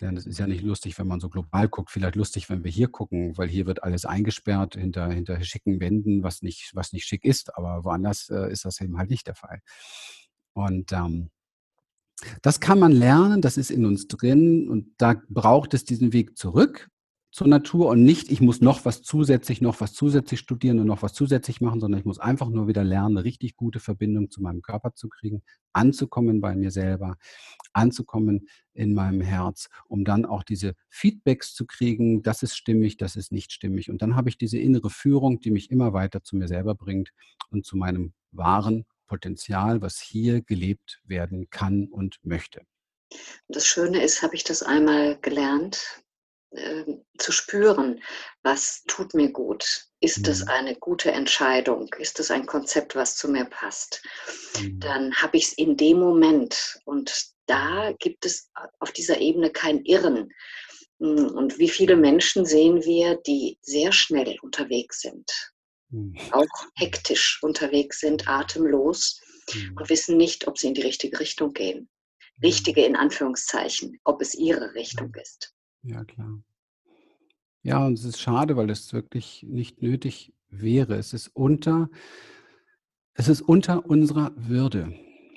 Denn 0.00 0.16
es 0.16 0.26
ist 0.26 0.38
ja 0.38 0.46
nicht 0.46 0.62
lustig, 0.62 0.96
wenn 0.98 1.08
man 1.08 1.18
so 1.18 1.28
global 1.28 1.68
guckt, 1.68 1.90
vielleicht 1.90 2.14
lustig, 2.14 2.48
wenn 2.48 2.62
wir 2.62 2.70
hier 2.70 2.86
gucken, 2.86 3.36
weil 3.36 3.48
hier 3.48 3.66
wird 3.66 3.82
alles 3.82 4.04
eingesperrt 4.04 4.76
hinter, 4.76 5.10
hinter 5.10 5.42
schicken 5.42 5.80
Wänden, 5.80 6.22
was 6.22 6.40
nicht, 6.40 6.70
was 6.74 6.92
nicht 6.92 7.04
schick 7.04 7.24
ist, 7.24 7.56
aber 7.56 7.84
woanders 7.84 8.30
äh, 8.30 8.50
ist 8.52 8.64
das 8.64 8.80
eben 8.80 8.96
halt 8.96 9.10
nicht 9.10 9.26
der 9.26 9.34
Fall. 9.34 9.60
Und 10.52 10.92
ähm, 10.92 11.30
das 12.42 12.60
kann 12.60 12.78
man 12.78 12.92
lernen, 12.92 13.42
das 13.42 13.56
ist 13.56 13.70
in 13.72 13.84
uns 13.84 14.06
drin 14.06 14.68
und 14.68 14.92
da 14.98 15.20
braucht 15.28 15.74
es 15.74 15.84
diesen 15.84 16.12
Weg 16.12 16.36
zurück 16.36 16.88
zur 17.30 17.46
Natur 17.46 17.88
und 17.88 18.04
nicht, 18.04 18.30
ich 18.30 18.40
muss 18.40 18.60
noch 18.60 18.84
was 18.84 19.02
zusätzlich, 19.02 19.60
noch 19.60 19.80
was 19.80 19.92
zusätzlich 19.92 20.40
studieren 20.40 20.78
und 20.78 20.86
noch 20.86 21.02
was 21.02 21.12
zusätzlich 21.12 21.60
machen, 21.60 21.78
sondern 21.80 22.00
ich 22.00 22.06
muss 22.06 22.18
einfach 22.18 22.48
nur 22.48 22.68
wieder 22.68 22.84
lernen, 22.84 23.18
eine 23.18 23.24
richtig 23.24 23.54
gute 23.56 23.80
Verbindung 23.80 24.30
zu 24.30 24.42
meinem 24.42 24.62
Körper 24.62 24.94
zu 24.94 25.08
kriegen, 25.08 25.42
anzukommen 25.72 26.40
bei 26.40 26.56
mir 26.56 26.70
selber, 26.70 27.16
anzukommen 27.72 28.48
in 28.72 28.94
meinem 28.94 29.20
Herz, 29.20 29.68
um 29.88 30.04
dann 30.04 30.24
auch 30.24 30.42
diese 30.42 30.74
Feedbacks 30.88 31.54
zu 31.54 31.66
kriegen, 31.66 32.22
das 32.22 32.42
ist 32.42 32.56
stimmig, 32.56 32.96
das 32.96 33.16
ist 33.16 33.30
nicht 33.30 33.52
stimmig. 33.52 33.90
Und 33.90 34.00
dann 34.00 34.16
habe 34.16 34.30
ich 34.30 34.38
diese 34.38 34.58
innere 34.58 34.88
Führung, 34.88 35.40
die 35.40 35.50
mich 35.50 35.70
immer 35.70 35.92
weiter 35.92 36.22
zu 36.22 36.36
mir 36.36 36.48
selber 36.48 36.74
bringt 36.74 37.10
und 37.50 37.66
zu 37.66 37.76
meinem 37.76 38.14
wahren 38.32 38.86
Potenzial, 39.06 39.82
was 39.82 40.00
hier 40.00 40.42
gelebt 40.42 41.00
werden 41.04 41.50
kann 41.50 41.88
und 41.88 42.18
möchte. 42.22 42.62
Das 43.48 43.66
Schöne 43.66 44.02
ist, 44.02 44.22
habe 44.22 44.34
ich 44.34 44.44
das 44.44 44.62
einmal 44.62 45.18
gelernt, 45.20 46.02
ähm, 46.52 47.04
zu 47.18 47.30
spüren, 47.30 48.02
was 48.42 48.82
tut 48.86 49.12
mir 49.12 49.30
gut. 49.30 49.86
Ist 50.00 50.26
das 50.26 50.42
mhm. 50.42 50.48
eine 50.48 50.74
gute 50.76 51.12
Entscheidung? 51.12 51.92
Ist 51.98 52.18
das 52.18 52.30
ein 52.30 52.46
Konzept, 52.46 52.94
was 52.94 53.16
zu 53.16 53.28
mir 53.28 53.44
passt? 53.44 54.02
Mhm. 54.58 54.80
Dann 54.80 55.14
habe 55.16 55.36
ich 55.36 55.48
es 55.48 55.52
in 55.52 55.76
dem 55.76 55.98
Moment 55.98 56.80
und 56.84 57.32
da 57.46 57.92
gibt 57.98 58.24
es 58.24 58.50
auf 58.78 58.92
dieser 58.92 59.18
Ebene 59.18 59.50
kein 59.50 59.84
Irren. 59.84 60.32
Hm, 61.00 61.30
und 61.34 61.58
wie 61.58 61.68
viele 61.68 61.96
Menschen 61.96 62.46
sehen 62.46 62.82
wir, 62.84 63.16
die 63.16 63.58
sehr 63.60 63.92
schnell 63.92 64.38
unterwegs 64.40 65.00
sind, 65.00 65.52
mhm. 65.90 66.16
auch 66.30 66.66
hektisch 66.76 67.40
unterwegs 67.42 68.00
sind, 68.00 68.26
atemlos 68.28 69.20
und 69.76 69.88
wissen 69.88 70.16
nicht, 70.16 70.46
ob 70.46 70.58
sie 70.58 70.68
in 70.68 70.74
die 70.74 70.82
richtige 70.82 71.20
Richtung 71.20 71.52
gehen. 71.52 71.88
Richtige 72.42 72.84
in 72.84 72.96
Anführungszeichen, 72.96 73.98
ob 74.04 74.22
es 74.22 74.34
ihre 74.34 74.74
Richtung 74.74 75.12
ist. 75.20 75.54
Ja, 75.82 76.04
klar. 76.04 76.42
Ja, 77.62 77.84
und 77.86 77.98
es 77.98 78.04
ist 78.04 78.20
schade, 78.20 78.56
weil 78.56 78.70
es 78.70 78.92
wirklich 78.92 79.44
nicht 79.48 79.82
nötig 79.82 80.32
wäre. 80.48 80.96
Es 80.96 81.12
ist 81.12 81.28
unter, 81.28 81.90
es 83.14 83.28
ist 83.28 83.42
unter 83.42 83.86
unserer 83.86 84.32
Würde. 84.36 84.94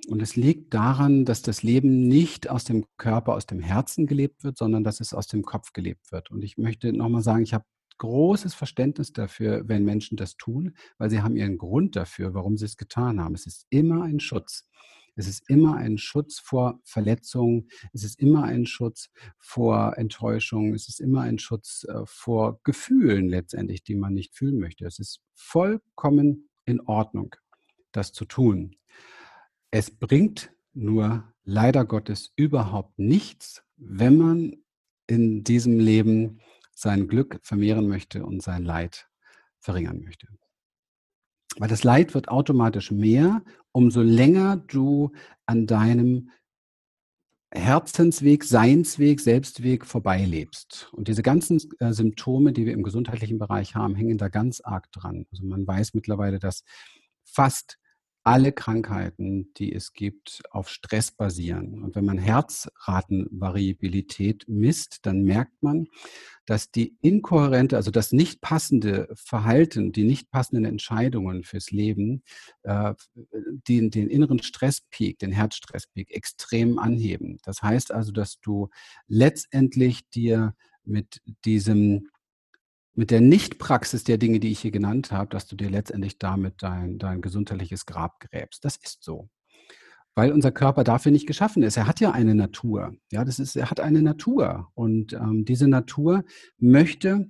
Und 0.07 0.21
es 0.21 0.35
liegt 0.35 0.73
daran, 0.73 1.25
dass 1.25 1.41
das 1.41 1.63
Leben 1.63 2.07
nicht 2.07 2.49
aus 2.49 2.63
dem 2.63 2.85
Körper, 2.97 3.33
aus 3.33 3.45
dem 3.45 3.59
Herzen 3.59 4.07
gelebt 4.07 4.43
wird, 4.43 4.57
sondern 4.57 4.83
dass 4.83 4.99
es 4.99 5.13
aus 5.13 5.27
dem 5.27 5.43
Kopf 5.43 5.73
gelebt 5.73 6.11
wird. 6.11 6.31
Und 6.31 6.43
ich 6.43 6.57
möchte 6.57 6.91
nochmal 6.91 7.21
sagen, 7.21 7.43
ich 7.43 7.53
habe 7.53 7.65
großes 7.97 8.55
Verständnis 8.55 9.13
dafür, 9.13 9.67
wenn 9.67 9.85
Menschen 9.85 10.17
das 10.17 10.35
tun, 10.35 10.75
weil 10.97 11.11
sie 11.11 11.21
haben 11.21 11.35
ihren 11.35 11.57
Grund 11.57 11.95
dafür, 11.95 12.33
warum 12.33 12.57
sie 12.57 12.65
es 12.65 12.77
getan 12.77 13.21
haben. 13.21 13.35
Es 13.35 13.45
ist 13.45 13.67
immer 13.69 14.03
ein 14.03 14.19
Schutz. 14.19 14.67
Es 15.15 15.27
ist 15.27 15.49
immer 15.49 15.75
ein 15.75 15.97
Schutz 15.97 16.39
vor 16.39 16.79
Verletzungen. 16.83 17.69
Es 17.93 18.03
ist 18.03 18.19
immer 18.19 18.43
ein 18.43 18.65
Schutz 18.65 19.09
vor 19.37 19.97
Enttäuschung. 19.97 20.73
Es 20.73 20.87
ist 20.87 20.99
immer 20.99 21.21
ein 21.21 21.39
Schutz 21.39 21.85
äh, 21.87 22.05
vor 22.05 22.59
Gefühlen 22.63 23.29
letztendlich, 23.29 23.83
die 23.83 23.95
man 23.95 24.13
nicht 24.13 24.35
fühlen 24.35 24.59
möchte. 24.59 24.85
Es 24.85 24.99
ist 24.99 25.21
vollkommen 25.33 26.49
in 26.65 26.79
Ordnung, 26.81 27.35
das 27.91 28.13
zu 28.13 28.25
tun. 28.25 28.75
Es 29.69 29.91
bringt 29.91 30.51
nur 30.73 31.31
leider 31.43 31.85
Gottes 31.85 32.31
überhaupt 32.35 32.97
nichts, 32.97 33.63
wenn 33.77 34.17
man 34.17 34.63
in 35.07 35.43
diesem 35.43 35.79
Leben 35.79 36.39
sein 36.73 37.07
Glück 37.07 37.39
vermehren 37.43 37.87
möchte 37.87 38.25
und 38.25 38.41
sein 38.41 38.63
Leid 38.63 39.09
verringern 39.59 40.01
möchte. 40.01 40.27
Weil 41.57 41.69
das 41.69 41.83
Leid 41.83 42.13
wird 42.13 42.29
automatisch 42.29 42.91
mehr, 42.91 43.43
umso 43.71 44.01
länger 44.01 44.57
du 44.57 45.11
an 45.45 45.67
deinem 45.67 46.29
Herzensweg, 47.53 48.45
Seinsweg, 48.45 49.19
Selbstweg 49.19 49.85
vorbeilebst. 49.85 50.89
Und 50.93 51.09
diese 51.09 51.21
ganzen 51.21 51.61
äh, 51.79 51.91
Symptome, 51.91 52.53
die 52.53 52.65
wir 52.65 52.73
im 52.73 52.83
gesundheitlichen 52.83 53.39
Bereich 53.39 53.75
haben, 53.75 53.95
hängen 53.95 54.17
da 54.17 54.29
ganz 54.29 54.61
arg 54.61 54.89
dran. 54.93 55.25
Also 55.31 55.45
man 55.45 55.67
weiß 55.67 55.93
mittlerweile, 55.93 56.39
dass 56.39 56.63
fast 57.25 57.77
alle 58.23 58.51
Krankheiten, 58.51 59.53
die 59.55 59.73
es 59.73 59.93
gibt, 59.93 60.43
auf 60.51 60.69
Stress 60.69 61.11
basieren. 61.11 61.83
Und 61.83 61.95
wenn 61.95 62.05
man 62.05 62.19
Herzratenvariabilität 62.19 64.45
misst, 64.47 65.05
dann 65.05 65.23
merkt 65.23 65.63
man, 65.63 65.87
dass 66.45 66.69
die 66.69 66.97
inkohärente, 67.01 67.77
also 67.77 67.91
das 67.91 68.11
nicht 68.11 68.41
passende 68.41 69.07
Verhalten, 69.15 69.91
die 69.91 70.03
nicht 70.03 70.29
passenden 70.29 70.65
Entscheidungen 70.65 71.43
fürs 71.43 71.71
Leben, 71.71 72.23
äh, 72.63 72.93
den, 73.67 73.89
den 73.89 74.09
inneren 74.09 74.41
Stresspeak, 74.41 75.19
den 75.19 75.31
Herzstresspeak 75.31 76.11
extrem 76.11 76.77
anheben. 76.77 77.37
Das 77.43 77.61
heißt 77.61 77.91
also, 77.91 78.11
dass 78.11 78.39
du 78.39 78.69
letztendlich 79.07 80.07
dir 80.09 80.55
mit 80.83 81.21
diesem 81.45 82.09
mit 82.93 83.11
der 83.11 83.21
Nichtpraxis 83.21 84.03
der 84.03 84.17
Dinge, 84.17 84.39
die 84.39 84.51
ich 84.51 84.59
hier 84.59 84.71
genannt 84.71 85.11
habe, 85.11 85.29
dass 85.29 85.47
du 85.47 85.55
dir 85.55 85.69
letztendlich 85.69 86.17
damit 86.17 86.55
dein, 86.61 86.97
dein 86.97 87.21
gesundheitliches 87.21 87.85
Grab 87.85 88.19
gräbst. 88.19 88.65
Das 88.65 88.77
ist 88.77 89.03
so. 89.03 89.29
Weil 90.13 90.33
unser 90.33 90.51
Körper 90.51 90.83
dafür 90.83 91.11
nicht 91.11 91.25
geschaffen 91.27 91.63
ist. 91.63 91.77
Er 91.77 91.87
hat 91.87 92.01
ja 92.01 92.11
eine 92.11 92.35
Natur. 92.35 92.93
Ja, 93.11 93.23
das 93.23 93.39
ist, 93.39 93.55
er 93.55 93.71
hat 93.71 93.79
eine 93.79 94.01
Natur. 94.01 94.69
Und 94.73 95.13
ähm, 95.13 95.45
diese 95.45 95.69
Natur 95.69 96.23
möchte 96.57 97.29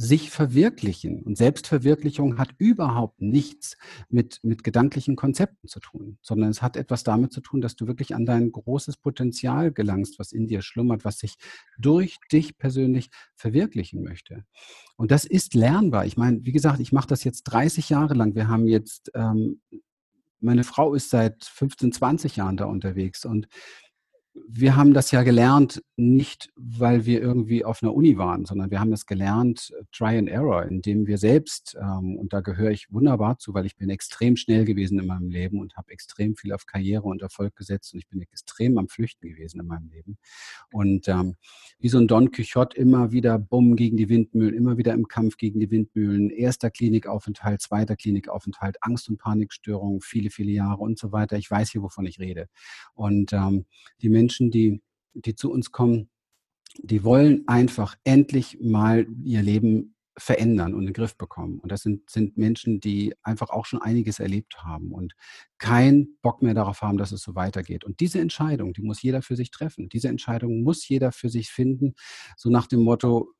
sich 0.00 0.30
verwirklichen. 0.30 1.22
Und 1.24 1.36
Selbstverwirklichung 1.36 2.38
hat 2.38 2.54
überhaupt 2.58 3.20
nichts 3.20 3.76
mit, 4.08 4.38
mit 4.44 4.62
gedanklichen 4.62 5.16
Konzepten 5.16 5.66
zu 5.66 5.80
tun, 5.80 6.18
sondern 6.22 6.50
es 6.50 6.62
hat 6.62 6.76
etwas 6.76 7.02
damit 7.02 7.32
zu 7.32 7.40
tun, 7.40 7.60
dass 7.60 7.74
du 7.74 7.88
wirklich 7.88 8.14
an 8.14 8.24
dein 8.24 8.52
großes 8.52 8.98
Potenzial 8.98 9.72
gelangst, 9.72 10.20
was 10.20 10.30
in 10.30 10.46
dir 10.46 10.62
schlummert, 10.62 11.04
was 11.04 11.18
sich 11.18 11.34
durch 11.78 12.18
dich 12.30 12.58
persönlich 12.58 13.10
verwirklichen 13.34 14.04
möchte. 14.04 14.44
Und 14.96 15.10
das 15.10 15.24
ist 15.24 15.54
lernbar. 15.54 16.06
Ich 16.06 16.16
meine, 16.16 16.44
wie 16.44 16.52
gesagt, 16.52 16.78
ich 16.78 16.92
mache 16.92 17.08
das 17.08 17.24
jetzt 17.24 17.42
30 17.44 17.88
Jahre 17.88 18.14
lang. 18.14 18.36
Wir 18.36 18.46
haben 18.46 18.68
jetzt, 18.68 19.10
ähm, 19.16 19.60
meine 20.38 20.62
Frau 20.62 20.94
ist 20.94 21.10
seit 21.10 21.44
15, 21.44 21.90
20 21.90 22.36
Jahren 22.36 22.56
da 22.56 22.66
unterwegs 22.66 23.24
und 23.24 23.48
wir 24.48 24.76
haben 24.76 24.94
das 24.94 25.10
ja 25.10 25.22
gelernt, 25.22 25.82
nicht 25.96 26.50
weil 26.56 27.06
wir 27.06 27.20
irgendwie 27.20 27.64
auf 27.64 27.82
einer 27.82 27.94
Uni 27.94 28.18
waren, 28.18 28.44
sondern 28.44 28.70
wir 28.70 28.80
haben 28.80 28.90
das 28.90 29.06
gelernt, 29.06 29.72
äh, 29.78 29.84
Try 29.92 30.18
and 30.18 30.28
Error, 30.28 30.64
indem 30.64 31.06
wir 31.06 31.18
selbst, 31.18 31.76
ähm, 31.80 32.16
und 32.16 32.32
da 32.32 32.40
gehöre 32.40 32.70
ich 32.70 32.92
wunderbar 32.92 33.38
zu, 33.38 33.54
weil 33.54 33.66
ich 33.66 33.76
bin 33.76 33.90
extrem 33.90 34.36
schnell 34.36 34.64
gewesen 34.64 34.98
in 34.98 35.06
meinem 35.06 35.30
Leben 35.30 35.60
und 35.60 35.76
habe 35.76 35.90
extrem 35.92 36.36
viel 36.36 36.52
auf 36.52 36.66
Karriere 36.66 37.04
und 37.04 37.22
Erfolg 37.22 37.56
gesetzt 37.56 37.92
und 37.92 37.98
ich 37.98 38.08
bin 38.08 38.20
extrem 38.20 38.78
am 38.78 38.88
Flüchten 38.88 39.28
gewesen 39.28 39.60
in 39.60 39.66
meinem 39.66 39.88
Leben. 39.88 40.18
Und 40.72 41.08
ähm, 41.08 41.36
wie 41.78 41.88
so 41.88 41.98
ein 41.98 42.06
Don 42.06 42.30
Quixote 42.30 42.76
immer 42.76 43.12
wieder 43.12 43.38
bumm 43.38 43.76
gegen 43.76 43.96
die 43.96 44.08
Windmühlen, 44.08 44.54
immer 44.54 44.78
wieder 44.78 44.94
im 44.94 45.08
Kampf 45.08 45.36
gegen 45.36 45.60
die 45.60 45.70
Windmühlen, 45.70 46.30
erster 46.30 46.70
Klinikaufenthalt, 46.70 47.60
zweiter 47.60 47.96
Klinikaufenthalt, 47.96 48.76
Angst- 48.82 49.08
und 49.08 49.18
Panikstörungen, 49.18 50.00
viele, 50.00 50.30
viele 50.30 50.52
Jahre 50.52 50.80
und 50.80 50.98
so 50.98 51.12
weiter. 51.12 51.36
Ich 51.36 51.50
weiß 51.50 51.70
hier, 51.70 51.82
wovon 51.82 52.06
ich 52.06 52.18
rede. 52.18 52.48
Und 52.94 53.32
ähm, 53.32 53.66
die 54.02 54.08
Menschen 54.08 54.27
Menschen, 54.28 54.50
die, 54.50 54.82
die 55.14 55.34
zu 55.34 55.50
uns 55.50 55.72
kommen, 55.72 56.10
die 56.76 57.02
wollen 57.02 57.48
einfach 57.48 57.96
endlich 58.04 58.58
mal 58.60 59.06
ihr 59.24 59.42
Leben 59.42 59.94
verändern 60.18 60.74
und 60.74 60.80
in 60.80 60.86
den 60.88 60.92
Griff 60.92 61.16
bekommen. 61.16 61.60
Und 61.60 61.72
das 61.72 61.82
sind, 61.82 62.10
sind 62.10 62.36
Menschen, 62.36 62.78
die 62.80 63.14
einfach 63.22 63.48
auch 63.48 63.64
schon 63.64 63.80
einiges 63.80 64.18
erlebt 64.18 64.62
haben 64.62 64.92
und 64.92 65.14
keinen 65.56 66.18
Bock 66.20 66.42
mehr 66.42 66.52
darauf 66.52 66.82
haben, 66.82 66.98
dass 66.98 67.12
es 67.12 67.22
so 67.22 67.36
weitergeht. 67.36 67.84
Und 67.84 68.00
diese 68.00 68.20
Entscheidung, 68.20 68.74
die 68.74 68.82
muss 68.82 69.00
jeder 69.00 69.22
für 69.22 69.36
sich 69.36 69.50
treffen. 69.50 69.88
Diese 69.88 70.08
Entscheidung 70.08 70.62
muss 70.62 70.86
jeder 70.86 71.10
für 71.10 71.30
sich 71.30 71.48
finden, 71.48 71.94
so 72.36 72.50
nach 72.50 72.66
dem 72.66 72.80
Motto, 72.80 73.32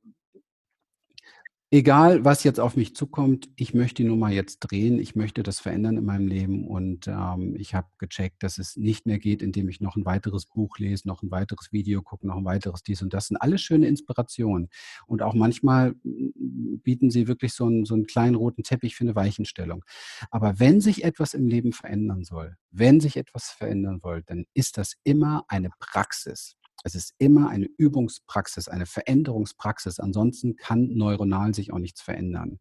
egal 1.70 2.24
was 2.24 2.44
jetzt 2.44 2.60
auf 2.60 2.76
mich 2.76 2.96
zukommt, 2.96 3.48
ich 3.56 3.74
möchte 3.74 4.02
die 4.02 4.08
Nummer 4.08 4.30
jetzt 4.30 4.60
drehen, 4.60 4.98
ich 4.98 5.14
möchte 5.14 5.42
das 5.42 5.60
verändern 5.60 5.98
in 5.98 6.04
meinem 6.04 6.26
Leben 6.26 6.66
und 6.66 7.06
ähm, 7.08 7.54
ich 7.56 7.74
habe 7.74 7.88
gecheckt, 7.98 8.42
dass 8.42 8.58
es 8.58 8.76
nicht 8.76 9.06
mehr 9.06 9.18
geht, 9.18 9.42
indem 9.42 9.68
ich 9.68 9.80
noch 9.80 9.96
ein 9.96 10.06
weiteres 10.06 10.46
Buch 10.46 10.78
lese, 10.78 11.06
noch 11.06 11.22
ein 11.22 11.30
weiteres 11.30 11.72
Video 11.72 12.00
gucke, 12.02 12.26
noch 12.26 12.36
ein 12.36 12.44
weiteres 12.44 12.82
dies 12.82 13.02
und 13.02 13.12
das 13.12 13.28
sind 13.28 13.36
alles 13.36 13.60
schöne 13.60 13.86
Inspirationen 13.86 14.68
und 15.06 15.22
auch 15.22 15.34
manchmal 15.34 15.92
mm, 16.04 16.78
bieten 16.82 17.10
sie 17.10 17.28
wirklich 17.28 17.52
so 17.52 17.66
einen, 17.66 17.84
so 17.84 17.94
einen 17.94 18.06
kleinen 18.06 18.34
roten 18.34 18.62
Teppich 18.62 18.96
für 18.96 19.04
eine 19.04 19.14
Weichenstellung. 19.14 19.84
Aber 20.30 20.58
wenn 20.58 20.80
sich 20.80 21.04
etwas 21.04 21.34
im 21.34 21.48
Leben 21.48 21.72
verändern 21.72 22.24
soll, 22.24 22.56
wenn 22.70 23.00
sich 23.00 23.16
etwas 23.16 23.50
verändern 23.50 24.00
soll, 24.02 24.22
dann 24.22 24.46
ist 24.54 24.78
das 24.78 24.94
immer 25.04 25.44
eine 25.48 25.70
Praxis. 25.78 26.57
Es 26.84 26.94
ist 26.94 27.14
immer 27.18 27.48
eine 27.50 27.66
Übungspraxis, 27.76 28.68
eine 28.68 28.86
Veränderungspraxis. 28.86 29.98
Ansonsten 29.98 30.56
kann 30.56 30.88
neuronal 30.94 31.54
sich 31.54 31.72
auch 31.72 31.78
nichts 31.78 32.00
verändern. 32.00 32.60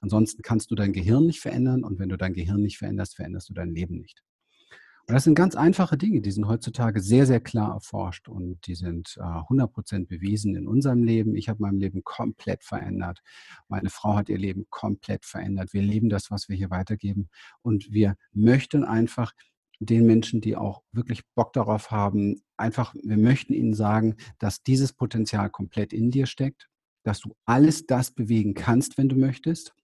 Ansonsten 0.00 0.42
kannst 0.42 0.70
du 0.70 0.74
dein 0.74 0.92
Gehirn 0.92 1.26
nicht 1.26 1.40
verändern 1.40 1.84
und 1.84 1.98
wenn 1.98 2.08
du 2.08 2.16
dein 2.16 2.34
Gehirn 2.34 2.60
nicht 2.60 2.78
veränderst, 2.78 3.16
veränderst 3.16 3.48
du 3.48 3.54
dein 3.54 3.74
Leben 3.74 3.98
nicht. 3.98 4.22
Und 5.06 5.12
das 5.12 5.24
sind 5.24 5.34
ganz 5.34 5.54
einfache 5.54 5.98
Dinge, 5.98 6.22
die 6.22 6.30
sind 6.30 6.48
heutzutage 6.48 6.98
sehr, 7.02 7.26
sehr 7.26 7.40
klar 7.40 7.74
erforscht 7.74 8.26
und 8.26 8.66
die 8.66 8.74
sind 8.74 9.16
äh, 9.18 9.22
100% 9.22 10.06
bewiesen 10.06 10.56
in 10.56 10.66
unserem 10.66 11.02
Leben. 11.02 11.36
Ich 11.36 11.50
habe 11.50 11.60
mein 11.60 11.78
Leben 11.78 12.04
komplett 12.04 12.64
verändert. 12.64 13.20
Meine 13.68 13.90
Frau 13.90 14.16
hat 14.16 14.30
ihr 14.30 14.38
Leben 14.38 14.64
komplett 14.70 15.26
verändert. 15.26 15.74
Wir 15.74 15.82
leben 15.82 16.08
das, 16.08 16.30
was 16.30 16.48
wir 16.48 16.56
hier 16.56 16.70
weitergeben 16.70 17.28
und 17.60 17.92
wir 17.92 18.16
möchten 18.32 18.82
einfach 18.82 19.32
den 19.86 20.06
Menschen, 20.06 20.40
die 20.40 20.56
auch 20.56 20.82
wirklich 20.92 21.22
Bock 21.34 21.52
darauf 21.52 21.90
haben, 21.90 22.42
einfach, 22.56 22.94
wir 23.02 23.16
möchten 23.16 23.52
ihnen 23.52 23.74
sagen, 23.74 24.16
dass 24.38 24.62
dieses 24.62 24.92
Potenzial 24.92 25.50
komplett 25.50 25.92
in 25.92 26.10
dir 26.10 26.26
steckt, 26.26 26.68
dass 27.04 27.20
du 27.20 27.34
alles 27.44 27.86
das 27.86 28.10
bewegen 28.10 28.54
kannst, 28.54 28.98
wenn 28.98 29.08
du 29.08 29.16
möchtest. 29.16 29.74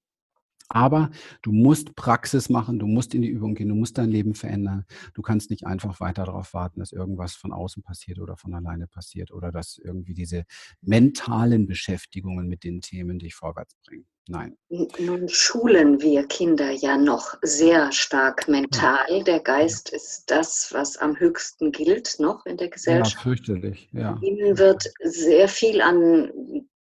Aber 0.73 1.11
du 1.43 1.51
musst 1.51 1.97
Praxis 1.97 2.49
machen, 2.49 2.79
du 2.79 2.87
musst 2.87 3.13
in 3.13 3.23
die 3.23 3.29
Übung 3.29 3.57
gehen, 3.57 3.69
du 3.69 3.75
musst 3.75 3.99
dein 3.99 4.09
Leben 4.09 4.35
verändern. 4.35 4.87
Du 5.15 5.21
kannst 5.21 5.51
nicht 5.51 5.67
einfach 5.67 5.99
weiter 5.99 6.25
darauf 6.25 6.55
warten, 6.55 6.79
dass 6.79 6.93
irgendwas 6.93 7.35
von 7.35 7.53
außen 7.53 7.83
passiert 7.83 8.21
oder 8.21 8.37
von 8.37 8.55
alleine 8.55 8.87
passiert 8.87 9.33
oder 9.33 9.51
dass 9.51 9.79
irgendwie 9.79 10.15
diese 10.15 10.45
mentalen 10.81 11.67
Beschäftigungen 11.67 12.47
mit 12.47 12.63
den 12.63 12.81
Themen 12.83 13.19
dich 13.19 13.35
vorwärts 13.35 13.75
bringen. 13.85 14.07
Nein. 14.29 14.57
Nun 14.69 15.29
schulen 15.29 16.01
wir 16.01 16.25
Kinder 16.29 16.71
ja 16.71 16.97
noch 16.97 17.35
sehr 17.43 17.91
stark 17.91 18.47
mental. 18.47 19.25
Der 19.25 19.41
Geist 19.41 19.91
ja. 19.91 19.97
ist 19.97 20.31
das, 20.31 20.69
was 20.73 20.97
am 20.99 21.19
höchsten 21.19 21.73
gilt 21.73 22.21
noch 22.21 22.47
in 22.47 22.57
der 22.57 22.69
Gesellschaft. 22.69 23.17
Ja, 23.17 23.23
fürchterlich. 23.23 23.89
Ja. 23.93 24.21
Ihnen 24.23 24.57
wird 24.57 24.85
sehr 25.03 25.49
viel 25.49 25.81
an 25.81 26.31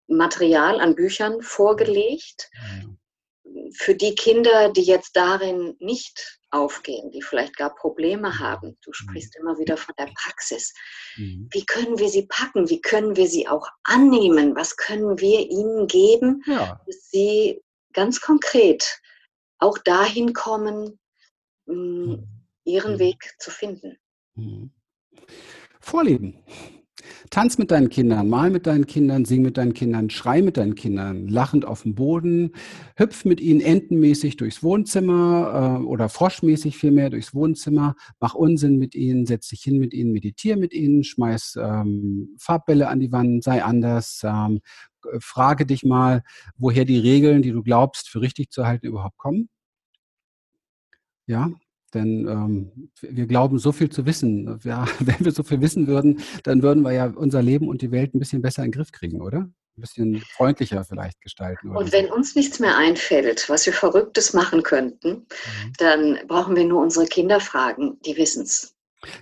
Material, 0.06 0.78
an 0.78 0.94
Büchern 0.94 1.42
vorgelegt. 1.42 2.50
Ja 2.54 2.88
für 3.72 3.94
die 3.94 4.14
Kinder, 4.14 4.70
die 4.72 4.82
jetzt 4.82 5.16
darin 5.16 5.76
nicht 5.78 6.40
aufgehen, 6.50 7.10
die 7.10 7.22
vielleicht 7.22 7.56
gar 7.56 7.74
Probleme 7.74 8.28
mhm. 8.28 8.38
haben, 8.38 8.78
du 8.82 8.92
sprichst 8.92 9.36
immer 9.36 9.58
wieder 9.58 9.76
von 9.76 9.94
der 9.98 10.08
Praxis, 10.14 10.72
mhm. 11.16 11.48
wie 11.52 11.64
können 11.64 11.98
wir 11.98 12.08
sie 12.08 12.26
packen? 12.26 12.68
Wie 12.68 12.80
können 12.80 13.16
wir 13.16 13.28
sie 13.28 13.48
auch 13.48 13.68
annehmen? 13.84 14.56
Was 14.56 14.76
können 14.76 15.18
wir 15.20 15.48
ihnen 15.48 15.86
geben, 15.86 16.42
ja. 16.46 16.80
dass 16.86 17.10
sie 17.10 17.62
ganz 17.92 18.20
konkret 18.20 19.00
auch 19.58 19.78
dahin 19.78 20.32
kommen, 20.32 20.98
mm, 21.66 22.14
ihren 22.64 22.94
mhm. 22.94 22.98
Weg 22.98 23.34
zu 23.38 23.50
finden? 23.50 23.98
Vorleben. 25.80 26.42
Tanz 27.30 27.58
mit 27.58 27.70
deinen 27.70 27.88
Kindern, 27.88 28.28
mal 28.28 28.50
mit 28.50 28.66
deinen 28.66 28.86
Kindern, 28.86 29.24
sing 29.24 29.42
mit 29.42 29.56
deinen 29.56 29.74
Kindern, 29.74 30.10
schrei 30.10 30.42
mit 30.42 30.56
deinen 30.56 30.74
Kindern, 30.74 31.28
lachend 31.28 31.64
auf 31.64 31.82
dem 31.82 31.94
Boden, 31.94 32.52
hüpf 32.96 33.24
mit 33.24 33.40
ihnen 33.40 33.60
entenmäßig 33.60 34.36
durchs 34.36 34.62
Wohnzimmer 34.62 35.78
äh, 35.80 35.84
oder 35.84 36.08
froschmäßig 36.08 36.76
vielmehr 36.76 37.10
durchs 37.10 37.34
Wohnzimmer, 37.34 37.94
mach 38.20 38.34
Unsinn 38.34 38.78
mit 38.78 38.94
ihnen, 38.94 39.26
setz 39.26 39.48
dich 39.48 39.62
hin 39.62 39.78
mit 39.78 39.94
ihnen, 39.94 40.12
meditiere 40.12 40.58
mit 40.58 40.72
ihnen, 40.72 41.04
schmeiß 41.04 41.58
ähm, 41.60 42.34
Farbbälle 42.38 42.88
an 42.88 43.00
die 43.00 43.12
Wand, 43.12 43.44
sei 43.44 43.62
anders, 43.62 44.22
ähm, 44.24 44.60
frage 45.20 45.66
dich 45.66 45.84
mal, 45.84 46.22
woher 46.56 46.84
die 46.84 46.98
Regeln, 46.98 47.42
die 47.42 47.52
du 47.52 47.62
glaubst, 47.62 48.08
für 48.08 48.20
richtig 48.20 48.50
zu 48.50 48.66
halten, 48.66 48.86
überhaupt 48.86 49.18
kommen. 49.18 49.48
Ja, 51.26 51.50
denn 51.94 52.26
ähm, 52.28 52.90
wir 53.00 53.26
glauben, 53.26 53.58
so 53.58 53.72
viel 53.72 53.90
zu 53.90 54.06
wissen. 54.06 54.58
Ja, 54.64 54.86
wenn 55.00 55.24
wir 55.24 55.32
so 55.32 55.42
viel 55.42 55.60
wissen 55.60 55.86
würden, 55.86 56.20
dann 56.44 56.62
würden 56.62 56.82
wir 56.82 56.92
ja 56.92 57.06
unser 57.06 57.42
Leben 57.42 57.68
und 57.68 57.82
die 57.82 57.90
Welt 57.90 58.14
ein 58.14 58.18
bisschen 58.18 58.42
besser 58.42 58.62
in 58.62 58.70
den 58.70 58.76
Griff 58.78 58.92
kriegen, 58.92 59.20
oder? 59.20 59.38
Ein 59.76 59.80
bisschen 59.80 60.20
freundlicher 60.36 60.84
vielleicht 60.84 61.20
gestalten. 61.20 61.70
und 61.70 61.92
wenn 61.92 62.10
uns 62.10 62.34
nichts 62.34 62.58
mehr 62.58 62.76
einfällt, 62.76 63.48
was 63.48 63.64
wir 63.66 63.72
Verrücktes 63.72 64.34
machen 64.34 64.62
könnten, 64.62 65.10
mhm. 65.10 65.72
dann 65.78 66.18
brauchen 66.26 66.56
wir 66.56 66.64
nur 66.64 66.82
unsere 66.82 67.06
Kinder 67.06 67.40
fragen, 67.40 67.98
die 68.04 68.16
wissen 68.16 68.42
es. 68.42 68.74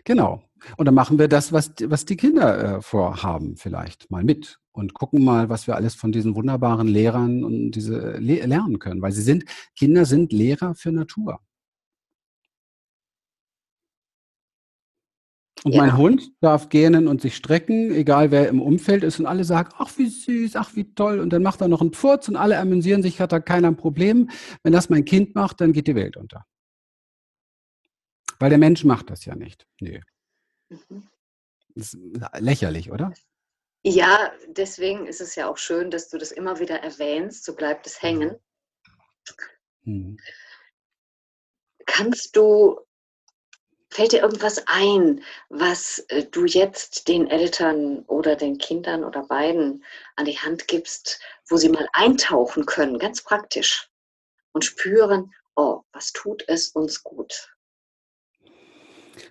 Genau. 0.04 0.42
Und 0.76 0.86
dann 0.86 0.94
machen 0.94 1.18
wir 1.18 1.28
das, 1.28 1.52
was, 1.52 1.72
was 1.84 2.04
die 2.04 2.16
Kinder 2.16 2.78
äh, 2.78 2.82
vorhaben, 2.82 3.56
vielleicht 3.56 4.10
mal 4.10 4.24
mit 4.24 4.58
und 4.72 4.94
gucken 4.94 5.24
mal, 5.24 5.48
was 5.48 5.66
wir 5.66 5.76
alles 5.76 5.94
von 5.94 6.12
diesen 6.12 6.34
wunderbaren 6.34 6.88
Lehrern 6.88 7.44
und 7.44 7.72
diese 7.72 8.16
le 8.18 8.44
lernen 8.46 8.78
können. 8.78 9.02
Weil 9.02 9.12
sie 9.12 9.22
sind, 9.22 9.44
Kinder 9.76 10.04
sind 10.04 10.32
Lehrer 10.32 10.74
für 10.74 10.92
Natur. 10.92 11.40
Und 15.64 15.72
ja. 15.72 15.82
mein 15.82 15.96
Hund 15.96 16.30
darf 16.40 16.68
gähnen 16.68 17.08
und 17.08 17.20
sich 17.20 17.34
strecken, 17.34 17.90
egal 17.92 18.30
wer 18.30 18.48
im 18.48 18.62
Umfeld 18.62 19.02
ist. 19.02 19.18
Und 19.18 19.26
alle 19.26 19.44
sagen, 19.44 19.70
ach 19.78 19.96
wie 19.98 20.08
süß, 20.08 20.56
ach 20.56 20.74
wie 20.76 20.94
toll. 20.94 21.20
Und 21.20 21.30
dann 21.30 21.42
macht 21.42 21.60
er 21.60 21.68
noch 21.68 21.80
einen 21.80 21.92
Pfurz 21.92 22.28
und 22.28 22.36
alle 22.36 22.58
amüsieren 22.58 23.02
sich, 23.02 23.20
hat 23.20 23.32
da 23.32 23.40
keiner 23.40 23.68
ein 23.68 23.76
Problem. 23.76 24.30
Wenn 24.62 24.72
das 24.72 24.88
mein 24.88 25.04
Kind 25.04 25.34
macht, 25.34 25.60
dann 25.60 25.72
geht 25.72 25.88
die 25.88 25.94
Welt 25.94 26.16
unter. 26.16 26.44
Weil 28.38 28.50
der 28.50 28.58
Mensch 28.58 28.84
macht 28.84 29.10
das 29.10 29.24
ja 29.24 29.34
nicht. 29.34 29.66
Nee. 29.80 30.00
Mhm. 30.68 31.08
Das 31.74 31.94
ist 31.94 31.98
lächerlich, 32.38 32.90
oder? 32.90 33.12
Ja, 33.84 34.32
deswegen 34.48 35.06
ist 35.06 35.20
es 35.20 35.34
ja 35.34 35.48
auch 35.48 35.56
schön, 35.56 35.90
dass 35.90 36.08
du 36.08 36.18
das 36.18 36.32
immer 36.32 36.58
wieder 36.58 36.82
erwähnst, 36.82 37.44
so 37.44 37.54
bleibt 37.54 37.86
es 37.86 38.02
hängen. 38.02 38.36
Mhm. 39.82 40.18
Kannst 41.86 42.36
du 42.36 42.80
Fällt 43.90 44.12
dir 44.12 44.20
irgendwas 44.20 44.62
ein, 44.66 45.22
was 45.48 45.98
äh, 46.08 46.24
du 46.30 46.44
jetzt 46.44 47.08
den 47.08 47.26
Eltern 47.26 48.04
oder 48.06 48.36
den 48.36 48.58
Kindern 48.58 49.02
oder 49.02 49.26
beiden 49.26 49.82
an 50.16 50.26
die 50.26 50.38
Hand 50.38 50.68
gibst, 50.68 51.20
wo 51.48 51.56
sie 51.56 51.70
mal 51.70 51.88
eintauchen 51.92 52.66
können, 52.66 52.98
ganz 52.98 53.22
praktisch 53.22 53.88
und 54.52 54.64
spüren, 54.64 55.32
oh, 55.56 55.80
was 55.92 56.12
tut 56.12 56.44
es 56.48 56.68
uns 56.68 57.02
gut? 57.02 57.48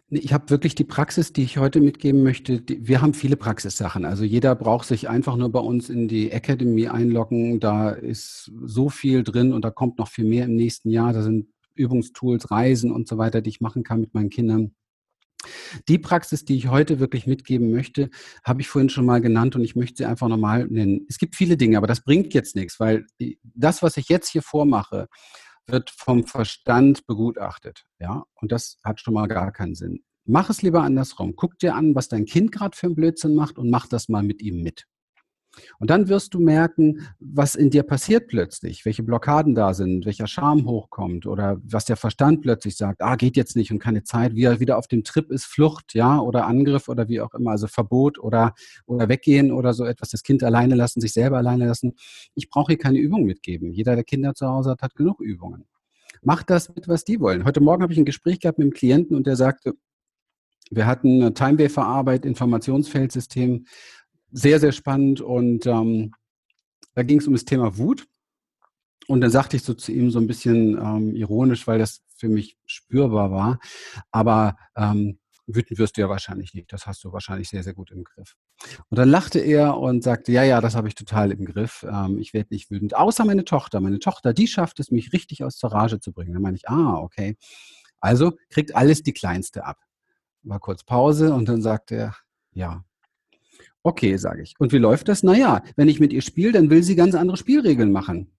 Ich 0.10 0.34
habe 0.34 0.50
wirklich 0.50 0.74
die 0.74 0.84
Praxis, 0.84 1.34
die 1.34 1.44
ich 1.44 1.58
heute 1.58 1.82
mitgeben 1.82 2.24
möchte. 2.24 2.64
Wir 2.66 3.02
haben 3.02 3.14
viele 3.14 3.36
Praxissachen. 3.36 4.06
Also 4.06 4.24
jeder 4.24 4.56
braucht 4.56 4.88
sich 4.88 5.10
einfach 5.10 5.36
nur 5.36 5.52
bei 5.52 5.60
uns 5.60 5.90
in 5.90 6.08
die 6.08 6.32
Academy 6.32 6.88
einloggen. 6.88 7.60
Da 7.60 7.90
ist 7.90 8.52
so 8.64 8.90
viel 8.90 9.24
drin 9.24 9.54
und 9.54 9.64
da 9.64 9.70
kommt 9.70 9.98
noch 9.98 10.08
viel 10.08 10.26
mehr 10.26 10.46
im 10.46 10.56
nächsten 10.56 10.90
Jahr. 10.90 11.14
Da 11.14 11.22
sind 11.22 11.48
Übungstools, 11.80 12.52
Reisen 12.52 12.92
und 12.92 13.08
so 13.08 13.18
weiter, 13.18 13.42
die 13.42 13.50
ich 13.50 13.62
machen 13.62 13.84
kann 13.84 14.02
mit 14.02 14.14
meinen 14.14 14.30
Kindern. 14.30 14.76
Die 15.88 16.00
Praxis, 16.00 16.46
die 16.46 16.58
ich 16.58 16.68
heute 16.68 17.00
wirklich 17.00 17.28
mitgeben 17.28 17.72
möchte, 17.72 18.10
habe 18.44 18.62
ich 18.62 18.68
vorhin 18.68 18.90
schon 18.90 19.06
mal 19.06 19.22
genannt 19.22 19.56
und 19.56 19.64
ich 19.64 19.76
möchte 19.76 19.98
sie 19.98 20.06
einfach 20.06 20.28
nochmal 20.28 20.68
nennen. 20.68 21.06
Es 21.10 21.20
gibt 21.20 21.36
viele 21.36 21.58
Dinge, 21.58 21.78
aber 21.78 21.88
das 21.88 22.04
bringt 22.04 22.34
jetzt 22.34 22.56
nichts, 22.56 22.80
weil 22.80 23.06
das, 23.44 23.84
was 23.84 23.98
ich 23.98 24.10
jetzt 24.10 24.30
hier 24.30 24.42
vormache, 24.42 25.08
wird 25.68 25.90
vom 25.90 26.26
Verstand 26.26 27.06
begutachtet. 27.06 27.84
Ja, 28.00 28.24
und 28.36 28.52
das 28.52 28.78
hat 28.84 29.02
schon 29.02 29.14
mal 29.14 29.28
gar 29.28 29.52
keinen 29.52 29.76
Sinn. 29.76 30.04
Mach 30.26 30.50
es 30.50 30.62
lieber 30.62 30.82
andersrum. 30.82 31.36
Guck 31.36 31.60
dir 31.60 31.76
an, 31.76 31.96
was 31.96 32.10
dein 32.10 32.26
Kind 32.26 32.52
gerade 32.52 32.76
für 32.76 32.88
einen 32.88 32.96
Blödsinn 32.96 33.36
macht 33.36 33.58
und 33.58 33.70
mach 33.70 33.88
das 33.88 34.10
mal 34.10 34.24
mit 34.24 34.42
ihm 34.42 34.62
mit. 34.62 34.86
Und 35.80 35.90
dann 35.90 36.08
wirst 36.08 36.34
du 36.34 36.40
merken, 36.40 37.08
was 37.20 37.56
in 37.56 37.70
dir 37.70 37.84
passiert 37.84 38.28
plötzlich, 38.28 38.86
welche 38.86 39.04
Blockaden 39.04 39.56
da 39.56 39.74
sind, 39.74 40.06
welcher 40.06 40.28
Charme 40.28 40.66
hochkommt 40.66 41.26
oder 41.26 41.58
was 41.64 41.86
der 41.86 41.98
Verstand 41.98 42.42
plötzlich 42.42 42.78
sagt, 42.78 43.02
ah, 43.02 43.16
geht 43.16 43.38
jetzt 43.38 43.56
nicht 43.56 43.72
und 43.72 43.80
keine 43.80 44.04
Zeit, 44.04 44.36
wie 44.36 44.44
er 44.44 44.60
wieder 44.60 44.78
auf 44.78 44.88
dem 44.88 45.04
Trip 45.04 45.32
ist, 45.32 45.46
Flucht, 45.46 45.94
ja, 45.94 46.20
oder 46.20 46.46
Angriff 46.46 46.90
oder 46.90 47.08
wie 47.08 47.22
auch 47.22 47.34
immer, 47.34 47.52
also 47.52 47.68
Verbot 47.68 48.20
oder, 48.20 48.54
oder 48.86 49.10
weggehen 49.10 49.52
oder 49.52 49.74
so 49.74 49.86
etwas, 49.86 50.10
das 50.10 50.24
Kind 50.24 50.44
alleine 50.44 50.76
lassen, 50.76 51.02
sich 51.02 51.14
selber 51.14 51.38
alleine 51.38 51.68
lassen. 51.68 51.94
Ich 52.36 52.50
brauche 52.50 52.72
hier 52.72 52.80
keine 52.80 53.00
Übung 53.00 53.24
mitgeben. 53.24 53.72
Jeder, 53.72 53.96
der 53.96 54.04
Kinder 54.04 54.34
zu 54.34 54.48
Hause 54.48 54.72
hat, 54.72 54.82
hat 54.82 54.96
genug 54.96 55.20
Übungen. 55.22 55.66
Mach 56.22 56.44
das 56.44 56.74
mit, 56.74 56.88
was 56.88 57.04
die 57.04 57.20
wollen. 57.20 57.46
Heute 57.46 57.62
Morgen 57.62 57.84
habe 57.84 57.94
ich 57.94 58.00
ein 58.00 58.06
Gespräch 58.06 58.40
gehabt 58.40 58.58
mit 58.58 58.66
einem 58.66 58.74
Klienten 58.74 59.16
und 59.16 59.28
der 59.28 59.36
sagte, 59.36 59.74
wir 60.70 60.86
hatten 60.86 61.22
eine 61.22 61.34
Time-Wafer-Arbeit, 61.34 62.26
Informationsfeldsystem, 62.26 63.66
sehr, 64.32 64.60
sehr 64.60 64.72
spannend. 64.72 65.22
Und 65.22 65.66
ähm, 65.66 66.14
da 66.96 67.04
ging 67.04 67.20
es 67.20 67.28
um 67.28 67.34
das 67.34 67.46
Thema 67.46 67.78
Wut. 67.78 68.08
Und 69.08 69.22
dann 69.22 69.32
sagte 69.32 69.56
ich 69.56 69.64
so 69.64 69.74
zu 69.74 69.92
ihm 69.92 70.12
so 70.12 70.20
ein 70.20 70.28
bisschen 70.28 70.78
ähm, 70.78 71.16
ironisch, 71.16 71.66
weil 71.68 71.80
das 71.80 72.02
für 72.18 72.28
mich 72.28 72.58
spürbar 72.66 73.32
war. 73.32 73.60
Aber 74.12 74.58
ähm, 74.76 75.20
wütend 75.48 75.80
wirst 75.80 75.98
du 75.98 76.02
ja 76.02 76.10
wahrscheinlich 76.10 76.54
nicht. 76.54 76.72
Das 76.74 76.86
hast 76.86 77.04
du 77.04 77.14
wahrscheinlich 77.14 77.50
sehr, 77.50 77.64
sehr 77.64 77.74
gut 77.74 77.92
im 77.92 78.04
Griff. 78.04 78.36
Und 78.90 78.98
dann 79.00 79.10
lachte 79.10 79.40
er 79.40 79.78
und 79.78 80.04
sagte, 80.04 80.32
ja, 80.32 80.44
ja, 80.44 80.60
das 80.60 80.76
habe 80.76 80.90
ich 80.90 80.96
total 80.96 81.32
im 81.32 81.46
Griff. 81.46 81.86
Ähm, 81.90 82.20
ich 82.20 82.34
werde 82.34 82.54
nicht 82.54 82.70
wütend. 82.70 82.96
Außer 82.96 83.24
meine 83.24 83.46
Tochter. 83.46 83.80
Meine 83.80 84.00
Tochter, 84.00 84.34
die 84.34 84.48
schafft 84.48 84.80
es, 84.80 84.92
mich 84.92 85.14
richtig 85.14 85.44
aus 85.44 85.58
der 85.58 85.72
Rage 85.72 86.00
zu 86.00 86.12
bringen. 86.12 86.34
Dann 86.34 86.42
meine 86.42 86.58
ich, 86.58 86.68
ah, 86.68 86.96
okay. 86.98 87.38
Also 88.00 88.34
kriegt 88.50 88.76
alles 88.76 89.04
die 89.04 89.14
Kleinste 89.14 89.66
ab. 89.66 89.78
War 90.44 90.60
kurz 90.60 90.84
Pause 90.84 91.34
und 91.34 91.48
dann 91.48 91.62
sagte 91.62 91.96
er, 91.96 92.16
ja, 92.52 92.84
Okay, 93.88 94.18
sage 94.18 94.42
ich. 94.42 94.54
Und 94.60 94.74
wie 94.74 94.80
läuft 94.80 95.08
das? 95.08 95.24
Naja, 95.24 95.64
wenn 95.78 95.88
ich 95.88 96.02
mit 96.02 96.12
ihr 96.12 96.22
spiele, 96.22 96.52
dann 96.52 96.70
will 96.70 96.84
sie 96.84 96.98
ganz 96.98 97.16
andere 97.16 97.38
Spielregeln 97.38 97.90
machen. 97.90 98.30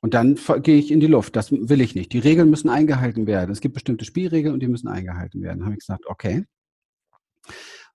Und 0.00 0.14
dann 0.14 0.36
gehe 0.64 0.78
ich 0.78 0.90
in 0.90 0.98
die 0.98 1.06
Luft. 1.06 1.36
Das 1.36 1.52
will 1.52 1.80
ich 1.80 1.94
nicht. 1.94 2.12
Die 2.12 2.18
Regeln 2.18 2.50
müssen 2.50 2.68
eingehalten 2.68 3.28
werden. 3.28 3.52
Es 3.52 3.60
gibt 3.60 3.74
bestimmte 3.74 4.04
Spielregeln 4.04 4.52
und 4.52 4.58
die 4.58 4.66
müssen 4.66 4.88
eingehalten 4.88 5.42
werden. 5.42 5.62
Habe 5.62 5.74
ich 5.74 5.78
gesagt, 5.78 6.06
okay. 6.06 6.44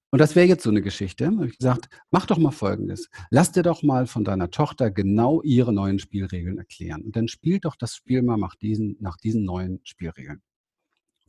Und 0.10 0.20
das 0.20 0.38
wäre 0.38 0.48
jetzt 0.48 0.64
so 0.64 0.70
eine 0.70 0.82
Geschichte. 0.82 1.26
Da 1.26 1.32
habe 1.32 1.48
ich 1.48 1.58
gesagt, 1.58 1.90
mach 2.12 2.26
doch 2.26 2.38
mal 2.38 2.52
Folgendes. 2.52 3.10
Lass 3.30 3.52
dir 3.52 3.64
doch 3.64 3.84
mal 3.84 4.08
von 4.08 4.24
deiner 4.24 4.50
Tochter 4.50 4.90
genau 4.90 5.42
ihre 5.42 5.74
neuen 5.74 6.00
Spielregeln 6.00 6.60
erklären. 6.60 7.02
Und 7.02 7.18
dann 7.18 7.28
spielt 7.28 7.66
doch 7.66 7.76
das 7.76 7.94
Spiel 7.94 8.22
mal 8.22 8.38
nach 8.38 8.56
diesen, 8.56 8.96
nach 9.02 9.18
diesen 9.18 9.44
neuen 9.44 9.82
Spielregeln. 9.84 10.42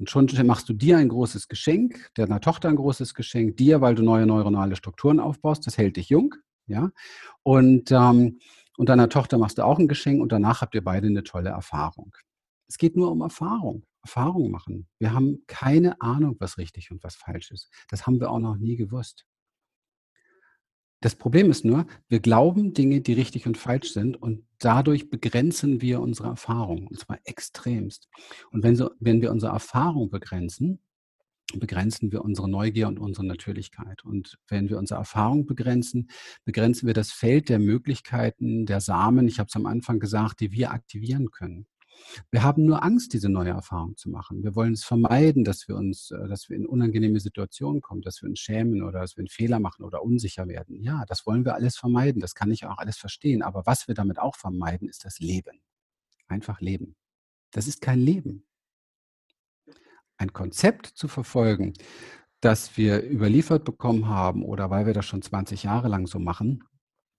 Und 0.01 0.09
schon 0.09 0.27
machst 0.47 0.67
du 0.67 0.73
dir 0.73 0.97
ein 0.97 1.11
großes 1.11 1.47
Geschenk, 1.49 2.11
deiner 2.15 2.41
Tochter 2.41 2.71
ein 2.71 2.77
großes 2.77 3.15
Geschenk, 3.15 3.59
dir, 3.59 3.83
weil 3.83 3.95
du 3.95 4.03
neue 4.03 4.25
neuronale 4.25 4.75
Strukturen 4.75 5.21
aufbaust. 5.21 5.67
Das 5.67 5.77
hält 5.77 5.99
dich 5.99 6.09
jung, 6.09 6.35
ja. 6.67 6.91
Und, 7.43 7.93
ähm, 7.93 8.41
und 8.79 8.89
deiner 8.89 9.11
Tochter 9.11 9.37
machst 9.37 9.59
du 9.59 9.63
auch 9.63 9.79
ein 9.79 9.89
Geschenk 9.89 10.23
und 10.23 10.33
danach 10.33 10.63
habt 10.63 10.75
ihr 10.75 10.83
beide 10.83 11.07
eine 11.09 11.23
tolle 11.23 11.51
Erfahrung. 11.51 12.17
Es 12.67 12.79
geht 12.79 12.97
nur 12.97 13.13
um 13.13 13.21
Erfahrung. 13.21 13.85
Erfahrung 14.03 14.51
machen. 14.51 14.89
Wir 14.99 15.13
haben 15.13 15.43
keine 15.47 16.01
Ahnung, 16.01 16.37
was 16.39 16.57
richtig 16.57 16.91
und 16.91 17.05
was 17.05 17.17
falsch 17.17 17.51
ist. 17.51 17.69
Das 17.91 18.07
haben 18.07 18.21
wir 18.21 18.31
auch 18.31 18.39
noch 18.39 18.57
nie 18.57 18.77
gewusst. 18.77 19.27
Das 21.01 21.15
Problem 21.15 21.51
ist 21.51 21.65
nur, 21.65 21.87
wir 22.09 22.21
glauben 22.21 22.75
Dinge, 22.75 23.01
die 23.01 23.15
richtig 23.15 23.47
und 23.47 23.57
falsch 23.57 23.93
sind 23.93 24.21
und 24.21 24.45
dadurch 24.59 25.09
begrenzen 25.09 25.81
wir 25.81 26.01
unsere 26.01 26.29
Erfahrung 26.29 26.87
und 26.89 26.99
zwar 26.99 27.19
extremst. 27.25 28.09
Und 28.51 28.63
wenn, 28.63 28.77
so, 28.77 28.91
wenn 29.01 29.23
wir 29.23 29.31
unsere 29.31 29.53
Erfahrung 29.53 30.11
begrenzen, 30.11 30.81
begrenzen 31.59 32.13
wir 32.13 32.23
unsere 32.23 32.49
Neugier 32.49 32.87
und 32.87 32.99
unsere 33.01 33.27
Natürlichkeit. 33.27 34.05
Und 34.05 34.39
wenn 34.47 34.69
wir 34.69 34.79
unsere 34.79 35.01
Erfahrung 35.01 35.47
begrenzen, 35.47 36.09
begrenzen 36.45 36.87
wir 36.87 36.95
das 36.95 37.11
Feld 37.11 37.49
der 37.49 37.59
Möglichkeiten, 37.59 38.67
der 38.67 38.81
Samen, 38.81 39.27
ich 39.27 39.39
habe 39.39 39.49
es 39.49 39.57
am 39.57 39.67
Anfang 39.67 39.99
gesagt, 39.99 40.41
die 40.41 40.53
wir 40.53 40.71
aktivieren 40.71 41.31
können. 41.31 41.67
Wir 42.31 42.43
haben 42.43 42.65
nur 42.65 42.83
Angst, 42.83 43.13
diese 43.13 43.29
neue 43.29 43.51
Erfahrung 43.51 43.97
zu 43.97 44.11
machen. 44.11 44.43
Wir 44.43 44.55
wollen 44.55 44.73
es 44.73 44.85
vermeiden, 44.85 45.45
dass 45.45 45.69
wir 45.69 45.77
uns, 45.77 46.11
äh, 46.11 46.29
dass 46.29 46.49
wir 46.49 46.57
in 46.57 46.67
unangenehme 46.67 47.21
Situationen 47.21 47.81
kommen, 47.81 48.03
dass 48.03 48.23
wir 48.23 48.29
uns 48.29 48.39
schämen 48.39 48.83
oder 48.83 49.01
dass 49.01 49.17
wir 49.17 49.23
einen 49.23 49.29
Fehler 49.29 49.61
machen 49.61 49.85
oder 49.85 50.03
unsicher 50.03 50.49
werden. 50.49 50.83
Ja, 50.83 51.05
das 51.07 51.27
wollen 51.27 51.45
wir 51.45 51.55
alles 51.55 51.77
vermeiden. 51.77 52.21
Das 52.21 52.35
kann 52.35 52.51
ich 52.51 52.67
auch 52.67 52.79
alles 52.79 52.97
verstehen. 52.97 53.43
Aber 53.43 53.67
was 53.67 53.89
wir 53.89 53.95
damit 53.95 54.19
auch 54.19 54.37
vermeiden, 54.37 54.89
ist 54.89 55.05
das 55.05 55.19
Leben. 55.19 55.61
Einfach 56.29 56.61
leben. 56.61 56.97
Das 57.51 57.67
ist 57.67 57.81
kein 57.81 57.99
Leben. 57.99 58.45
Ein 60.17 60.33
Konzept 60.33 60.87
zu 60.87 61.09
verfolgen, 61.09 61.73
das 62.41 62.77
wir 62.77 63.03
überliefert 63.03 63.65
bekommen 63.65 64.09
haben 64.09 64.45
oder 64.45 64.71
weil 64.71 64.87
wir 64.87 64.95
das 64.95 65.07
schon 65.07 65.23
20 65.23 65.63
Jahre 65.63 65.89
lang 65.89 66.07
so 66.07 66.19
machen 66.19 66.65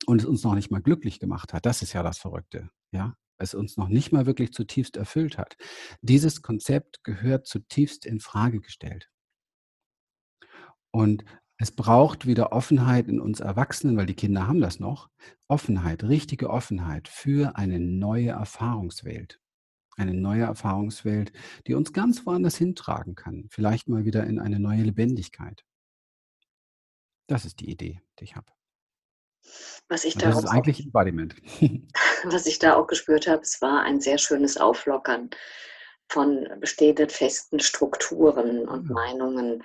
und 0.06 0.22
es 0.22 0.26
uns 0.26 0.44
noch 0.44 0.56
nicht 0.56 0.72
mal 0.72 0.82
glücklich 0.82 1.20
gemacht 1.20 1.54
hat, 1.54 1.66
das 1.66 1.82
ist 1.82 1.94
ja 1.94 2.04
das 2.04 2.18
Verrückte. 2.18 2.70
Ja, 2.92 3.16
es 3.42 3.54
uns 3.54 3.78
noch 3.78 3.89
nicht 3.89 4.12
mal 4.12 4.26
wirklich 4.26 4.54
zutiefst 4.54 4.98
erfüllt 4.98 5.38
hat. 5.38 5.58
Dieses 6.02 6.42
Konzept 6.42 7.04
gehört 7.04 7.48
zutiefst 7.48 8.06
in 8.06 8.20
Frage 8.20 8.62
gestellt. 8.62 9.10
Und 10.92 11.24
Es 11.58 11.72
braucht 11.72 12.26
wieder 12.26 12.54
Offenheit 12.54 13.08
in 13.08 13.22
uns 13.22 13.39
Erwachsenen, 13.39 13.96
weil 13.96 14.08
die 14.08 14.16
Kinder 14.16 14.48
haben 14.48 14.62
das 14.62 14.80
noch. 14.80 15.12
Offenheit, 15.48 16.04
richtige 16.04 16.50
Offenheit 16.50 17.08
für 17.08 17.56
eine 17.56 17.80
neue 17.80 18.30
Erfahrungswelt. 18.30 19.39
Eine 19.96 20.16
neue 20.16 20.42
Erfahrungswelt, 20.42 21.32
die 21.68 21.76
uns 21.76 21.94
ganz 21.94 22.26
woanders 22.26 22.58
hintragen 22.58 23.14
kann. 23.14 23.46
Vielleicht 23.52 23.89
mal 23.89 24.06
wieder 24.06 24.26
in 24.26 24.39
eine 24.39 24.60
neue 24.60 24.82
Lebendigkeit. 24.82 25.64
Das 27.28 27.46
ist 27.46 27.60
die 27.60 27.70
Idee, 27.70 28.02
die 28.18 28.24
ich 28.24 28.36
habe. 28.36 28.52
Was 29.88 30.04
ich 30.04 30.16
da 30.16 30.32
das 30.32 30.39
ist 30.39 30.50
eigentlich 30.50 30.84
Embodiment. 30.84 31.36
Was 32.26 32.45
ich 32.45 32.59
da 32.59 32.76
auch 32.76 32.88
gespürt 32.88 33.28
habe, 33.28 33.41
es 33.41 33.61
war 33.61 33.84
ein 33.84 34.01
sehr 34.01 34.17
schönes 34.17 34.57
Auflockern 34.57 35.30
von 36.09 36.47
bestehenden 36.59 37.09
festen 37.09 37.59
Strukturen 37.59 38.67
und 38.67 38.88
ja. 38.88 38.93
Meinungen. 38.93 39.63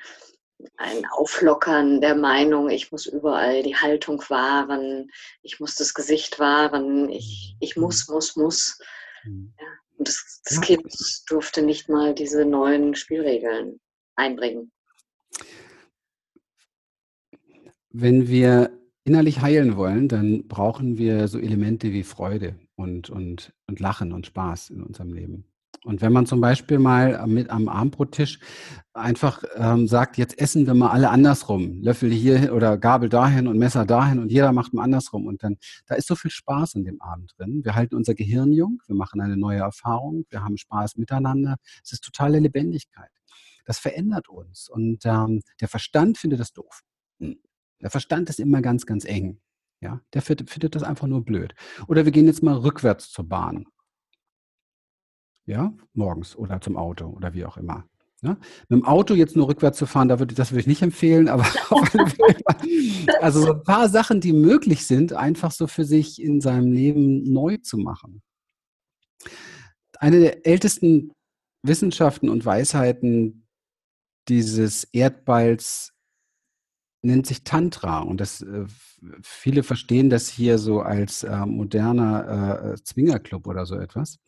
Ein 0.78 1.04
Auflockern 1.10 2.00
der 2.00 2.14
Meinung, 2.14 2.70
ich 2.70 2.90
muss 2.90 3.04
überall 3.04 3.62
die 3.62 3.76
Haltung 3.76 4.22
wahren, 4.30 5.10
ich 5.42 5.60
muss 5.60 5.74
das 5.74 5.92
Gesicht 5.92 6.38
wahren, 6.38 7.10
ich, 7.10 7.56
ich 7.60 7.76
mhm. 7.76 7.82
muss, 7.82 8.08
muss, 8.08 8.36
muss. 8.36 8.78
Mhm. 9.24 9.52
Ja. 9.60 9.66
Und 9.98 10.08
das, 10.08 10.40
das 10.44 10.60
Kind 10.60 10.82
durfte 11.28 11.62
nicht 11.62 11.88
mal 11.88 12.14
diese 12.14 12.44
neuen 12.44 12.94
Spielregeln 12.94 13.80
einbringen. 14.14 14.72
Wenn 17.90 18.28
wir 18.28 18.70
innerlich 19.06 19.40
heilen 19.40 19.76
wollen, 19.76 20.08
dann 20.08 20.48
brauchen 20.48 20.98
wir 20.98 21.28
so 21.28 21.38
Elemente 21.38 21.92
wie 21.92 22.02
Freude 22.02 22.56
und, 22.74 23.08
und, 23.08 23.52
und 23.68 23.80
Lachen 23.80 24.12
und 24.12 24.26
Spaß 24.26 24.70
in 24.70 24.82
unserem 24.82 25.12
Leben. 25.12 25.44
Und 25.84 26.00
wenn 26.00 26.12
man 26.12 26.26
zum 26.26 26.40
Beispiel 26.40 26.80
mal 26.80 27.24
mit 27.28 27.48
am 27.48 27.68
Abendbrottisch 27.68 28.40
einfach 28.92 29.44
ähm, 29.54 29.86
sagt, 29.86 30.18
jetzt 30.18 30.36
essen 30.36 30.66
wir 30.66 30.74
mal 30.74 30.90
alle 30.90 31.10
andersrum, 31.10 31.80
Löffel 31.80 32.10
hier 32.10 32.52
oder 32.52 32.76
Gabel 32.76 33.08
dahin 33.08 33.46
und 33.46 33.58
Messer 33.58 33.86
dahin 33.86 34.18
und 34.18 34.32
jeder 34.32 34.50
macht 34.50 34.74
mal 34.74 34.82
andersrum 34.82 35.26
und 35.26 35.44
dann, 35.44 35.56
da 35.86 35.94
ist 35.94 36.08
so 36.08 36.16
viel 36.16 36.32
Spaß 36.32 36.74
in 36.74 36.84
dem 36.84 37.00
Abend 37.00 37.34
drin. 37.38 37.60
Wir 37.62 37.76
halten 37.76 37.94
unser 37.94 38.14
Gehirn 38.14 38.52
jung, 38.52 38.82
wir 38.88 38.96
machen 38.96 39.20
eine 39.20 39.36
neue 39.36 39.60
Erfahrung, 39.60 40.24
wir 40.30 40.42
haben 40.42 40.56
Spaß 40.56 40.96
miteinander. 40.96 41.56
Es 41.84 41.92
ist 41.92 42.02
totale 42.02 42.40
Lebendigkeit. 42.40 43.10
Das 43.64 43.78
verändert 43.78 44.28
uns 44.28 44.68
und 44.68 45.06
ähm, 45.06 45.42
der 45.60 45.68
Verstand 45.68 46.18
findet 46.18 46.40
das 46.40 46.52
doof. 46.52 46.82
Der 47.82 47.90
Verstand 47.90 48.28
ist 48.30 48.40
immer 48.40 48.62
ganz, 48.62 48.86
ganz 48.86 49.04
eng. 49.04 49.40
Ja, 49.80 50.00
der 50.14 50.22
findet, 50.22 50.74
das 50.74 50.82
einfach 50.82 51.06
nur 51.06 51.24
blöd. 51.24 51.54
Oder 51.86 52.04
wir 52.04 52.12
gehen 52.12 52.26
jetzt 52.26 52.42
mal 52.42 52.54
rückwärts 52.54 53.10
zur 53.10 53.28
Bahn. 53.28 53.66
Ja, 55.44 55.72
morgens 55.92 56.34
oder 56.34 56.60
zum 56.60 56.76
Auto 56.76 57.06
oder 57.06 57.34
wie 57.34 57.44
auch 57.44 57.56
immer. 57.56 57.84
Ja? 58.22 58.36
Mit 58.68 58.80
dem 58.80 58.84
Auto 58.84 59.14
jetzt 59.14 59.36
nur 59.36 59.48
rückwärts 59.48 59.78
zu 59.78 59.86
fahren, 59.86 60.08
da 60.08 60.18
würde, 60.18 60.34
das 60.34 60.50
würde 60.50 60.60
ich 60.60 60.66
nicht 60.66 60.82
empfehlen, 60.82 61.28
aber 61.28 61.44
also 63.20 63.42
so 63.42 63.52
ein 63.52 63.62
paar 63.62 63.88
Sachen, 63.88 64.20
die 64.20 64.32
möglich 64.32 64.86
sind, 64.86 65.12
einfach 65.12 65.52
so 65.52 65.66
für 65.66 65.84
sich 65.84 66.20
in 66.20 66.40
seinem 66.40 66.72
Leben 66.72 67.22
neu 67.32 67.58
zu 67.58 67.76
machen. 67.76 68.22
Eine 69.98 70.20
der 70.20 70.46
ältesten 70.46 71.12
Wissenschaften 71.62 72.28
und 72.28 72.44
Weisheiten 72.44 73.46
dieses 74.28 74.84
Erdballs 74.84 75.95
nennt 77.06 77.26
sich 77.26 77.44
Tantra 77.44 78.00
und 78.00 78.20
das 78.20 78.42
äh, 78.42 78.66
viele 79.22 79.62
verstehen 79.62 80.10
das 80.10 80.28
hier 80.28 80.58
so 80.58 80.80
als 80.80 81.22
äh, 81.22 81.46
moderner 81.46 82.74
äh, 82.74 82.82
Zwingerclub 82.82 83.46
oder 83.46 83.66
so 83.66 83.76
etwas. 83.76 84.18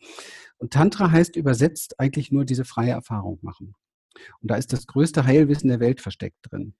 Und 0.57 0.73
Tantra 0.73 1.11
heißt 1.11 1.35
übersetzt 1.35 1.99
eigentlich 1.99 2.31
nur 2.31 2.45
diese 2.45 2.65
freie 2.65 2.91
Erfahrung 2.91 3.39
machen. 3.41 3.75
Und 4.41 4.51
da 4.51 4.55
ist 4.55 4.73
das 4.73 4.87
größte 4.87 5.25
Heilwissen 5.25 5.69
der 5.69 5.79
Welt 5.79 6.01
versteckt 6.01 6.37
drin. 6.43 6.73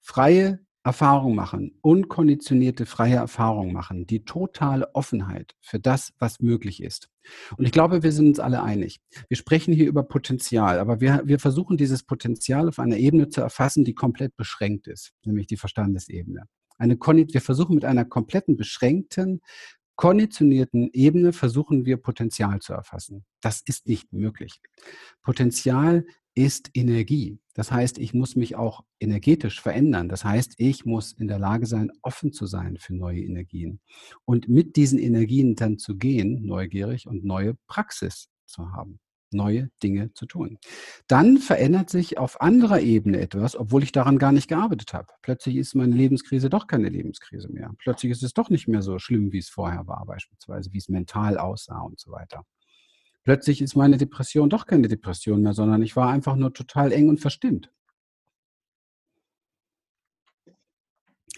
Freie 0.00 0.60
Erfahrung 0.82 1.34
machen, 1.34 1.78
unkonditionierte 1.82 2.86
freie 2.86 3.16
Erfahrung 3.16 3.72
machen, 3.72 4.06
die 4.06 4.24
totale 4.24 4.94
Offenheit 4.94 5.56
für 5.60 5.80
das, 5.80 6.12
was 6.18 6.40
möglich 6.40 6.82
ist. 6.82 7.08
Und 7.56 7.64
ich 7.64 7.72
glaube, 7.72 8.02
wir 8.02 8.12
sind 8.12 8.28
uns 8.28 8.40
alle 8.40 8.62
einig. 8.62 9.00
Wir 9.28 9.36
sprechen 9.36 9.74
hier 9.74 9.86
über 9.86 10.02
Potenzial, 10.02 10.78
aber 10.78 11.00
wir, 11.00 11.22
wir 11.24 11.38
versuchen 11.38 11.76
dieses 11.76 12.02
Potenzial 12.02 12.68
auf 12.68 12.78
einer 12.78 12.96
Ebene 12.96 13.28
zu 13.28 13.40
erfassen, 13.40 13.84
die 13.84 13.94
komplett 13.94 14.36
beschränkt 14.36 14.86
ist, 14.86 15.12
nämlich 15.24 15.46
die 15.46 15.56
Verstandesebene. 15.56 16.44
Eine, 16.78 16.96
wir 16.96 17.40
versuchen 17.40 17.74
mit 17.74 17.84
einer 17.84 18.04
kompletten 18.04 18.56
beschränkten, 18.56 19.40
konditionierten 19.96 20.90
Ebene 20.92 21.32
versuchen 21.32 21.86
wir 21.86 21.96
Potenzial 21.96 22.60
zu 22.60 22.74
erfassen. 22.74 23.24
Das 23.40 23.62
ist 23.64 23.86
nicht 23.88 24.12
möglich. 24.12 24.60
Potenzial 25.22 26.04
ist 26.36 26.70
Energie. 26.74 27.38
Das 27.54 27.72
heißt, 27.72 27.98
ich 27.98 28.12
muss 28.12 28.36
mich 28.36 28.54
auch 28.54 28.84
energetisch 29.00 29.60
verändern. 29.60 30.10
Das 30.10 30.24
heißt, 30.24 30.54
ich 30.58 30.84
muss 30.84 31.12
in 31.12 31.26
der 31.26 31.38
Lage 31.38 31.66
sein, 31.66 31.90
offen 32.02 32.32
zu 32.32 32.44
sein 32.44 32.76
für 32.76 32.94
neue 32.94 33.22
Energien 33.22 33.80
und 34.26 34.46
mit 34.46 34.76
diesen 34.76 34.98
Energien 34.98 35.56
dann 35.56 35.78
zu 35.78 35.96
gehen, 35.96 36.44
neugierig 36.44 37.06
und 37.06 37.24
neue 37.24 37.54
Praxis 37.66 38.28
zu 38.44 38.70
haben, 38.72 39.00
neue 39.32 39.70
Dinge 39.82 40.12
zu 40.12 40.26
tun. 40.26 40.58
Dann 41.08 41.38
verändert 41.38 41.88
sich 41.88 42.18
auf 42.18 42.42
anderer 42.42 42.80
Ebene 42.80 43.18
etwas, 43.18 43.56
obwohl 43.56 43.82
ich 43.82 43.92
daran 43.92 44.18
gar 44.18 44.32
nicht 44.32 44.48
gearbeitet 44.48 44.92
habe. 44.92 45.08
Plötzlich 45.22 45.56
ist 45.56 45.74
meine 45.74 45.96
Lebenskrise 45.96 46.50
doch 46.50 46.66
keine 46.66 46.90
Lebenskrise 46.90 47.48
mehr. 47.50 47.72
Plötzlich 47.78 48.12
ist 48.12 48.22
es 48.22 48.34
doch 48.34 48.50
nicht 48.50 48.68
mehr 48.68 48.82
so 48.82 48.98
schlimm, 48.98 49.32
wie 49.32 49.38
es 49.38 49.48
vorher 49.48 49.86
war, 49.86 50.04
beispielsweise, 50.04 50.70
wie 50.74 50.78
es 50.78 50.90
mental 50.90 51.38
aussah 51.38 51.80
und 51.80 51.98
so 51.98 52.10
weiter. 52.12 52.44
Plötzlich 53.26 53.60
ist 53.60 53.74
meine 53.74 53.96
Depression 53.96 54.48
doch 54.48 54.66
keine 54.66 54.86
Depression 54.86 55.42
mehr, 55.42 55.52
sondern 55.52 55.82
ich 55.82 55.96
war 55.96 56.10
einfach 56.10 56.36
nur 56.36 56.54
total 56.54 56.92
eng 56.92 57.08
und 57.08 57.18
verstimmt. 57.18 57.72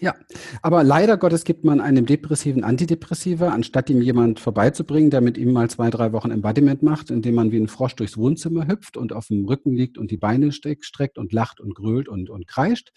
Ja, 0.01 0.15
aber 0.61 0.83
leider 0.85 1.17
Gottes 1.17 1.43
gibt 1.43 1.65
man 1.65 1.81
einem 1.81 2.05
Depressiven 2.05 2.63
Antidepressiva, 2.63 3.49
anstatt 3.49 3.89
ihm 3.89 4.01
jemand 4.01 4.39
vorbeizubringen, 4.39 5.09
der 5.09 5.19
mit 5.19 5.37
ihm 5.37 5.51
mal 5.51 5.69
zwei, 5.69 5.89
drei 5.89 6.13
Wochen 6.13 6.31
Embodiment 6.31 6.83
macht, 6.83 7.11
indem 7.11 7.35
man 7.35 7.51
wie 7.51 7.57
ein 7.57 7.67
Frosch 7.67 7.95
durchs 7.95 8.17
Wohnzimmer 8.17 8.67
hüpft 8.67 8.95
und 8.95 9.11
auf 9.11 9.27
dem 9.27 9.43
Rücken 9.45 9.73
liegt 9.73 9.97
und 9.97 10.09
die 10.11 10.17
Beine 10.17 10.53
streckt 10.53 11.17
und 11.17 11.33
lacht 11.33 11.59
und 11.59 11.75
grölt 11.75 12.07
und, 12.07 12.29
und 12.29 12.47
kreischt. 12.47 12.91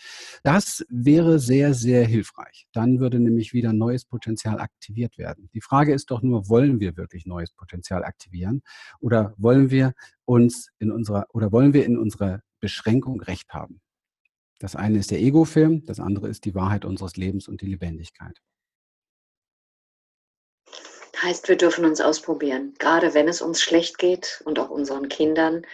Das 0.45 0.85
wäre 0.91 1.41
sehr, 1.41 1.75
sehr 1.75 2.05
hilfreich. 2.05 2.69
Dann 2.73 3.01
würde 3.01 3.19
nämlich 3.19 3.53
wieder 3.53 3.73
neues 3.73 4.05
Potenzial 4.05 4.61
aktiviert 4.61 5.19
werden. 5.19 5.49
Die 5.55 5.61
Frage 5.61 5.93
ist 5.95 6.13
doch 6.13 6.23
nur, 6.23 6.49
wollen 6.49 6.79
wir 6.79 6.97
wirklich 6.97 7.27
neues 7.27 7.51
Potenzial 7.53 8.05
aktivieren 8.05 8.63
oder 9.01 9.35
wollen 9.39 9.71
wir 9.71 9.95
uns 10.25 10.69
in 10.79 10.93
unserer 10.93 11.27
oder 11.33 11.51
wollen 11.51 11.73
wir 11.73 11.85
in 11.85 11.99
unserer 11.99 12.43
Beschränkung 12.61 13.21
Recht 13.21 13.53
haben? 13.53 13.81
Das 14.63 14.77
eine 14.77 15.01
ist 15.01 15.11
der 15.11 15.19
Ego-Film, 15.19 15.85
das 15.87 15.99
andere 15.99 16.29
ist 16.29 16.45
die 16.45 16.55
Wahrheit 16.55 16.85
unseres 16.85 17.17
Lebens 17.17 17.49
und 17.49 17.63
die 17.63 17.67
Lebendigkeit. 17.67 18.41
Heißt, 21.21 21.49
wir 21.49 21.57
dürfen 21.57 21.85
uns 21.85 22.01
ausprobieren, 22.01 22.73
gerade 22.79 23.13
wenn 23.13 23.27
es 23.27 23.43
uns 23.43 23.61
schlecht 23.61 23.99
geht 23.99 24.41
und 24.45 24.61
auch 24.61 24.71
unseren 24.71 25.09
Kindern 25.09 25.67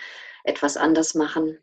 etwas 0.42 0.78
anders 0.78 1.14
machen 1.14 1.58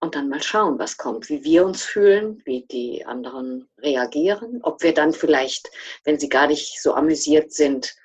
und 0.00 0.14
dann 0.14 0.28
mal 0.28 0.42
schauen, 0.42 0.78
was 0.78 0.98
kommt, 0.98 1.30
wie 1.30 1.42
wir 1.44 1.64
uns 1.64 1.82
fühlen, 1.82 2.42
wie 2.44 2.66
die 2.66 3.06
anderen 3.06 3.70
reagieren, 3.78 4.60
ob 4.62 4.82
wir 4.82 4.92
dann 4.92 5.14
vielleicht, 5.14 5.70
wenn 6.04 6.18
sie 6.18 6.28
gar 6.28 6.46
nicht 6.46 6.82
so 6.82 6.92
amüsiert 6.92 7.54
sind, 7.54 7.96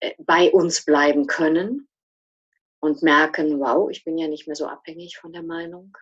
äh, 0.00 0.12
bei 0.18 0.52
uns 0.52 0.84
bleiben 0.84 1.26
können 1.26 1.88
und 2.80 3.02
merken, 3.02 3.60
wow, 3.60 3.88
ich 3.88 4.04
bin 4.04 4.18
ja 4.18 4.28
nicht 4.28 4.46
mehr 4.46 4.56
so 4.56 4.66
abhängig 4.66 5.16
von 5.16 5.32
der 5.32 5.42
Meinung. 5.42 5.96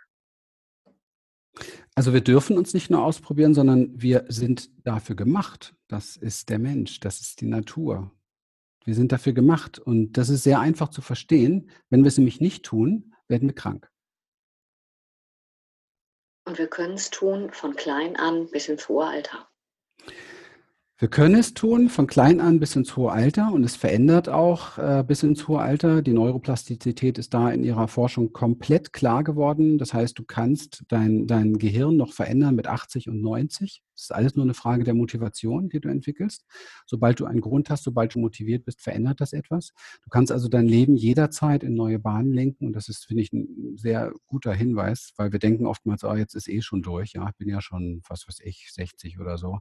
Also 1.94 2.12
wir 2.12 2.22
dürfen 2.22 2.56
uns 2.56 2.74
nicht 2.74 2.90
nur 2.90 3.04
ausprobieren, 3.04 3.54
sondern 3.54 4.00
wir 4.00 4.24
sind 4.28 4.70
dafür 4.86 5.16
gemacht. 5.16 5.74
Das 5.88 6.16
ist 6.16 6.48
der 6.48 6.58
Mensch, 6.58 7.00
das 7.00 7.20
ist 7.20 7.40
die 7.40 7.46
Natur. 7.46 8.10
Wir 8.84 8.94
sind 8.94 9.12
dafür 9.12 9.32
gemacht 9.32 9.78
und 9.78 10.14
das 10.14 10.28
ist 10.28 10.42
sehr 10.42 10.60
einfach 10.60 10.88
zu 10.88 11.02
verstehen. 11.02 11.70
Wenn 11.90 12.02
wir 12.02 12.08
es 12.08 12.18
nämlich 12.18 12.40
nicht 12.40 12.64
tun, 12.64 13.14
werden 13.28 13.48
wir 13.48 13.54
krank. 13.54 13.90
Und 16.44 16.58
wir 16.58 16.66
können 16.66 16.94
es 16.94 17.10
tun 17.10 17.52
von 17.52 17.76
klein 17.76 18.16
an 18.16 18.50
bis 18.50 18.68
ins 18.68 18.88
hohe 18.88 19.06
Alter. 19.06 19.48
Wir 21.02 21.10
können 21.10 21.34
es 21.34 21.52
tun, 21.52 21.88
von 21.88 22.06
klein 22.06 22.40
an 22.40 22.60
bis 22.60 22.76
ins 22.76 22.96
hohe 22.96 23.10
Alter 23.10 23.52
und 23.52 23.64
es 23.64 23.74
verändert 23.74 24.28
auch 24.28 24.78
äh, 24.78 25.02
bis 25.04 25.24
ins 25.24 25.48
hohe 25.48 25.58
Alter. 25.58 26.00
Die 26.00 26.12
Neuroplastizität 26.12 27.18
ist 27.18 27.34
da 27.34 27.50
in 27.50 27.64
ihrer 27.64 27.88
Forschung 27.88 28.32
komplett 28.32 28.92
klar 28.92 29.24
geworden. 29.24 29.78
Das 29.78 29.92
heißt, 29.92 30.16
du 30.16 30.22
kannst 30.22 30.84
dein, 30.86 31.26
dein 31.26 31.58
Gehirn 31.58 31.96
noch 31.96 32.12
verändern 32.12 32.54
mit 32.54 32.68
80 32.68 33.08
und 33.08 33.20
90. 33.20 33.82
Das 33.96 34.02
ist 34.04 34.14
alles 34.14 34.36
nur 34.36 34.44
eine 34.44 34.54
Frage 34.54 34.84
der 34.84 34.94
Motivation, 34.94 35.68
die 35.68 35.80
du 35.80 35.88
entwickelst. 35.88 36.44
Sobald 36.86 37.18
du 37.18 37.24
einen 37.24 37.40
Grund 37.40 37.68
hast, 37.68 37.82
sobald 37.82 38.14
du 38.14 38.20
motiviert 38.20 38.64
bist, 38.64 38.80
verändert 38.80 39.20
das 39.20 39.32
etwas. 39.32 39.72
Du 40.04 40.08
kannst 40.08 40.30
also 40.30 40.46
dein 40.46 40.68
Leben 40.68 40.94
jederzeit 40.94 41.64
in 41.64 41.74
neue 41.74 41.98
Bahnen 41.98 42.32
lenken 42.32 42.64
und 42.64 42.74
das 42.74 42.88
ist, 42.88 43.06
finde 43.06 43.24
ich, 43.24 43.32
ein 43.32 43.76
sehr 43.76 44.12
guter 44.28 44.54
Hinweis, 44.54 45.14
weil 45.16 45.32
wir 45.32 45.40
denken 45.40 45.66
oftmals, 45.66 46.04
oh, 46.04 46.14
jetzt 46.14 46.36
ist 46.36 46.48
eh 46.48 46.62
schon 46.62 46.80
durch. 46.80 47.14
Ja, 47.14 47.28
ich 47.28 47.36
bin 47.38 47.48
ja 47.48 47.60
schon, 47.60 48.02
was 48.08 48.28
weiß 48.28 48.38
ich, 48.44 48.70
60 48.72 49.18
oder 49.18 49.36
so. 49.36 49.58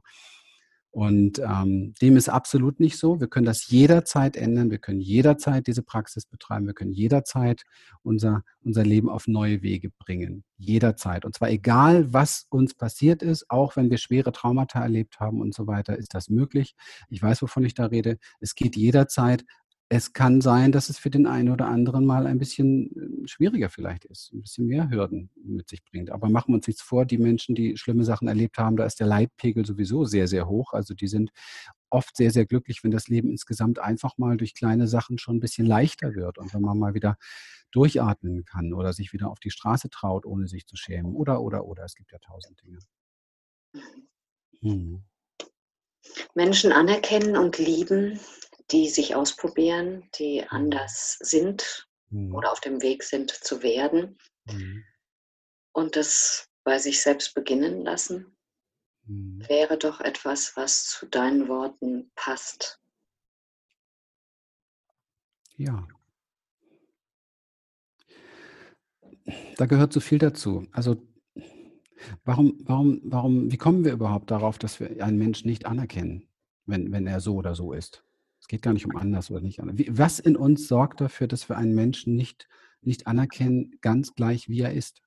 Und 0.92 1.38
ähm, 1.38 1.94
dem 2.02 2.18
ist 2.18 2.28
absolut 2.28 2.78
nicht 2.78 2.98
so. 2.98 3.18
Wir 3.18 3.26
können 3.26 3.46
das 3.46 3.68
jederzeit 3.68 4.36
ändern. 4.36 4.70
Wir 4.70 4.76
können 4.76 5.00
jederzeit 5.00 5.66
diese 5.66 5.82
Praxis 5.82 6.26
betreiben. 6.26 6.66
Wir 6.66 6.74
können 6.74 6.92
jederzeit 6.92 7.62
unser, 8.02 8.44
unser 8.62 8.84
Leben 8.84 9.08
auf 9.08 9.26
neue 9.26 9.62
Wege 9.62 9.88
bringen. 9.98 10.44
Jederzeit. 10.58 11.24
Und 11.24 11.34
zwar 11.34 11.48
egal, 11.48 12.12
was 12.12 12.46
uns 12.50 12.74
passiert 12.74 13.22
ist, 13.22 13.50
auch 13.50 13.74
wenn 13.74 13.88
wir 13.88 13.96
schwere 13.96 14.32
Traumata 14.32 14.82
erlebt 14.82 15.18
haben 15.18 15.40
und 15.40 15.54
so 15.54 15.66
weiter, 15.66 15.96
ist 15.96 16.12
das 16.14 16.28
möglich. 16.28 16.74
Ich 17.08 17.22
weiß, 17.22 17.40
wovon 17.40 17.64
ich 17.64 17.72
da 17.72 17.86
rede. 17.86 18.18
Es 18.40 18.54
geht 18.54 18.76
jederzeit 18.76 19.46
es 19.94 20.14
kann 20.14 20.40
sein, 20.40 20.72
dass 20.72 20.88
es 20.88 20.98
für 20.98 21.10
den 21.10 21.26
einen 21.26 21.50
oder 21.50 21.66
anderen 21.66 22.06
mal 22.06 22.26
ein 22.26 22.38
bisschen 22.38 22.96
äh, 22.96 23.28
schwieriger 23.28 23.68
vielleicht 23.68 24.06
ist, 24.06 24.32
ein 24.32 24.40
bisschen 24.40 24.66
mehr 24.66 24.88
Hürden 24.88 25.28
mit 25.36 25.68
sich 25.68 25.84
bringt. 25.84 26.10
Aber 26.10 26.30
machen 26.30 26.48
wir 26.48 26.54
uns 26.54 26.66
nichts 26.66 26.80
vor, 26.80 27.04
die 27.04 27.18
Menschen, 27.18 27.54
die 27.54 27.76
schlimme 27.76 28.02
Sachen 28.02 28.26
erlebt 28.26 28.56
haben, 28.56 28.78
da 28.78 28.86
ist 28.86 29.00
der 29.00 29.06
Leitpegel 29.06 29.66
sowieso 29.66 30.06
sehr, 30.06 30.28
sehr 30.28 30.48
hoch. 30.48 30.72
Also 30.72 30.94
die 30.94 31.08
sind 31.08 31.30
oft 31.90 32.16
sehr, 32.16 32.30
sehr 32.30 32.46
glücklich, 32.46 32.82
wenn 32.82 32.90
das 32.90 33.08
Leben 33.08 33.30
insgesamt 33.30 33.80
einfach 33.80 34.16
mal 34.16 34.38
durch 34.38 34.54
kleine 34.54 34.88
Sachen 34.88 35.18
schon 35.18 35.36
ein 35.36 35.40
bisschen 35.40 35.66
leichter 35.66 36.14
wird 36.14 36.38
und 36.38 36.54
wenn 36.54 36.62
man 36.62 36.78
mal 36.78 36.94
wieder 36.94 37.18
durchatmen 37.70 38.46
kann 38.46 38.72
oder 38.72 38.94
sich 38.94 39.12
wieder 39.12 39.30
auf 39.30 39.40
die 39.40 39.50
Straße 39.50 39.90
traut, 39.90 40.24
ohne 40.24 40.48
sich 40.48 40.66
zu 40.66 40.76
schämen. 40.76 41.14
Oder, 41.14 41.42
oder, 41.42 41.66
oder. 41.66 41.84
Es 41.84 41.96
gibt 41.96 42.12
ja 42.12 42.18
tausend 42.18 42.62
Dinge. 42.62 42.78
Hm. 44.62 45.02
Menschen 46.34 46.72
anerkennen 46.72 47.36
und 47.36 47.58
lieben 47.58 48.18
die 48.72 48.88
sich 48.88 49.14
ausprobieren, 49.14 50.08
die 50.18 50.40
mhm. 50.40 50.46
anders 50.48 51.18
sind 51.20 51.88
mhm. 52.10 52.34
oder 52.34 52.50
auf 52.50 52.60
dem 52.60 52.82
Weg 52.82 53.02
sind 53.02 53.30
zu 53.30 53.62
werden 53.62 54.18
mhm. 54.46 54.84
und 55.72 55.96
das 55.96 56.48
bei 56.64 56.78
sich 56.78 57.02
selbst 57.02 57.34
beginnen 57.34 57.82
lassen, 57.82 58.36
mhm. 59.04 59.44
wäre 59.48 59.76
doch 59.76 60.00
etwas, 60.00 60.56
was 60.56 60.86
zu 60.86 61.06
deinen 61.06 61.48
Worten 61.48 62.10
passt. 62.14 62.80
Ja. 65.56 65.86
Da 69.56 69.66
gehört 69.66 69.92
so 69.92 70.00
viel 70.00 70.18
dazu. 70.18 70.66
Also 70.72 70.96
warum, 72.24 72.58
warum, 72.64 73.00
warum, 73.04 73.52
wie 73.52 73.58
kommen 73.58 73.84
wir 73.84 73.92
überhaupt 73.92 74.30
darauf, 74.30 74.58
dass 74.58 74.80
wir 74.80 75.04
einen 75.04 75.18
Menschen 75.18 75.48
nicht 75.48 75.66
anerkennen, 75.66 76.26
wenn, 76.64 76.90
wenn 76.90 77.06
er 77.06 77.20
so 77.20 77.36
oder 77.36 77.54
so 77.54 77.72
ist? 77.72 78.04
Es 78.42 78.48
geht 78.48 78.60
gar 78.62 78.74
nicht 78.74 78.86
um 78.86 78.96
anders 78.96 79.30
oder 79.30 79.40
nicht 79.40 79.60
anders. 79.60 79.78
was 79.88 80.18
in 80.18 80.36
uns 80.36 80.68
sorgt 80.68 81.00
dafür, 81.00 81.28
dass 81.28 81.48
wir 81.48 81.56
einen 81.56 81.74
Menschen 81.74 82.14
nicht, 82.14 82.48
nicht 82.82 83.06
anerkennen, 83.06 83.76
ganz 83.80 84.14
gleich 84.14 84.48
wie 84.48 84.60
er 84.60 84.74
ist? 84.74 85.00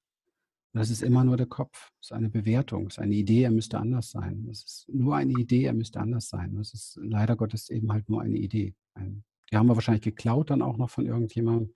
das 0.76 0.90
ist 0.90 1.04
immer 1.04 1.24
nur 1.24 1.38
der 1.38 1.46
Kopf. 1.46 1.92
Das 2.00 2.08
ist 2.08 2.12
eine 2.12 2.30
Bewertung, 2.30 2.86
das 2.86 2.96
ist 2.96 3.04
eine 3.04 3.16
Idee, 3.16 3.44
er 3.44 3.52
müsste 3.52 3.80
anders 3.80 4.12
sein. 4.12 4.44
Das 4.46 4.64
ist 4.64 4.86
nur 4.90 5.16
eine 5.16 5.32
Idee, 5.34 5.64
er 5.64 5.74
müsste 5.74 6.02
anders 6.02 6.28
sein. 6.28 6.56
Das 6.56 6.74
ist 6.74 7.00
leider 7.02 7.38
Gottes 7.38 7.70
eben 7.70 7.92
halt 7.94 8.10
nur 8.10 8.22
eine 8.22 8.38
Idee. 8.38 8.76
die 8.98 9.58
haben 9.58 9.68
wir 9.68 9.76
wahrscheinlich 9.76 10.04
geklaut 10.04 10.50
dann 10.50 10.62
auch 10.62 10.78
noch 10.78 10.90
von 10.90 11.06
irgendjemandem 11.06 11.74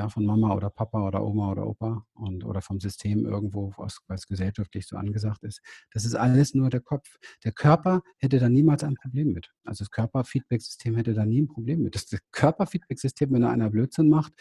ja, 0.00 0.08
von 0.08 0.24
Mama 0.24 0.54
oder 0.54 0.70
Papa 0.70 1.06
oder 1.06 1.22
Oma 1.22 1.50
oder 1.50 1.66
Opa 1.66 2.06
und 2.14 2.44
oder 2.44 2.62
vom 2.62 2.80
System 2.80 3.26
irgendwo, 3.26 3.74
was, 3.76 4.00
was 4.08 4.26
gesellschaftlich 4.26 4.86
so 4.86 4.96
angesagt 4.96 5.44
ist. 5.44 5.60
Das 5.92 6.06
ist 6.06 6.14
alles 6.14 6.54
nur 6.54 6.70
der 6.70 6.80
Kopf. 6.80 7.18
Der 7.44 7.52
Körper 7.52 8.02
hätte 8.16 8.38
da 8.38 8.48
niemals 8.48 8.82
ein 8.82 8.94
Problem 8.94 9.32
mit. 9.32 9.50
Also 9.64 9.84
das 9.84 9.90
Körperfeedback-System 9.90 10.96
hätte 10.96 11.12
da 11.12 11.26
nie 11.26 11.42
ein 11.42 11.48
Problem 11.48 11.82
mit. 11.82 11.94
Das 11.94 12.06
Körperfeedback-System, 12.32 13.30
wenn 13.32 13.42
er 13.42 13.50
einer 13.50 13.68
Blödsinn 13.68 14.08
macht, 14.08 14.32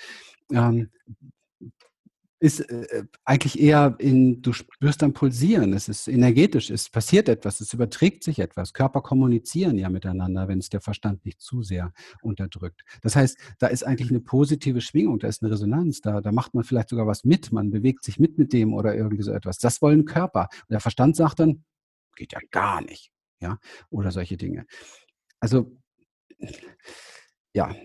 ähm, 0.53 0.89
ist 2.39 2.61
äh, 2.61 2.83
äh, 2.83 3.03
eigentlich 3.25 3.59
eher 3.59 3.95
in, 3.99 4.41
du 4.41 4.53
spürst 4.53 5.01
dann 5.01 5.13
Pulsieren, 5.13 5.73
es 5.73 5.89
ist 5.89 6.07
energetisch, 6.07 6.69
es 6.69 6.89
passiert 6.89 7.27
etwas, 7.27 7.59
es 7.59 7.73
überträgt 7.73 8.23
sich 8.23 8.39
etwas. 8.39 8.73
Körper 8.73 9.01
kommunizieren 9.01 9.77
ja 9.77 9.89
miteinander, 9.89 10.47
wenn 10.47 10.59
es 10.59 10.69
der 10.69 10.81
Verstand 10.81 11.25
nicht 11.25 11.41
zu 11.41 11.63
sehr 11.63 11.93
unterdrückt. 12.21 12.83
Das 13.01 13.15
heißt, 13.15 13.37
da 13.59 13.67
ist 13.67 13.83
eigentlich 13.83 14.09
eine 14.09 14.21
positive 14.21 14.79
Schwingung, 14.81 15.19
da 15.19 15.27
ist 15.27 15.43
eine 15.43 15.51
Resonanz, 15.51 16.01
da, 16.01 16.21
da 16.21 16.31
macht 16.31 16.53
man 16.53 16.63
vielleicht 16.63 16.89
sogar 16.89 17.07
was 17.07 17.25
mit, 17.25 17.51
man 17.51 17.71
bewegt 17.71 18.03
sich 18.03 18.19
mit 18.19 18.37
mit 18.37 18.53
dem 18.53 18.73
oder 18.73 18.95
irgendwie 18.95 19.23
so 19.23 19.33
etwas. 19.33 19.57
Das 19.57 19.81
wollen 19.81 20.05
Körper. 20.05 20.47
Und 20.51 20.71
der 20.71 20.79
Verstand 20.79 21.15
sagt 21.17 21.39
dann, 21.39 21.65
geht 22.15 22.33
ja 22.33 22.39
gar 22.51 22.81
nicht, 22.81 23.11
ja, 23.41 23.59
oder 23.89 24.11
solche 24.11 24.37
Dinge. 24.37 24.65
Also, 25.41 25.77
ja, 27.53 27.75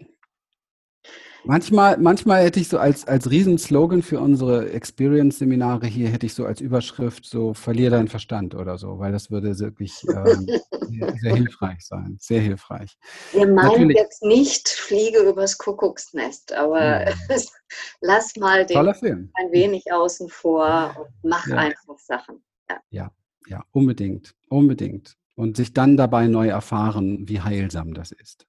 Manchmal, 1.46 1.98
manchmal 1.98 2.42
hätte 2.42 2.58
ich 2.58 2.68
so 2.68 2.78
als, 2.78 3.06
als 3.06 3.30
Riesenslogan 3.30 4.02
für 4.02 4.18
unsere 4.18 4.70
Experience-Seminare 4.70 5.86
hier, 5.86 6.08
hätte 6.08 6.24
ich 6.24 6.32
so 6.32 6.46
als 6.46 6.62
Überschrift 6.62 7.26
so, 7.26 7.52
verlier 7.52 7.90
deinen 7.90 8.08
Verstand 8.08 8.54
oder 8.54 8.78
so, 8.78 8.98
weil 8.98 9.12
das 9.12 9.30
würde 9.30 9.58
wirklich 9.58 9.92
ähm, 10.08 10.46
sehr, 10.46 11.14
sehr, 11.20 11.34
hilfreich 11.36 11.84
sein. 11.86 12.16
Sehr 12.18 12.40
hilfreich. 12.40 12.96
Wir 13.32 13.46
meinen 13.46 13.56
Natürlich, 13.56 13.96
jetzt 13.98 14.22
nicht 14.22 14.68
Fliege 14.70 15.18
übers 15.20 15.58
Kuckucksnest, 15.58 16.54
aber 16.54 17.10
ja. 17.10 17.14
lass 18.00 18.36
mal 18.36 18.64
den 18.64 18.76
ein 19.34 19.52
wenig 19.52 19.92
außen 19.92 20.30
vor 20.30 20.96
und 20.98 21.30
mach 21.30 21.46
ja. 21.46 21.56
einfach 21.56 21.98
Sachen. 21.98 22.42
Ja. 22.70 22.78
ja, 22.88 23.10
ja, 23.48 23.64
unbedingt, 23.70 24.34
unbedingt. 24.48 25.16
Und 25.36 25.56
sich 25.56 25.74
dann 25.74 25.96
dabei 25.96 26.26
neu 26.28 26.48
erfahren, 26.48 27.28
wie 27.28 27.40
heilsam 27.40 27.92
das 27.92 28.12
ist. 28.12 28.46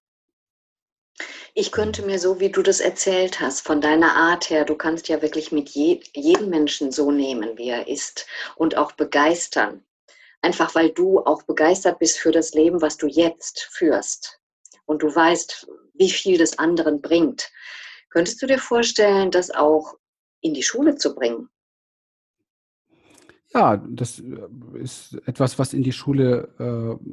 Ich 1.54 1.72
könnte 1.72 2.06
mir 2.06 2.20
so, 2.20 2.40
wie 2.40 2.50
du 2.50 2.62
das 2.62 2.82
erzählt 2.82 3.40
hast, 3.40 3.62
von 3.62 3.80
deiner 3.80 4.16
Art 4.16 4.50
her, 4.50 4.66
du 4.66 4.76
kannst 4.76 5.08
ja 5.08 5.22
wirklich 5.22 5.52
mit 5.52 5.70
je, 5.70 6.02
jedem 6.14 6.50
Menschen 6.50 6.92
so 6.92 7.12
nehmen, 7.12 7.58
wie 7.58 7.70
er 7.70 7.88
ist 7.88 8.28
und 8.56 8.76
auch 8.76 8.92
begeistern. 8.92 9.86
Einfach 10.42 10.76
weil 10.76 10.90
du 10.90 11.20
auch 11.20 11.44
begeistert 11.44 12.00
bist 12.00 12.20
für 12.20 12.32
das 12.32 12.54
Leben, 12.54 12.82
was 12.82 12.98
du 12.98 13.08
jetzt 13.08 13.70
führst. 13.72 14.42
Und 14.86 15.02
du 15.02 15.16
weißt, 15.16 15.68
wie 15.94 16.12
viel 16.12 16.38
das 16.38 16.60
anderen 16.60 17.02
bringt. 17.02 17.50
Könntest 18.10 18.42
du 18.42 18.48
dir 18.48 18.60
vorstellen, 18.60 19.32
das 19.32 19.52
auch 19.52 19.96
in 20.42 20.54
die 20.54 20.64
Schule 20.64 20.96
zu 20.96 21.16
bringen? 21.16 21.50
Ja, 23.56 23.78
das 23.78 24.20
äh, 24.20 24.80
ist 24.82 25.18
etwas, 25.26 25.58
was 25.58 25.74
in 25.74 25.82
die 25.82 25.94
Schule 25.94 26.50
äh, 26.60 27.06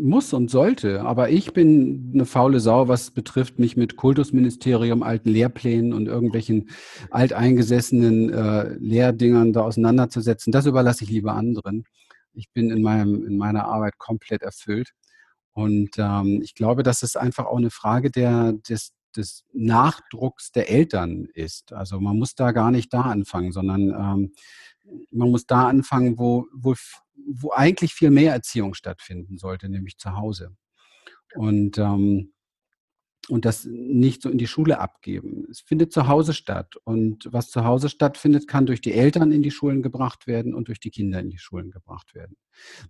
muss 0.00 0.32
und 0.32 0.50
sollte. 0.50 1.02
Aber 1.02 1.28
ich 1.28 1.52
bin 1.52 2.12
eine 2.14 2.24
faule 2.24 2.58
Sau, 2.58 2.88
was 2.88 3.10
betrifft, 3.10 3.58
mich 3.58 3.76
mit 3.76 3.96
Kultusministerium, 3.96 5.02
alten 5.02 5.28
Lehrplänen 5.28 5.92
und 5.92 6.06
irgendwelchen 6.06 6.70
alteingesessenen 7.10 8.32
äh, 8.32 8.74
Lehrdingern 8.78 9.52
da 9.52 9.60
auseinanderzusetzen. 9.60 10.52
Das 10.52 10.64
überlasse 10.64 11.04
ich 11.04 11.10
lieber 11.10 11.34
anderen. 11.34 11.84
Ich 12.32 12.50
bin 12.50 12.70
in, 12.70 12.80
meinem, 12.80 13.26
in 13.26 13.36
meiner 13.36 13.66
Arbeit 13.66 13.98
komplett 13.98 14.40
erfüllt. 14.40 14.92
Und 15.52 15.90
ähm, 15.98 16.40
ich 16.42 16.54
glaube, 16.54 16.82
dass 16.82 17.02
es 17.02 17.14
einfach 17.14 17.44
auch 17.44 17.58
eine 17.58 17.70
Frage 17.70 18.10
der, 18.10 18.54
des, 18.54 18.94
des 19.14 19.44
Nachdrucks 19.52 20.50
der 20.50 20.70
Eltern 20.70 21.26
ist. 21.34 21.74
Also 21.74 22.00
man 22.00 22.18
muss 22.18 22.34
da 22.34 22.52
gar 22.52 22.70
nicht 22.70 22.94
da 22.94 23.02
anfangen, 23.02 23.52
sondern 23.52 23.90
ähm, 23.90 24.32
man 25.10 25.30
muss 25.30 25.46
da 25.46 25.68
anfangen, 25.68 26.18
wo, 26.18 26.46
wo, 26.52 26.74
wo 27.26 27.52
eigentlich 27.52 27.94
viel 27.94 28.10
mehr 28.10 28.32
Erziehung 28.32 28.74
stattfinden 28.74 29.38
sollte, 29.38 29.68
nämlich 29.68 29.98
zu 29.98 30.16
Hause. 30.16 30.56
Und 31.34 31.78
ähm, 31.78 32.32
und 33.28 33.44
das 33.44 33.64
nicht 33.64 34.22
so 34.22 34.30
in 34.30 34.38
die 34.38 34.46
Schule 34.46 34.80
abgeben. 34.80 35.46
Es 35.50 35.60
findet 35.60 35.92
zu 35.92 36.08
Hause 36.08 36.32
statt. 36.32 36.74
Und 36.84 37.28
was 37.30 37.50
zu 37.50 37.64
Hause 37.64 37.88
stattfindet, 37.88 38.48
kann 38.48 38.66
durch 38.66 38.80
die 38.80 38.92
Eltern 38.92 39.30
in 39.30 39.42
die 39.42 39.50
Schulen 39.50 39.82
gebracht 39.82 40.26
werden 40.26 40.54
und 40.54 40.68
durch 40.68 40.80
die 40.80 40.90
Kinder 40.90 41.20
in 41.20 41.30
die 41.30 41.38
Schulen 41.38 41.70
gebracht 41.70 42.14
werden. 42.14 42.36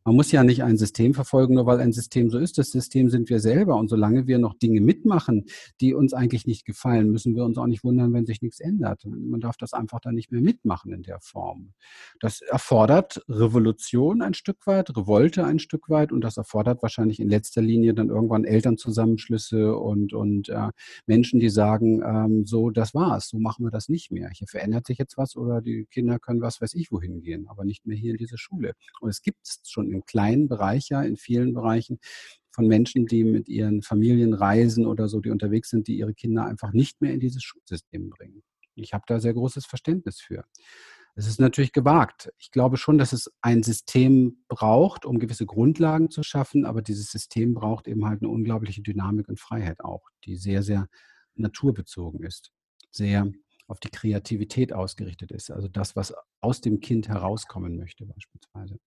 Man 0.04 0.16
muss 0.16 0.32
ja 0.32 0.44
nicht 0.44 0.62
ein 0.62 0.76
System 0.76 1.14
verfolgen, 1.14 1.54
nur 1.54 1.66
weil 1.66 1.80
ein 1.80 1.92
System 1.92 2.30
so 2.30 2.38
ist. 2.38 2.58
Das 2.58 2.70
System 2.70 3.10
sind 3.10 3.30
wir 3.30 3.40
selber. 3.40 3.76
Und 3.76 3.88
solange 3.88 4.26
wir 4.26 4.38
noch 4.38 4.54
Dinge 4.54 4.80
mitmachen, 4.80 5.46
die 5.80 5.94
uns 5.94 6.12
eigentlich 6.12 6.46
nicht 6.46 6.64
gefallen, 6.64 7.10
müssen 7.10 7.34
wir 7.36 7.44
uns 7.44 7.58
auch 7.58 7.66
nicht 7.66 7.84
wundern, 7.84 8.12
wenn 8.12 8.26
sich 8.26 8.42
nichts 8.42 8.60
ändert. 8.60 9.04
Man 9.04 9.40
darf 9.40 9.56
das 9.56 9.72
einfach 9.72 10.00
dann 10.00 10.14
nicht 10.14 10.32
mehr 10.32 10.40
mitmachen 10.40 10.92
in 10.92 11.02
der 11.02 11.20
Form. 11.20 11.72
Das 12.20 12.40
erfordert 12.40 13.22
Revolution 13.28 14.22
ein 14.22 14.34
Stück 14.34 14.66
weit, 14.66 14.96
Revolte 14.96 15.44
ein 15.44 15.58
Stück 15.58 15.88
weit. 15.88 16.12
Und 16.12 16.22
das 16.22 16.36
erfordert 16.36 16.82
wahrscheinlich 16.82 17.20
in 17.20 17.28
letzter 17.28 17.62
Linie 17.62 17.94
dann 17.94 18.08
irgendwann 18.08 18.44
Elternzusammenschlüsse 18.44 19.76
und, 19.76 20.12
und 20.12 20.48
äh, 20.48 20.70
Menschen, 21.06 21.40
die 21.40 21.50
sagen, 21.50 22.02
ähm, 22.04 22.46
so, 22.46 22.70
das 22.70 22.94
war's, 22.94 23.28
so 23.28 23.38
machen 23.38 23.64
wir 23.64 23.70
das 23.70 23.88
nicht 23.88 24.10
mehr. 24.10 24.30
Hier 24.32 24.48
verändert 24.48 24.86
sich 24.86 24.98
jetzt 24.98 25.16
was 25.16 25.36
oder 25.36 25.60
die 25.60 25.86
Kinder 25.90 26.18
können 26.18 26.40
was 26.40 26.60
weiß 26.60 26.74
ich 26.74 26.90
wohin 26.92 27.22
gehen, 27.22 27.46
aber 27.48 27.64
nicht 27.64 27.86
mehr 27.86 27.96
hier 27.96 28.12
in 28.12 28.16
diese 28.16 28.38
Schule. 28.38 28.72
Und 29.00 29.08
es 29.08 29.22
gibt 29.22 29.46
schon 29.64 29.90
im 29.90 30.04
kleinen 30.04 30.48
Bereich, 30.48 30.88
ja, 30.88 31.02
in 31.02 31.16
vielen 31.16 31.54
Bereichen 31.54 31.98
von 32.50 32.66
Menschen, 32.66 33.06
die 33.06 33.24
mit 33.24 33.48
ihren 33.48 33.82
Familien 33.82 34.34
reisen 34.34 34.86
oder 34.86 35.08
so, 35.08 35.20
die 35.20 35.30
unterwegs 35.30 35.70
sind, 35.70 35.88
die 35.88 35.98
ihre 35.98 36.14
Kinder 36.14 36.44
einfach 36.44 36.72
nicht 36.72 37.00
mehr 37.00 37.12
in 37.12 37.20
dieses 37.20 37.42
Schulsystem 37.42 38.10
bringen. 38.10 38.42
Ich 38.74 38.92
habe 38.92 39.04
da 39.06 39.20
sehr 39.20 39.34
großes 39.34 39.66
Verständnis 39.66 40.20
für. 40.20 40.44
Es 41.14 41.26
ist 41.26 41.40
natürlich 41.40 41.72
gewagt. 41.72 42.32
Ich 42.38 42.50
glaube 42.50 42.76
schon, 42.76 42.96
dass 42.96 43.12
es 43.12 43.30
ein 43.40 43.62
System 43.62 44.44
braucht, 44.48 45.04
um 45.04 45.18
gewisse 45.18 45.44
Grundlagen 45.44 46.10
zu 46.10 46.22
schaffen, 46.22 46.64
aber 46.64 46.82
dieses 46.82 47.10
System 47.10 47.54
braucht 47.54 47.88
eben 47.88 48.06
halt 48.06 48.22
eine 48.22 48.30
unglaubliche 48.30 48.82
Dynamik 48.82 49.28
und 49.28 49.40
Freiheit 49.40 49.80
auch, 49.80 50.08
die 50.24 50.36
sehr, 50.36 50.62
sehr 50.62 50.88
naturbezogen 51.34 52.22
ist, 52.22 52.52
sehr 52.90 53.30
auf 53.66 53.80
die 53.80 53.90
Kreativität 53.90 54.72
ausgerichtet 54.72 55.30
ist, 55.30 55.50
also 55.50 55.68
das, 55.68 55.94
was 55.94 56.12
aus 56.40 56.60
dem 56.60 56.80
Kind 56.80 57.08
herauskommen 57.08 57.76
möchte 57.76 58.04
beispielsweise. 58.04 58.78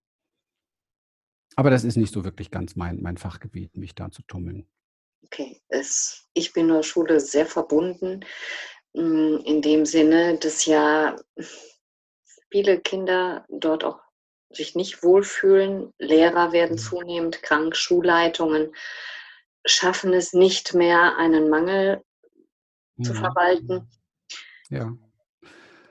Aber 1.56 1.70
das 1.70 1.84
ist 1.84 1.96
nicht 1.96 2.12
so 2.12 2.24
wirklich 2.24 2.50
ganz 2.50 2.76
mein, 2.76 3.00
mein 3.02 3.16
Fachgebiet, 3.16 3.76
mich 3.76 3.94
da 3.94 4.10
zu 4.10 4.22
tummeln. 4.22 4.66
Okay, 5.26 5.60
es, 5.68 6.28
ich 6.34 6.52
bin 6.52 6.68
der 6.68 6.82
Schule 6.82 7.20
sehr 7.20 7.46
verbunden, 7.46 8.24
mm, 8.94 9.36
in 9.44 9.62
dem 9.62 9.86
Sinne, 9.86 10.38
dass 10.38 10.66
ja 10.66 11.16
viele 12.50 12.80
Kinder 12.80 13.44
dort 13.48 13.84
auch 13.84 14.00
sich 14.50 14.74
nicht 14.74 15.02
wohlfühlen. 15.02 15.92
Lehrer 15.98 16.52
werden 16.52 16.76
mhm. 16.76 16.78
zunehmend 16.78 17.42
krank, 17.42 17.76
Schulleitungen 17.76 18.72
schaffen 19.66 20.12
es 20.12 20.32
nicht 20.32 20.74
mehr, 20.74 21.16
einen 21.16 21.48
Mangel 21.48 22.02
mhm. 22.96 23.04
zu 23.04 23.14
verwalten. 23.14 23.88
Ja. 24.68 24.94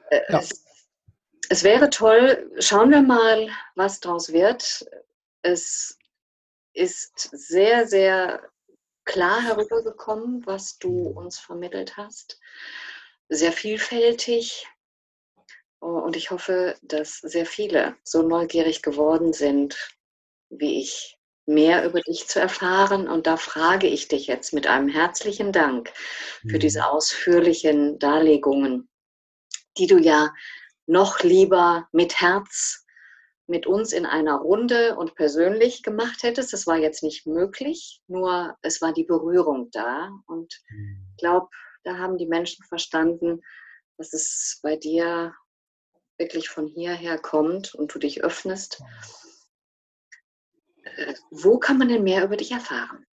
Äh, 0.10 0.22
ja. 0.30 0.40
Es, 0.40 0.64
es 1.50 1.64
wäre 1.64 1.90
toll, 1.90 2.52
schauen 2.60 2.92
wir 2.92 3.02
mal, 3.02 3.50
was 3.76 4.00
daraus 4.00 4.32
wird. 4.32 4.86
Es 5.44 5.98
ist 6.74 7.30
sehr, 7.32 7.88
sehr 7.88 8.50
klar 9.06 9.42
herübergekommen, 9.42 10.46
was 10.46 10.78
du 10.80 11.08
uns 11.10 11.40
vermittelt 11.40 11.98
hast. 11.98 12.40
Sehr 13.30 13.52
vielfältig. 13.52 14.68
Und 15.80 16.16
ich 16.16 16.32
hoffe, 16.32 16.78
dass 16.82 17.18
sehr 17.18 17.46
viele 17.46 17.96
so 18.04 18.22
neugierig 18.22 18.82
geworden 18.82 19.34
sind, 19.34 19.78
wie 20.50 20.80
ich, 20.80 21.18
mehr 21.46 21.86
über 21.86 22.00
dich 22.00 22.28
zu 22.28 22.40
erfahren. 22.40 23.10
Und 23.10 23.28
da 23.28 23.38
frage 23.38 23.88
ich 23.88 24.08
dich 24.08 24.28
jetzt 24.28 24.54
mit 24.54 24.68
einem 24.68 24.88
herzlichen 24.88 25.52
Dank 25.52 25.92
für 26.48 26.60
diese 26.60 26.80
mhm. 26.80 26.86
ausführlichen 26.86 28.00
Darlegungen, 28.00 28.88
die 29.78 29.88
du 29.88 29.98
ja 29.98 30.34
noch 30.86 31.20
lieber 31.20 31.88
mit 31.92 32.22
Herz 32.22 32.83
mit 33.48 33.68
uns 33.68 33.92
in 33.92 34.06
einer 34.06 34.38
Runde 34.38 34.96
und 34.96 35.16
persönlich 35.16 35.84
gemacht 35.84 36.24
hättest. 36.24 36.54
Das 36.54 36.66
war 36.66 36.78
jetzt 36.78 37.04
nicht 37.04 37.28
möglich, 37.28 38.02
nur 38.08 38.56
es 38.62 38.82
war 38.82 38.94
die 38.94 39.04
Berührung 39.04 39.70
da. 39.72 40.12
Und 40.28 40.54
ich 41.12 41.18
glaube, 41.18 41.48
da 41.84 41.98
haben 41.98 42.18
die 42.18 42.28
Menschen 42.28 42.64
verstanden, 42.66 43.42
dass 43.98 44.14
es 44.14 44.60
bei 44.64 44.78
dir 44.78 45.34
wirklich 46.18 46.50
von 46.50 46.68
hierher 46.68 47.18
kommt 47.18 47.76
und 47.76 47.94
du 47.94 48.00
dich 48.00 48.24
öffnest. 48.24 48.82
Äh, 50.84 51.16
wo 51.32 51.60
kann 51.60 51.78
man 51.78 51.90
denn 51.90 52.04
mehr 52.04 52.24
über 52.24 52.38
dich 52.38 52.52
erfahren? 52.52 53.06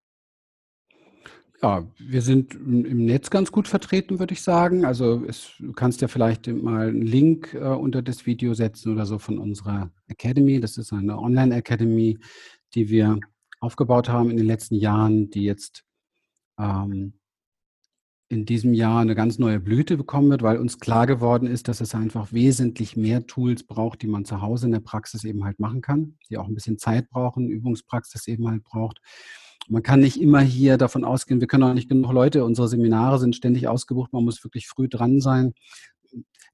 Ja, 1.62 1.86
wir 1.98 2.22
sind 2.22 2.54
im 2.54 3.04
Netz 3.04 3.28
ganz 3.28 3.52
gut 3.52 3.68
vertreten, 3.68 4.18
würde 4.18 4.32
ich 4.32 4.40
sagen. 4.40 4.86
Also 4.86 5.22
es, 5.26 5.52
du 5.58 5.72
kannst 5.72 6.00
ja 6.00 6.08
vielleicht 6.08 6.46
mal 6.46 6.88
einen 6.88 7.02
Link 7.02 7.52
äh, 7.52 7.58
unter 7.58 8.00
das 8.00 8.24
Video 8.24 8.54
setzen 8.54 8.92
oder 8.92 9.04
so 9.04 9.18
von 9.18 9.38
unserer 9.38 9.90
Academy. 10.08 10.58
Das 10.58 10.78
ist 10.78 10.90
eine 10.92 11.18
Online-Academy, 11.18 12.18
die 12.74 12.88
wir 12.88 13.20
aufgebaut 13.60 14.08
haben 14.08 14.30
in 14.30 14.38
den 14.38 14.46
letzten 14.46 14.76
Jahren, 14.76 15.28
die 15.28 15.44
jetzt 15.44 15.84
ähm, 16.58 17.12
in 18.30 18.46
diesem 18.46 18.72
Jahr 18.72 19.02
eine 19.02 19.14
ganz 19.14 19.38
neue 19.38 19.60
Blüte 19.60 19.98
bekommen 19.98 20.30
wird, 20.30 20.42
weil 20.42 20.56
uns 20.56 20.78
klar 20.78 21.06
geworden 21.06 21.46
ist, 21.46 21.68
dass 21.68 21.82
es 21.82 21.94
einfach 21.94 22.32
wesentlich 22.32 22.96
mehr 22.96 23.26
Tools 23.26 23.64
braucht, 23.64 24.00
die 24.00 24.06
man 24.06 24.24
zu 24.24 24.40
Hause 24.40 24.66
in 24.66 24.72
der 24.72 24.80
Praxis 24.80 25.24
eben 25.24 25.44
halt 25.44 25.60
machen 25.60 25.82
kann, 25.82 26.16
die 26.30 26.38
auch 26.38 26.46
ein 26.46 26.54
bisschen 26.54 26.78
Zeit 26.78 27.10
brauchen, 27.10 27.50
Übungspraxis 27.50 28.28
eben 28.28 28.48
halt 28.48 28.64
braucht. 28.64 29.00
Man 29.68 29.82
kann 29.82 30.00
nicht 30.00 30.20
immer 30.20 30.40
hier 30.40 30.78
davon 30.78 31.04
ausgehen, 31.04 31.40
wir 31.40 31.46
können 31.46 31.64
auch 31.64 31.74
nicht 31.74 31.88
genug 31.88 32.12
Leute, 32.12 32.44
unsere 32.44 32.68
Seminare 32.68 33.18
sind 33.18 33.36
ständig 33.36 33.68
ausgebucht, 33.68 34.12
man 34.12 34.24
muss 34.24 34.42
wirklich 34.42 34.66
früh 34.66 34.88
dran 34.88 35.20
sein. 35.20 35.52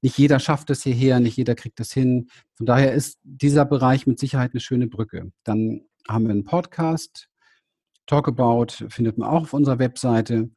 Nicht 0.01 0.17
jeder 0.17 0.39
schafft 0.39 0.69
es 0.69 0.83
hierher, 0.83 1.19
nicht 1.19 1.37
jeder 1.37 1.55
kriegt 1.55 1.79
es 1.79 1.91
hin. 1.91 2.29
Von 2.53 2.67
daher 2.67 2.93
ist 2.93 3.19
dieser 3.23 3.65
Bereich 3.65 4.05
mit 4.05 4.19
Sicherheit 4.19 4.51
eine 4.53 4.59
schöne 4.59 4.87
Brücke. 4.87 5.31
Dann 5.43 5.81
haben 6.07 6.25
wir 6.25 6.31
einen 6.31 6.43
Podcast, 6.43 7.27
Talkabout 8.07 8.87
findet 8.89 9.17
man 9.17 9.29
auch 9.29 9.43
auf 9.43 9.53
unserer 9.53 9.79
Webseite. 9.79 10.49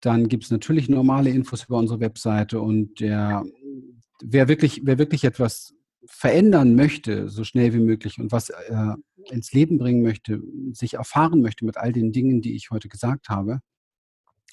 Dann 0.00 0.28
gibt 0.28 0.44
es 0.44 0.50
natürlich 0.50 0.88
normale 0.88 1.30
Infos 1.30 1.64
über 1.64 1.78
unsere 1.78 2.00
Webseite 2.00 2.60
und 2.60 3.00
der, 3.00 3.44
wer, 4.22 4.48
wirklich, 4.48 4.82
wer 4.84 4.98
wirklich 4.98 5.24
etwas 5.24 5.74
verändern 6.06 6.74
möchte, 6.74 7.28
so 7.28 7.44
schnell 7.44 7.72
wie 7.72 7.80
möglich 7.80 8.18
und 8.18 8.32
was 8.32 8.50
äh, 8.50 8.94
ins 9.32 9.52
Leben 9.52 9.78
bringen 9.78 10.02
möchte, 10.02 10.42
sich 10.72 10.94
erfahren 10.94 11.40
möchte 11.40 11.64
mit 11.64 11.76
all 11.76 11.92
den 11.92 12.12
Dingen, 12.12 12.40
die 12.40 12.54
ich 12.54 12.70
heute 12.70 12.88
gesagt 12.88 13.28
habe, 13.28 13.60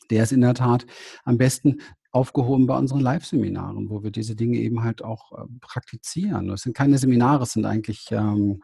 der 0.09 0.23
ist 0.23 0.31
in 0.31 0.41
der 0.41 0.53
Tat 0.53 0.85
am 1.23 1.37
besten 1.37 1.81
aufgehoben 2.11 2.67
bei 2.67 2.77
unseren 2.77 3.01
Live-Seminaren, 3.01 3.89
wo 3.89 4.03
wir 4.03 4.11
diese 4.11 4.35
Dinge 4.35 4.57
eben 4.57 4.83
halt 4.83 5.03
auch 5.03 5.31
äh, 5.33 5.45
praktizieren. 5.59 6.49
Es 6.49 6.61
sind 6.61 6.75
keine 6.75 6.97
Seminare, 6.97 7.43
es 7.43 7.51
sind 7.51 7.65
eigentlich 7.65 8.07
ähm, 8.11 8.61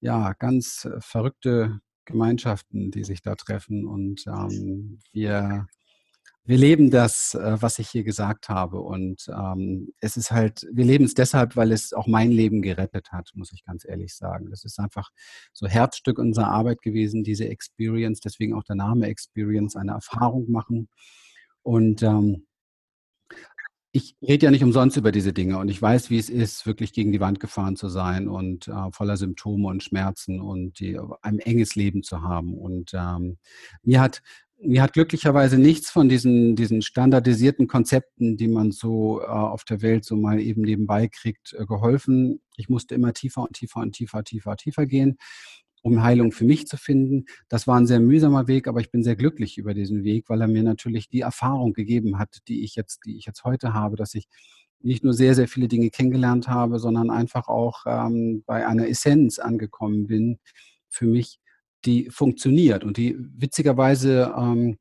ja 0.00 0.32
ganz 0.34 0.86
äh, 0.86 1.00
verrückte 1.00 1.80
Gemeinschaften, 2.04 2.90
die 2.90 3.04
sich 3.04 3.22
da 3.22 3.36
treffen 3.36 3.86
und 3.86 4.24
ähm, 4.26 4.98
wir 5.12 5.66
wir 6.44 6.58
leben 6.58 6.90
das, 6.90 7.34
äh, 7.34 7.56
was 7.60 7.78
ich 7.78 7.88
hier 7.88 8.02
gesagt 8.04 8.48
habe. 8.48 8.80
Und 8.80 9.26
ähm, 9.28 9.92
es 10.00 10.16
ist 10.16 10.30
halt, 10.30 10.66
wir 10.72 10.84
leben 10.84 11.04
es 11.04 11.14
deshalb, 11.14 11.56
weil 11.56 11.72
es 11.72 11.92
auch 11.92 12.06
mein 12.06 12.30
Leben 12.30 12.62
gerettet 12.62 13.12
hat, 13.12 13.30
muss 13.34 13.52
ich 13.52 13.64
ganz 13.64 13.84
ehrlich 13.84 14.14
sagen. 14.14 14.50
Das 14.50 14.64
ist 14.64 14.78
einfach 14.78 15.10
so 15.52 15.66
Herzstück 15.66 16.18
unserer 16.18 16.48
Arbeit 16.48 16.82
gewesen, 16.82 17.24
diese 17.24 17.48
Experience, 17.48 18.20
deswegen 18.20 18.54
auch 18.54 18.64
der 18.64 18.76
Name 18.76 19.06
Experience, 19.06 19.76
eine 19.76 19.92
Erfahrung 19.92 20.50
machen. 20.50 20.88
Und 21.62 22.02
ähm, 22.02 22.46
ich 23.92 24.14
rede 24.22 24.46
ja 24.46 24.50
nicht 24.50 24.62
umsonst 24.62 24.96
über 24.96 25.10
diese 25.10 25.32
Dinge 25.32 25.58
und 25.58 25.68
ich 25.68 25.82
weiß, 25.82 26.10
wie 26.10 26.18
es 26.18 26.30
ist, 26.30 26.64
wirklich 26.64 26.92
gegen 26.92 27.10
die 27.10 27.18
Wand 27.20 27.40
gefahren 27.40 27.74
zu 27.74 27.88
sein 27.88 28.28
und 28.28 28.68
äh, 28.68 28.92
voller 28.92 29.16
Symptome 29.16 29.66
und 29.66 29.82
Schmerzen 29.82 30.40
und 30.40 30.78
die, 30.78 30.98
ein 31.22 31.40
enges 31.40 31.74
Leben 31.74 32.04
zu 32.04 32.22
haben. 32.22 32.54
Und 32.54 32.92
ähm, 32.94 33.38
mir 33.82 34.00
hat 34.00 34.22
mir 34.62 34.82
hat 34.82 34.92
glücklicherweise 34.92 35.58
nichts 35.58 35.90
von 35.90 36.08
diesen, 36.08 36.54
diesen 36.54 36.82
standardisierten 36.82 37.66
Konzepten, 37.66 38.36
die 38.36 38.48
man 38.48 38.72
so 38.72 39.20
äh, 39.22 39.24
auf 39.24 39.64
der 39.64 39.80
Welt 39.82 40.04
so 40.04 40.16
mal 40.16 40.40
eben 40.40 40.62
nebenbei 40.62 41.08
kriegt, 41.08 41.54
äh, 41.54 41.64
geholfen. 41.64 42.40
Ich 42.56 42.68
musste 42.68 42.94
immer 42.94 43.12
tiefer 43.12 43.42
und 43.42 43.54
tiefer 43.54 43.80
und 43.80 43.92
tiefer, 43.92 44.22
tiefer, 44.22 44.56
tiefer 44.56 44.86
gehen, 44.86 45.16
um 45.82 46.02
Heilung 46.02 46.32
für 46.32 46.44
mich 46.44 46.66
zu 46.66 46.76
finden. 46.76 47.24
Das 47.48 47.66
war 47.66 47.78
ein 47.78 47.86
sehr 47.86 48.00
mühsamer 48.00 48.48
Weg, 48.48 48.68
aber 48.68 48.80
ich 48.80 48.90
bin 48.90 49.02
sehr 49.02 49.16
glücklich 49.16 49.56
über 49.56 49.72
diesen 49.72 50.04
Weg, 50.04 50.28
weil 50.28 50.42
er 50.42 50.48
mir 50.48 50.62
natürlich 50.62 51.08
die 51.08 51.20
Erfahrung 51.20 51.72
gegeben 51.72 52.18
hat, 52.18 52.38
die 52.48 52.62
ich 52.62 52.74
jetzt, 52.76 53.00
die 53.06 53.16
ich 53.16 53.24
jetzt 53.24 53.44
heute 53.44 53.72
habe, 53.72 53.96
dass 53.96 54.14
ich 54.14 54.26
nicht 54.82 55.04
nur 55.04 55.14
sehr, 55.14 55.34
sehr 55.34 55.48
viele 55.48 55.68
Dinge 55.68 55.90
kennengelernt 55.90 56.48
habe, 56.48 56.78
sondern 56.78 57.10
einfach 57.10 57.48
auch 57.48 57.84
ähm, 57.86 58.42
bei 58.46 58.66
einer 58.66 58.88
Essenz 58.88 59.38
angekommen 59.38 60.06
bin 60.06 60.38
für 60.88 61.06
mich, 61.06 61.39
die 61.84 62.10
funktioniert 62.10 62.84
und 62.84 62.96
die 62.96 63.16
witzigerweise, 63.18 64.34
ähm, 64.36 64.78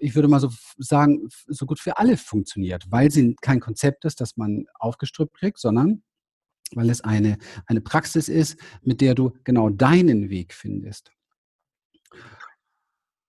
ich 0.00 0.14
würde 0.14 0.28
mal 0.28 0.40
so 0.40 0.50
sagen, 0.78 1.28
so 1.46 1.66
gut 1.66 1.80
für 1.80 1.98
alle 1.98 2.16
funktioniert, 2.16 2.84
weil 2.90 3.10
sie 3.10 3.34
kein 3.40 3.60
Konzept 3.60 4.04
ist, 4.04 4.20
das 4.20 4.36
man 4.36 4.66
aufgestrüppt 4.78 5.34
kriegt, 5.34 5.58
sondern 5.58 6.02
weil 6.74 6.88
es 6.90 7.02
eine, 7.02 7.38
eine 7.66 7.80
Praxis 7.80 8.28
ist, 8.28 8.58
mit 8.82 9.00
der 9.00 9.14
du 9.14 9.32
genau 9.44 9.68
deinen 9.68 10.30
Weg 10.30 10.54
findest. 10.54 11.12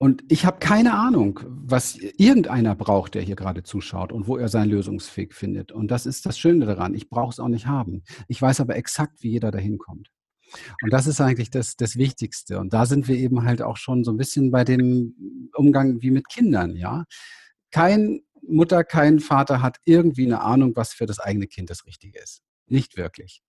Und 0.04 0.22
ich 0.28 0.46
habe 0.46 0.60
keine 0.60 0.96
Ahnung, 0.96 1.40
was 1.46 1.96
irgendeiner 1.96 2.76
braucht, 2.76 3.16
der 3.16 3.22
hier 3.22 3.38
gerade 3.38 3.64
zuschaut 3.64 4.12
und 4.12 4.28
wo 4.28 4.36
er 4.36 4.50
seinen 4.50 4.70
Lösungsweg 4.70 5.34
findet. 5.34 5.72
Und 5.72 5.92
das 5.92 6.06
ist 6.06 6.26
das 6.26 6.38
Schöne 6.38 6.66
daran. 6.66 6.94
Ich 6.94 7.10
brauche 7.10 7.32
es 7.32 7.40
auch 7.40 7.48
nicht 7.48 7.68
haben. 7.68 8.04
Ich 8.28 8.42
weiß 8.42 8.60
aber 8.60 8.76
exakt, 8.76 9.24
wie 9.24 9.30
jeder 9.30 9.50
dahin 9.50 9.78
kommt. 9.78 10.12
Und 10.82 10.92
das 10.92 11.08
ist 11.08 11.22
eigentlich 11.22 11.50
das, 11.50 11.76
das 11.76 11.96
Wichtigste. 11.96 12.60
Und 12.60 12.74
da 12.74 12.86
sind 12.86 13.08
wir 13.08 13.16
eben 13.16 13.44
halt 13.44 13.62
auch 13.62 13.78
schon 13.78 14.04
so 14.04 14.12
ein 14.12 14.18
bisschen 14.18 14.52
bei 14.52 14.64
dem 14.64 15.50
Umgang 15.54 16.02
wie 16.02 16.12
mit 16.12 16.30
Kindern, 16.30 16.76
ja. 16.76 17.06
Kein 17.72 18.22
Mutter, 18.46 18.84
kein 18.84 19.20
Vater 19.20 19.62
hat 19.62 19.78
irgendwie 19.86 20.26
eine 20.26 20.42
Ahnung, 20.42 20.76
was 20.76 20.94
für 20.94 21.06
das 21.06 21.20
eigene 21.20 21.48
Kind 21.48 21.70
das 21.70 21.86
Richtige 21.86 22.20
ist. 22.20 22.42
Nicht 22.68 22.98
wirklich. 22.98 23.42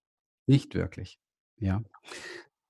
Nicht 0.46 0.74
wirklich. 0.74 1.18
Ja. 1.58 1.82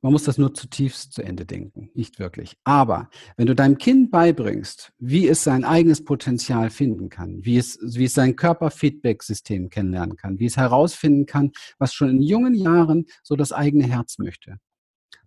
Man 0.05 0.13
muss 0.13 0.25
das 0.25 0.37
nur 0.37 0.53
zutiefst 0.53 1.15
zu 1.15 1.23
Ende 1.23 1.47
denken, 1.47 1.89
nicht 1.95 2.19
wirklich. 2.19 2.59
Aber 2.63 3.09
wenn 3.39 3.47
du 3.47 3.55
deinem 3.55 3.79
Kind 3.79 4.11
beibringst, 4.11 4.93
wie 4.99 5.27
es 5.27 5.43
sein 5.43 5.65
eigenes 5.65 6.05
Potenzial 6.05 6.69
finden 6.69 7.09
kann, 7.09 7.43
wie 7.43 7.57
es, 7.57 7.79
wie 7.81 8.05
es 8.05 8.13
sein 8.13 8.37
Körperfeedback-System 8.37 9.71
kennenlernen 9.71 10.19
kann, 10.19 10.39
wie 10.39 10.45
es 10.45 10.59
herausfinden 10.59 11.25
kann, 11.25 11.53
was 11.79 11.95
schon 11.95 12.11
in 12.11 12.21
jungen 12.21 12.53
Jahren 12.53 13.07
so 13.23 13.35
das 13.35 13.53
eigene 13.53 13.85
Herz 13.85 14.19
möchte, 14.19 14.59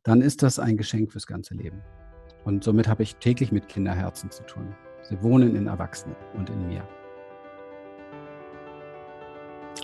dann 0.04 0.22
ist 0.22 0.44
das 0.44 0.60
ein 0.60 0.78
Geschenk 0.78 1.12
fürs 1.12 1.26
ganze 1.26 1.56
Leben. 1.56 1.82
Und 2.46 2.64
somit 2.64 2.88
habe 2.88 3.02
ich 3.02 3.16
täglich 3.16 3.52
mit 3.52 3.70
Kinderherzen 3.70 4.30
zu 4.30 4.44
tun. 4.44 4.76
Sie 5.02 5.20
wohnen 5.24 5.56
in 5.56 5.66
Erwachsenen 5.66 6.16
und 6.36 6.52
in 6.52 6.68
mir. 6.68 6.88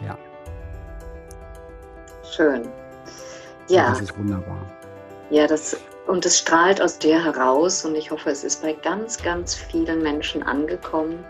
Ja. 0.03 0.19
Schön. 2.31 2.61
Ja. 3.69 3.89
Das 3.89 4.01
ist 4.01 4.15
wunderbar. 4.15 4.82
Ja, 5.29 5.47
das, 5.47 5.77
und 6.07 6.25
es 6.25 6.39
strahlt 6.39 6.81
aus 6.81 6.99
dir 6.99 7.23
heraus 7.23 7.85
und 7.85 7.95
ich 7.95 8.11
hoffe, 8.11 8.29
es 8.29 8.43
ist 8.43 8.61
bei 8.61 8.73
ganz, 8.73 9.21
ganz 9.21 9.55
vielen 9.55 10.01
Menschen 10.01 10.43
angekommen. 10.43 11.23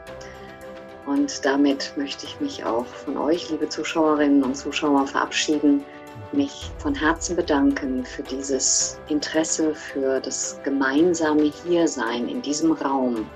Und 1.05 1.43
damit 1.43 1.93
möchte 1.97 2.25
ich 2.25 2.39
mich 2.39 2.63
auch 2.63 2.85
von 2.85 3.17
euch, 3.17 3.49
liebe 3.49 3.67
Zuschauerinnen 3.67 4.43
und 4.43 4.55
Zuschauer, 4.55 5.05
verabschieden. 5.07 5.83
mich 6.31 6.71
von 6.79 6.95
Herzen 6.95 7.35
bedanken 7.35 8.05
für 8.05 8.23
dieses 8.23 8.99
Interesse, 9.09 9.73
für 9.75 10.19
das 10.19 10.59
gemeinsame 10.63 11.51
Hiersein 11.63 12.27
in 12.27 12.41
diesem 12.41 12.71
Raum. 12.71 13.27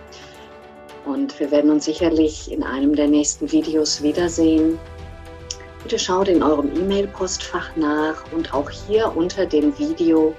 Und 1.06 1.40
wir 1.40 1.52
werden 1.52 1.72
uns 1.72 1.86
sicherlich 1.86 2.52
in 2.52 2.64
einem 2.64 2.96
der 2.96 3.08
nächsten 3.08 3.52
Videos 3.52 4.02
wiedersehen. 4.02 4.80
Bitte 5.88 6.00
schaut 6.00 6.28
in 6.28 6.44
eurem 6.44 6.76
E-Mail-Postfach 6.76 7.78
nach 7.78 8.22
und 8.34 8.54
auch 8.54 8.70
hier 8.70 9.16
unter 9.16 9.46
dem 9.46 9.80
Video, 9.80 10.36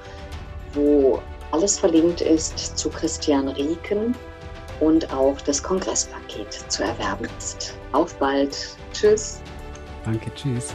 wo 0.75 1.23
alles 1.53 1.79
verlinkt 1.79 2.21
ist 2.21 2.77
zu 2.77 2.91
Christian 2.91 3.49
Rieken 3.49 4.15
und 4.81 5.11
auch 5.11 5.41
das 5.41 5.63
Kongresspaket 5.63 6.53
zu 6.69 6.83
erwerben 6.83 7.29
ist. 7.39 7.79
Auf 7.93 8.15
bald. 8.19 8.77
Tschüss. 8.93 9.41
Danke, 10.05 10.31
tschüss. 10.35 10.75